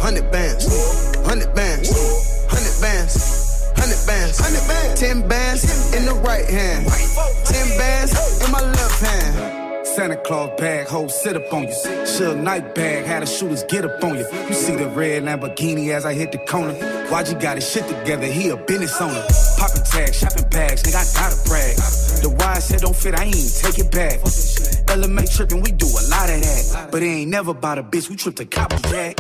Hundred 0.00 0.30
bands, 0.30 0.66
hundred 1.24 1.54
bands, 1.54 1.88
hundred 2.46 2.80
bands, 2.82 3.72
hundred 3.74 4.06
bands, 4.06 4.38
hundred 4.38 4.68
bands, 4.68 5.00
ten 5.00 5.26
bands 5.26 5.94
in 5.94 6.04
the 6.04 6.14
right 6.16 6.44
hand, 6.44 6.86
ten 7.46 7.78
bands 7.78 8.44
in 8.44 8.52
my 8.52 8.60
left 8.60 9.00
hand. 9.00 9.45
Santa 9.96 10.16
Claus 10.18 10.50
bag, 10.60 10.86
hoe 10.88 11.08
sit 11.08 11.36
up 11.36 11.50
on 11.54 11.62
you. 11.62 11.70
Suge 11.70 12.36
Knight 12.42 12.74
bag, 12.74 13.06
had 13.06 13.22
the 13.22 13.26
shooters 13.26 13.64
get 13.64 13.82
up 13.82 14.04
on 14.04 14.18
you. 14.18 14.26
You 14.46 14.52
see 14.52 14.76
the 14.76 14.90
red 14.90 15.22
Lamborghini 15.22 15.88
as 15.88 16.04
I 16.04 16.12
hit 16.12 16.32
the 16.32 16.38
corner. 16.38 16.74
Why'd 17.08 17.28
you 17.28 17.34
got 17.34 17.56
his 17.56 17.66
shit 17.66 17.88
together? 17.88 18.26
He 18.26 18.50
a 18.50 18.58
business 18.58 19.00
owner. 19.00 19.24
Popping 19.56 19.84
tags, 19.84 20.18
shopping 20.18 20.50
bags, 20.50 20.82
nigga, 20.82 21.00
I 21.00 21.04
gotta 21.16 21.48
brag. 21.48 21.76
The 22.20 22.28
wire 22.28 22.60
said 22.60 22.82
don't 22.82 22.94
fit, 22.94 23.18
I 23.18 23.24
ain't 23.24 23.56
take 23.56 23.78
it 23.78 23.90
back. 23.90 24.20
LMA 24.20 25.34
tripping, 25.34 25.62
we 25.62 25.72
do 25.72 25.86
a 25.86 26.02
lot 26.12 26.28
of 26.28 26.44
that. 26.44 26.88
But 26.92 27.02
it 27.02 27.06
ain't 27.06 27.30
never 27.30 27.52
about 27.52 27.78
a 27.78 27.82
bitch, 27.82 28.10
we 28.10 28.16
trip 28.16 28.36
to 28.36 28.44
Copper 28.44 28.76
Jack. 28.92 29.16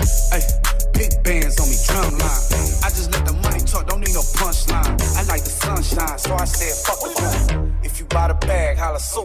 Big 0.92 1.08
bands 1.24 1.56
on 1.58 1.72
me, 1.72 1.76
drum 1.88 2.12
line. 2.20 2.44
I 2.84 2.92
just 2.92 3.10
let 3.12 3.24
the 3.24 3.32
money 3.32 3.60
talk, 3.60 3.88
don't 3.88 4.00
need 4.00 4.12
no 4.12 4.20
punchline. 4.20 4.92
I 5.16 5.22
like 5.24 5.42
the 5.42 5.56
sunshine, 5.56 6.18
so 6.18 6.34
I 6.34 6.44
said 6.44 6.76
fuck 6.84 7.00
the. 7.00 7.72
If 7.82 7.98
you 7.98 8.04
buy 8.04 8.28
the 8.28 8.34
bag, 8.34 8.76
holla 8.76 9.00
so 9.00 9.24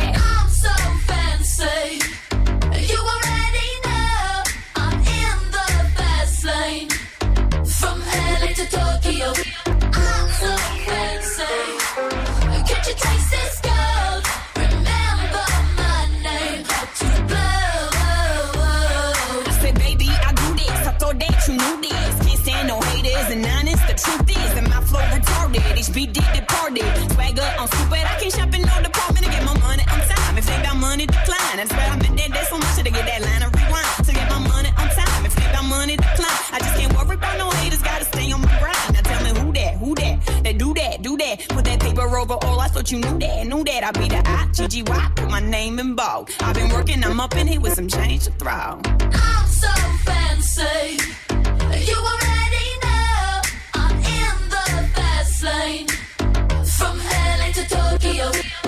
You 42.91 42.99
knew 42.99 43.19
that, 43.19 43.47
knew 43.47 43.63
that. 43.63 43.83
I'd 43.83 43.93
be 43.93 44.07
the 44.09 44.21
I, 44.91 45.11
put 45.15 45.29
my 45.29 45.39
name 45.39 45.79
in 45.79 45.95
bold. 45.95 46.29
I've 46.41 46.55
been 46.55 46.69
working, 46.69 47.03
I'm 47.03 47.19
up 47.19 47.35
in 47.37 47.47
here 47.47 47.61
with 47.61 47.73
some 47.73 47.87
change 47.87 48.25
to 48.25 48.31
throw. 48.31 48.51
I'm 48.51 49.47
so 49.47 49.71
fancy. 50.03 50.97
You 51.29 51.95
already 51.95 52.67
know 52.83 53.41
I'm 53.75 53.95
in 53.97 54.49
the 54.49 54.89
fast 54.93 55.43
lane. 55.43 55.87
From 56.65 56.97
LA 56.97 57.51
to 57.53 57.65
Tokyo. 57.69 58.60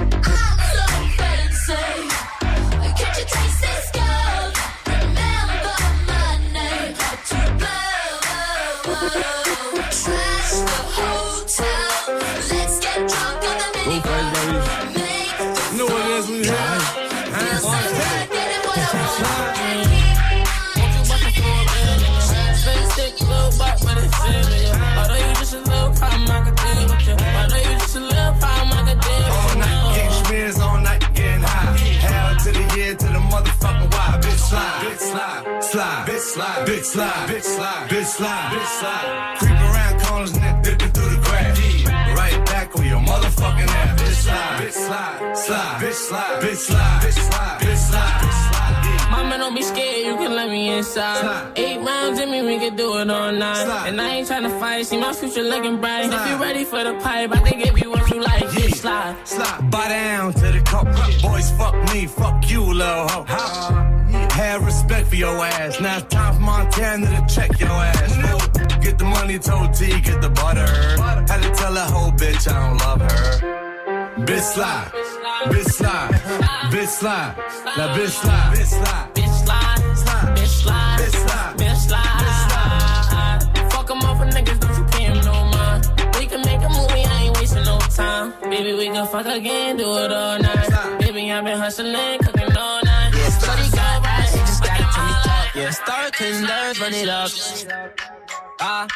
Slide, 36.93 37.27
bitch 37.27 37.43
slide, 37.43 37.89
bitch 37.89 38.05
slide, 38.05 38.51
bitch 38.53 38.79
slide. 38.79 39.35
Creep 39.39 39.59
around 39.67 40.01
corners 40.01 40.31
and 40.33 40.43
then 40.43 40.61
dipping 40.61 40.91
through 40.91 41.09
the 41.09 41.21
grass. 41.25 41.59
Right 42.19 42.45
back 42.45 42.75
on 42.77 42.85
your 42.85 42.99
motherfucking 42.99 43.67
ass. 43.67 44.01
Bitch 44.01 44.19
slide. 44.25 44.59
bitch 44.61 44.71
slide, 44.71 45.35
slide, 45.35 45.81
bitch 45.81 45.93
slide, 45.93 46.41
bitch 46.41 46.55
slide, 46.55 47.01
bitch 47.01 47.13
slide, 47.13 47.59
bitch 47.61 47.77
slide, 47.89 48.21
bitch 48.21 48.39
slide. 48.49 49.11
Mama, 49.11 49.37
don't 49.37 49.55
be 49.55 49.63
scared, 49.63 50.05
you 50.05 50.15
can 50.17 50.35
let 50.35 50.49
me 50.49 50.69
inside. 50.77 51.53
Eight 51.55 51.79
rounds 51.79 52.19
in 52.19 52.29
me, 52.29 52.41
we 52.43 52.59
can 52.59 52.75
do 52.75 52.97
it 52.99 53.09
all 53.09 53.31
night. 53.31 53.87
And 53.87 53.99
I 53.99 54.09
ain't 54.15 54.27
tryna 54.27 54.59
fight, 54.59 54.85
see 54.85 54.97
my 54.97 55.13
future 55.13 55.43
looking 55.43 55.77
bright. 55.79 56.11
If 56.13 56.29
you 56.29 56.35
ready 56.37 56.63
for 56.63 56.83
the 56.83 56.93
pipe, 56.99 57.31
I 57.31 57.39
can 57.49 57.59
give 57.59 57.79
you 57.79 57.89
what 57.89 58.07
you 58.11 58.21
like. 58.21 58.43
Bitch, 58.55 58.75
slide. 58.75 59.15
Slide, 59.27 59.71
buy 59.71 59.87
down 59.89 60.33
to 60.33 60.47
the 60.51 60.61
cup. 60.61 60.85
Boys, 61.23 61.49
fuck 61.57 61.75
me, 61.91 62.05
fuck 62.05 62.49
you, 62.51 62.61
little 62.61 63.07
hoe. 63.07 63.92
Have 64.33 64.65
respect 64.65 65.07
for 65.09 65.15
your 65.15 65.37
ass. 65.45 65.79
Now 65.79 65.97
it's 65.97 66.13
time 66.13 66.33
for 66.35 66.41
Montana 66.41 67.05
to 67.05 67.33
check 67.33 67.59
your 67.59 67.69
ass. 67.69 68.17
Get 68.83 68.97
the 68.97 69.05
money, 69.05 69.37
told 69.39 69.73
T, 69.73 70.01
get 70.01 70.21
the 70.21 70.29
butter. 70.29 70.67
Had 71.31 71.43
to 71.43 71.51
tell 71.51 71.73
that 71.73 71.89
whole 71.91 72.11
bitch 72.11 72.51
I 72.51 72.67
don't 72.67 72.77
love 72.79 73.01
her. 73.01 73.63
Bitch 74.25 74.41
slide, 74.41 74.91
bitch 75.45 75.71
slide, 75.79 76.11
bitch 76.71 76.87
slide, 76.87 77.35
now 77.77 77.95
bitch 77.95 78.09
slide, 78.09 78.55
bitch 78.55 78.67
slide. 78.67 79.13
Bitch, 79.13 79.37
slide. 79.43 80.35
Bitch, 80.35 80.47
slide. 80.47 80.97
Bitch 80.97 81.15
slide. 81.17 81.57
Bitch, 81.57 81.81
slide. 81.87 83.71
Fuck 83.71 83.91
'em 83.91 83.99
off 83.99 84.17
for 84.17 84.25
niggas, 84.25 84.59
don't 84.59 84.77
you 84.77 84.83
pay 84.91 85.05
'em 85.05 85.19
no 85.25 85.45
mind. 85.45 85.81
We 86.17 86.25
can 86.25 86.41
make 86.41 86.61
a 86.61 86.69
movie, 86.69 87.05
I 87.05 87.23
ain't 87.23 87.37
wasting 87.37 87.63
no 87.63 87.77
time. 87.79 88.33
Baby, 88.49 88.73
we 88.73 88.87
can 88.87 89.07
fuck 89.07 89.25
again, 89.25 89.77
do 89.77 89.97
it 89.97 90.11
all 90.11 90.39
night. 90.39 90.99
Baby, 90.99 91.31
I've 91.31 91.43
been 91.43 91.59
hustling, 91.59 92.19
Start 96.13 96.31
tenders, 96.31 96.79
run 96.79 96.93
it 96.93 97.09
up. 97.09 97.31
Ah, 98.61 98.87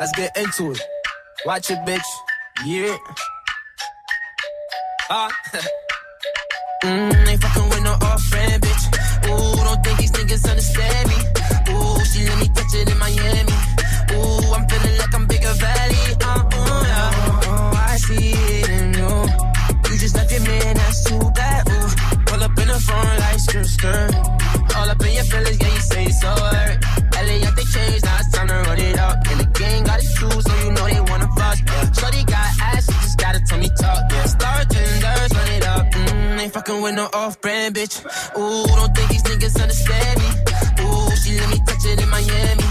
let's 0.00 0.12
get 0.16 0.36
into 0.36 0.72
it. 0.72 0.80
Watch 1.44 1.70
it, 1.70 1.78
bitch. 1.86 2.00
Yeah. 2.64 2.96
Ah. 5.10 5.30
mm, 6.82 7.28
ain't 7.28 7.40
fucking 7.40 7.68
with 7.68 7.82
no 7.84 7.92
off 8.02 8.20
friend, 8.22 8.60
bitch. 8.62 9.28
Ooh, 9.28 9.64
don't 9.64 9.84
think 9.84 9.98
these 9.98 10.10
niggas 10.10 10.48
understand 10.50 11.08
me. 11.08 11.14
Ooh, 11.72 12.04
she 12.04 12.26
let 12.26 12.38
me 12.40 12.48
touch 12.48 12.74
it 12.74 12.90
in 12.90 12.98
Miami. 12.98 13.52
Ooh, 14.12 14.54
I'm 14.54 14.68
feeling 14.68 14.98
like 14.98 15.14
I'm 15.14 15.26
bigger 15.26 15.54
valley. 15.54 16.16
Uh, 16.20 16.48
uh, 16.52 16.82
yeah. 16.84 17.40
Oh, 17.46 17.84
I 17.86 17.96
see 17.98 18.32
it 18.32 18.68
in 18.70 18.94
you. 18.94 19.92
You 19.92 19.98
just 19.98 20.16
left 20.16 20.32
your 20.32 20.42
man, 20.42 20.76
that's 20.76 21.04
too 21.04 21.30
bad. 21.30 21.68
Ooh, 21.70 22.24
pull 22.26 22.42
up 22.42 22.58
in 22.58 22.66
the 22.66 22.80
front 22.80 23.20
like 23.20 23.38
skirt, 23.38 23.66
skirt. 23.66 24.36
All 24.86 24.92
up 24.92 25.02
in 25.02 25.14
your 25.14 25.24
feelings, 25.24 25.58
yeah, 25.60 25.74
you 25.74 25.80
say 25.80 26.04
it's 26.04 26.20
so 26.20 26.28
hurt. 26.30 26.78
LA, 27.18 27.42
yeah, 27.42 27.50
they 27.58 27.66
changed, 27.74 28.04
now 28.04 28.18
it's 28.20 28.30
time 28.30 28.46
to 28.46 28.54
run 28.54 28.78
it 28.78 28.98
up. 29.00 29.18
And 29.26 29.40
the 29.40 29.46
gang 29.58 29.82
got 29.82 29.98
its 29.98 30.16
shoes, 30.16 30.44
so 30.46 30.54
you 30.62 30.70
know 30.70 30.86
they 30.86 31.00
wanna 31.10 31.26
fuss. 31.36 31.58
Yeah. 31.66 31.90
Shorty 31.90 32.22
got 32.22 32.46
ass, 32.70 32.86
she 32.86 32.92
just 33.02 33.18
gotta 33.18 33.40
tell 33.40 33.58
me 33.58 33.68
talk. 33.80 33.98
Yeah, 34.12 34.26
star 34.26 34.64
tenders, 34.64 35.32
run 35.34 35.50
it 35.58 35.66
up. 35.66 35.86
Mm, 35.90 36.40
ain't 36.40 36.52
fucking 36.52 36.80
with 36.82 36.94
no 36.94 37.10
off-brand 37.12 37.74
bitch. 37.74 37.98
Ooh, 38.38 38.66
don't 38.78 38.94
think 38.94 39.10
these 39.10 39.24
niggas 39.24 39.60
understand 39.60 40.20
me. 40.22 40.28
Ooh, 40.86 41.10
she 41.18 41.34
let 41.34 41.50
me 41.50 41.58
touch 41.66 41.84
it 41.84 42.00
in 42.00 42.08
Miami. 42.08 42.66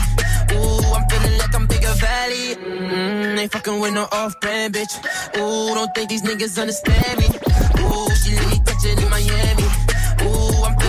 Ooh, 0.55 0.95
I'm 0.95 1.03
feeling 1.09 1.37
like 1.37 1.53
I'm 1.53 1.67
bigger 1.67 1.95
valley. 1.99 2.55
Mm, 2.55 3.39
ain't 3.39 3.51
fucking 3.51 3.77
with 3.81 3.93
no 3.93 4.07
off-brand 4.13 4.73
bitch. 4.73 4.93
Ooh, 5.35 5.75
don't 5.75 5.93
think 5.93 6.07
these 6.07 6.21
niggas 6.21 6.57
understand 6.61 7.19
me. 7.19 7.27
Ooh, 7.83 8.07
she 8.23 8.35
let 8.39 8.47
me 8.51 8.59
touch 8.63 8.85
it 8.85 9.03
in 9.03 9.09
Miami. 9.09 9.67
Ooh, 10.23 10.63
I'm. 10.63 10.84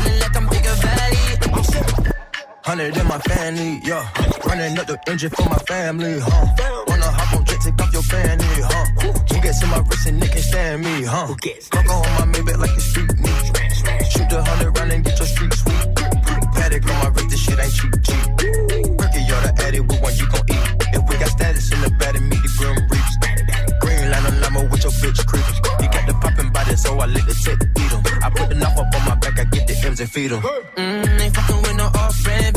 Hundred 2.64 2.96
in 2.96 3.06
my 3.06 3.18
family, 3.20 3.80
yeah. 3.84 4.08
Running 4.44 4.78
up 4.78 4.86
the 4.86 4.98
engine 5.08 5.30
for 5.30 5.48
my 5.48 5.58
family, 5.70 6.18
huh? 6.18 6.84
Wanna 6.88 7.10
hop 7.10 7.36
on 7.36 7.44
jet, 7.44 7.60
take 7.62 7.80
off 7.80 7.92
your 7.92 8.02
fanny, 8.02 8.42
huh? 8.42 8.84
Who 9.30 9.40
gets 9.40 9.62
in 9.62 9.70
my 9.70 9.78
wrist 9.78 10.06
and 10.08 10.20
they 10.20 10.26
can't 10.26 10.44
stand 10.44 10.84
me, 10.84 11.04
huh? 11.04 11.28
Coco 11.70 11.94
on 11.94 12.10
my 12.18 12.26
Maybach 12.32 12.58
like 12.58 12.74
it's 12.74 12.84
street 12.86 13.16
meat. 13.18 13.46
Shoot 14.10 14.28
the 14.30 14.42
hundred 14.42 14.76
round 14.76 14.90
and 14.90 15.04
get 15.04 15.16
your 15.18 15.28
street 15.28 15.52
sweet. 15.54 15.94
Paddock 16.58 16.90
on 16.90 16.98
my 17.02 17.08
wrist, 17.14 17.30
this 17.30 17.40
shit 17.40 17.58
ain't 17.58 17.72
cheap, 17.72 17.94
cheap. 18.02 18.26
Perky, 18.98 19.20
you're 19.22 19.42
the 19.46 19.52
addy, 19.62 19.80
what 19.80 20.02
one 20.02 20.16
you 20.16 20.26
gon' 20.26 20.42
eat? 20.50 20.66
If 20.90 21.02
we 21.08 21.14
got 21.22 21.30
status 21.30 21.70
in 21.70 21.80
the 21.82 21.90
bed 22.02 22.16
and 22.16 22.28
meet 22.28 22.42
the 22.42 22.50
grim 22.58 22.76
reaps. 22.90 23.14
Green 23.78 24.10
line 24.10 24.26
on 24.26 24.40
limo 24.42 24.66
with 24.70 24.82
your 24.82 24.92
bitch 24.98 25.22
creepers. 25.24 25.58
You 25.78 25.86
got 25.86 26.04
the 26.10 26.14
poppin' 26.18 26.50
body, 26.50 26.74
so 26.74 26.98
I 26.98 27.06
lick 27.06 27.26
the 27.26 27.34
tip, 27.34 27.62
beat 27.78 27.92
'em. 27.94 28.02
I 28.26 28.30
put 28.30 28.48
the 28.48 28.56
knife 28.56 28.74
up 28.74 28.90
on 28.90 29.02
my 29.06 29.14
feed 30.04 30.32
'em. 30.32 30.42
Mm, 30.76 31.34
fucking 31.34 31.62
with 31.62 31.76
no 31.76 31.86
off-brand. 31.86 32.56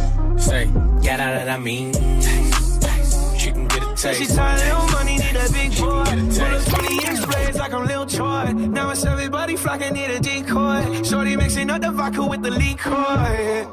Say, 0.41 0.63
of 0.65 1.45
that 1.45 1.61
mean. 1.61 1.93
Taste, 1.93 2.81
taste. 2.81 3.39
She 3.39 3.51
can 3.51 3.67
get 3.67 3.83
a 3.83 3.95
taste. 3.95 4.19
she 4.19 4.25
tired, 4.25 4.59
little 4.59 4.87
money, 4.89 5.17
need 5.17 5.35
a 5.35 5.51
big 5.53 5.77
boy. 5.77 6.03
She 6.03 6.11
can 6.11 6.25
a 6.25 6.55
a 6.55 6.59
taste. 6.59 6.67
20 6.67 7.07
inch 7.07 7.29
blades 7.29 7.57
like 7.59 7.73
I'm 7.73 7.85
Lil 7.85 8.05
Troy. 8.07 8.51
Now 8.51 8.89
it's 8.89 9.05
everybody 9.05 9.55
flocking, 9.55 9.93
need 9.93 10.09
a 10.09 10.19
decoy. 10.19 11.03
Shorty 11.03 11.35
mixing 11.35 11.69
up 11.69 11.81
the 11.81 11.91
vodka 11.91 12.25
with 12.25 12.41
the 12.41 12.49
liquor. 12.49 13.69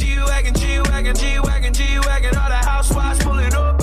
G-Wagon, 0.00 0.54
G-Wagon, 0.54 1.14
G-Wagon, 1.14 1.74
G-Wagon, 1.74 2.36
all 2.36 2.48
the 2.48 2.62
housewives 2.72 3.22
pulling 3.22 3.54
up. 3.54 3.82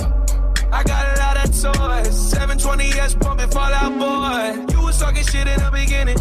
I 0.72 0.82
got 0.82 1.16
a 1.16 1.20
lot 1.20 1.36
of 1.36 1.50
toys. 1.50 2.34
720S 2.34 3.20
pumping 3.20 3.50
Fallout 3.50 3.92
Boy. 3.96 4.74
You 4.74 4.84
was 4.84 4.98
talking 4.98 5.22
shit 5.22 5.46
in 5.46 5.60
the 5.60 5.70
beginning. 5.72 6.18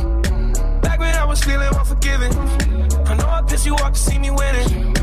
Back 0.81 0.99
when 0.99 1.15
I 1.15 1.25
was 1.25 1.43
feeling 1.43 1.73
unforgiving. 1.73 2.31
I 3.07 3.15
know 3.15 3.27
I 3.27 3.41
pissed 3.41 3.65
you 3.65 3.73
off 3.73 3.93
to 3.93 3.99
see 3.99 4.19
me 4.19 4.29
winning. 4.29 5.02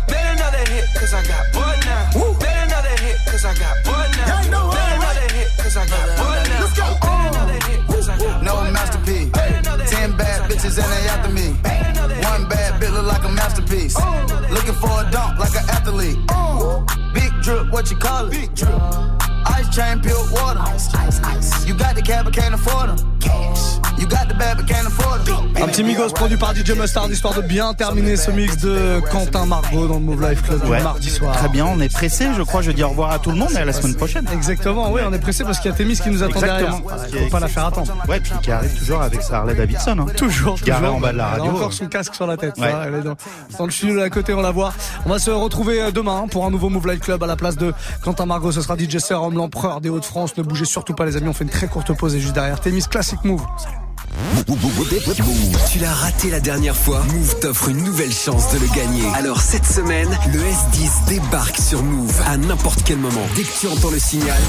Another 0.61 0.75
hit, 0.75 0.93
cause 0.93 1.13
I 1.15 1.23
got 1.23 1.53
bored 1.53 1.85
now. 1.85 2.37
Bet 2.37 2.67
another 2.67 2.95
hit, 3.01 3.17
cause 3.25 3.45
I 3.45 3.53
got 3.55 3.83
bored 3.83 4.11
now. 4.15 4.69
Bet 4.69 4.93
another 4.95 5.33
hit, 5.33 5.47
cause 5.57 5.75
I 5.75 5.87
got 5.87 6.05
bored 6.21 6.49
now. 6.49 6.61
Let's 6.61 6.77
go. 6.77 6.97
Bet 7.01 7.33
another 7.33 7.65
hit, 7.65 7.87
cause 7.87 8.09
I 8.09 8.17
got 8.19 8.43
No 8.43 8.71
masterpiece. 8.71 9.31
Ten 9.89 10.15
bad 10.15 10.51
bitches 10.51 10.77
and 10.77 10.91
they 10.93 11.09
after 11.09 11.31
me. 11.31 11.47
One 12.29 12.47
bad 12.47 12.79
bitch 12.79 12.93
look 12.93 13.07
like 13.07 13.23
a 13.23 13.29
masterpiece. 13.29 13.95
Oh. 13.97 14.47
Looking 14.51 14.75
for 14.75 15.01
a 15.01 15.09
dunk 15.09 15.39
like 15.39 15.55
an 15.55 15.67
athlete. 15.67 16.19
Oh. 16.29 16.85
Big 17.11 17.31
drip, 17.41 17.71
what 17.71 17.89
you 17.89 17.97
call 17.97 18.27
it? 18.27 18.31
Big 18.31 18.53
drip. 18.53 18.79
Ice 19.57 19.75
chain, 19.75 19.99
pure 19.99 20.21
water. 20.31 20.59
Ice, 20.59 20.93
ice, 20.93 21.19
ice. 21.23 21.65
You 21.65 21.73
got 21.73 21.95
the 21.95 22.03
cab, 22.03 22.25
but 22.25 22.35
can't 22.35 22.53
afford 22.53 22.89
them. 22.89 23.19
Cash. 23.19 23.80
Un 25.61 25.67
petit 25.67 25.83
Migos 25.83 26.09
produit 26.09 26.37
par 26.37 26.55
DJ 26.55 26.71
Mustard 26.71 27.11
histoire 27.11 27.35
de 27.35 27.41
bien 27.41 27.73
terminer 27.75 28.15
ce 28.15 28.31
mix 28.31 28.57
de 28.57 28.99
Quentin 29.11 29.45
Margot 29.45 29.87
dans 29.87 29.95
le 29.95 29.99
Move 29.99 30.27
Life 30.27 30.41
Club 30.41 30.63
Ouais. 30.67 30.81
mardi 30.81 31.09
soir. 31.09 31.35
Très 31.37 31.49
bien, 31.49 31.65
on 31.67 31.79
est 31.79 31.91
pressé, 31.93 32.27
je 32.35 32.41
crois. 32.41 32.61
Je 32.63 32.71
dis 32.71 32.83
au 32.83 32.89
revoir 32.89 33.11
à 33.11 33.19
tout 33.19 33.29
le 33.29 33.37
monde 33.37 33.51
et 33.53 33.57
à 33.57 33.65
la 33.65 33.73
semaine 33.73 33.95
prochaine. 33.95 34.27
Exactement, 34.33 34.91
oui, 34.91 35.01
on 35.07 35.13
est 35.13 35.19
pressé 35.19 35.43
parce 35.43 35.59
qu'il 35.59 35.69
y 35.69 35.73
a 35.73 35.77
Témis 35.77 35.99
qui 35.99 36.09
nous 36.09 36.23
attend 36.23 36.39
Exactement. 36.39 36.79
derrière. 36.79 37.23
Faut 37.25 37.29
pas 37.29 37.39
la 37.39 37.47
faire 37.47 37.65
attendre. 37.67 37.93
Ouais, 38.07 38.19
puis 38.19 38.31
qui 38.41 38.51
arrive 38.51 38.73
toujours 38.77 39.01
avec 39.03 39.21
sa 39.21 39.37
Harley 39.39 39.53
Davidson. 39.53 39.97
Hein. 39.99 40.05
Toujours, 40.17 40.59
toujours. 40.59 40.95
en 40.95 40.99
bas 40.99 41.11
de 41.11 41.17
la 41.17 41.23
Elle 41.35 41.39
a 41.39 41.43
radio. 41.43 41.51
encore 41.57 41.73
son 41.73 41.87
casque 41.87 42.15
sur 42.15 42.25
la 42.25 42.37
tête. 42.37 42.57
Ouais. 42.57 42.71
ça, 42.71 42.83
elle 42.87 42.95
est 42.95 43.01
dans, 43.01 43.15
dans 43.59 43.65
le 43.65 43.71
studio 43.71 44.01
à 44.01 44.09
côté, 44.09 44.33
on 44.33 44.41
la 44.41 44.51
voit. 44.51 44.73
On 45.05 45.09
va 45.09 45.19
se 45.19 45.29
retrouver 45.31 45.81
euh, 45.81 45.91
demain 45.91 46.25
pour 46.29 46.45
un 46.45 46.49
nouveau 46.51 46.69
Move 46.69 46.87
Life 46.87 47.01
Club 47.01 47.21
à 47.23 47.27
la 47.27 47.35
place 47.35 47.55
de 47.55 47.71
Quentin 48.03 48.25
Margot. 48.25 48.51
Ce 48.51 48.61
sera 48.61 48.75
DJ 48.77 48.97
Serum, 48.97 49.35
l'empereur 49.35 49.79
des 49.79 49.89
Hauts-de-France. 49.89 50.35
Ne 50.37 50.43
bougez 50.43 50.65
surtout 50.65 50.93
pas, 50.95 51.05
les 51.05 51.17
amis. 51.17 51.27
On 51.29 51.33
fait 51.33 51.43
une 51.43 51.49
très 51.51 51.67
courte 51.67 51.93
pause 51.95 52.15
et 52.15 52.19
juste 52.19 52.33
derrière 52.33 52.59
Témis 52.59 52.83
Classic 52.89 53.23
Move. 53.23 53.41
Tu 55.71 55.79
l'as 55.79 55.93
raté 55.93 56.29
la 56.29 56.39
dernière 56.39 56.75
fois 56.75 57.03
Move 57.13 57.39
t'offre 57.39 57.69
une 57.69 57.83
nouvelle 57.83 58.11
chance 58.11 58.51
de 58.53 58.59
le 58.59 58.67
gagner. 58.75 59.05
Alors 59.15 59.41
cette 59.41 59.65
semaine, 59.65 60.09
le 60.33 60.39
S10 60.39 61.07
débarque 61.07 61.57
sur 61.57 61.83
Move 61.83 62.21
à 62.25 62.37
n'importe 62.37 62.81
quel 62.83 62.97
moment. 62.97 63.25
Dès 63.35 63.43
que 63.43 63.59
tu 63.59 63.67
entends 63.67 63.89
le 63.89 63.99
signal, 63.99 64.41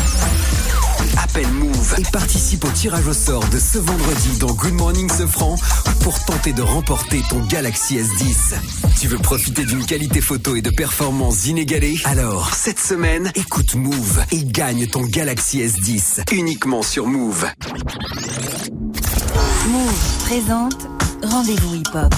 appelle 1.23 1.49
Move 1.49 1.95
et 1.99 2.03
participe 2.11 2.65
au 2.65 2.71
tirage 2.71 3.07
au 3.07 3.13
sort 3.13 3.45
de 3.49 3.59
ce 3.59 3.79
vendredi 3.79 4.39
dans 4.39 4.53
Good 4.53 4.75
Morning 4.75 5.11
Sofran 5.11 5.57
pour 6.01 6.19
tenter 6.25 6.53
de 6.53 6.63
remporter 6.63 7.23
ton 7.29 7.41
Galaxy 7.47 7.99
S10. 7.99 8.55
Tu 9.01 9.09
veux 9.09 9.19
profiter 9.19 9.65
d'une 9.65 9.85
qualité 9.85 10.21
photo 10.21 10.57
et 10.57 10.63
de 10.63 10.71
performances 10.71 11.47
inégalées? 11.47 11.99
Alors 12.05 12.55
cette 12.55 12.81
semaine, 12.81 13.31
écoute 13.35 13.75
Move 13.75 14.25
et 14.33 14.45
gagne 14.45 14.87
ton 14.87 15.03
Galaxy 15.03 15.61
S10 15.61 16.33
uniquement 16.33 16.83
sur 16.83 17.07
Move. 17.07 17.47
Move 19.69 20.25
présente 20.25 20.89
Rendez-vous 21.25 21.75
Hip 21.75 21.95
Hop. 21.95 22.15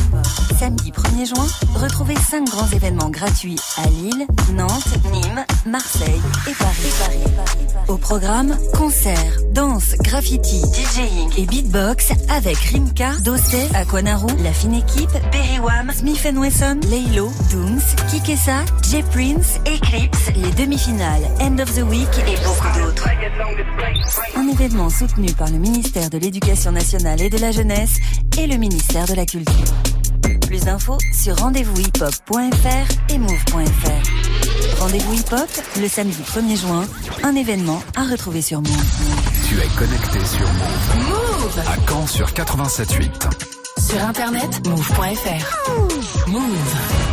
Samedi 0.59 0.91
1er 0.91 1.27
juin, 1.27 1.47
retrouvez 1.75 2.15
5 2.17 2.49
grands 2.49 2.69
événements 2.69 3.11
gratuits 3.11 3.59
à 3.77 3.89
Lille, 3.89 4.27
Nantes, 4.55 4.89
Nîmes, 5.13 5.45
Marseille 5.67 6.21
et 6.49 6.55
Paris. 6.55 7.15
Au 7.89 7.97
programme, 7.97 8.57
concerts, 8.79 9.39
danse, 9.53 9.95
graffiti, 10.01 10.61
DJing 10.61 11.31
et 11.37 11.47
beatbox 11.47 12.13
avec 12.31 12.57
Rimka, 12.57 13.13
Dossé, 13.23 13.69
Aquanaru, 13.75 14.29
La 14.43 14.53
Fine 14.53 14.75
Équipe, 14.75 15.11
Berry 15.33 15.59
Wham, 15.59 15.93
Smith 15.93 16.27
Wesson, 16.35 16.81
Laylo, 16.89 17.31
Dooms, 17.51 17.83
Kikessa, 18.11 18.65
J 18.91 19.03
Prince, 19.11 19.59
Eclipse, 19.67 20.31
les 20.35 20.51
demi-finales, 20.53 21.25
End 21.41 21.59
of 21.59 21.75
the 21.75 21.83
Week 21.83 22.09
et 22.27 22.37
beaucoup 22.45 22.79
d'autres. 22.79 23.09
Un 24.37 24.49
événement 24.49 24.89
soutenu 24.89 25.27
par 25.33 25.51
le 25.51 25.59
ministère 25.59 26.09
de 26.09 26.19
l'Éducation 26.19 26.73
nationale 26.73 27.21
et 27.21 27.31
de 27.31 27.39
la 27.39 27.51
jeunesse 27.53 27.99
et 28.39 28.47
le 28.47 28.57
ministère 28.57 28.94
de 29.03 29.15
la 29.15 29.27
Culture. 29.27 29.75
Plus 30.47 30.61
d'infos 30.61 30.99
sur 31.13 31.37
rendez-vous-hip-hop.fr 31.37 33.13
et 33.13 33.19
move.fr. 33.19 34.81
Rendez-vous 34.81 35.15
hip-hop 35.15 35.49
le 35.81 35.89
samedi 35.89 36.23
1er 36.23 36.57
juin, 36.57 36.87
un 37.25 37.35
événement 37.35 37.83
à 37.97 38.05
retrouver 38.05 38.41
sur 38.41 38.61
Move. 38.61 38.71
Tu 39.49 39.57
es 39.57 39.67
connecté 39.77 40.25
sur 40.25 40.47
Move. 40.47 41.09
Move 41.09 41.59
À 41.67 41.91
Caen 41.91 42.07
sur 42.07 42.29
87.8. 42.29 43.11
Sur 43.81 44.01
internet, 44.05 44.65
move.fr. 44.69 46.29
Move. 46.29 47.04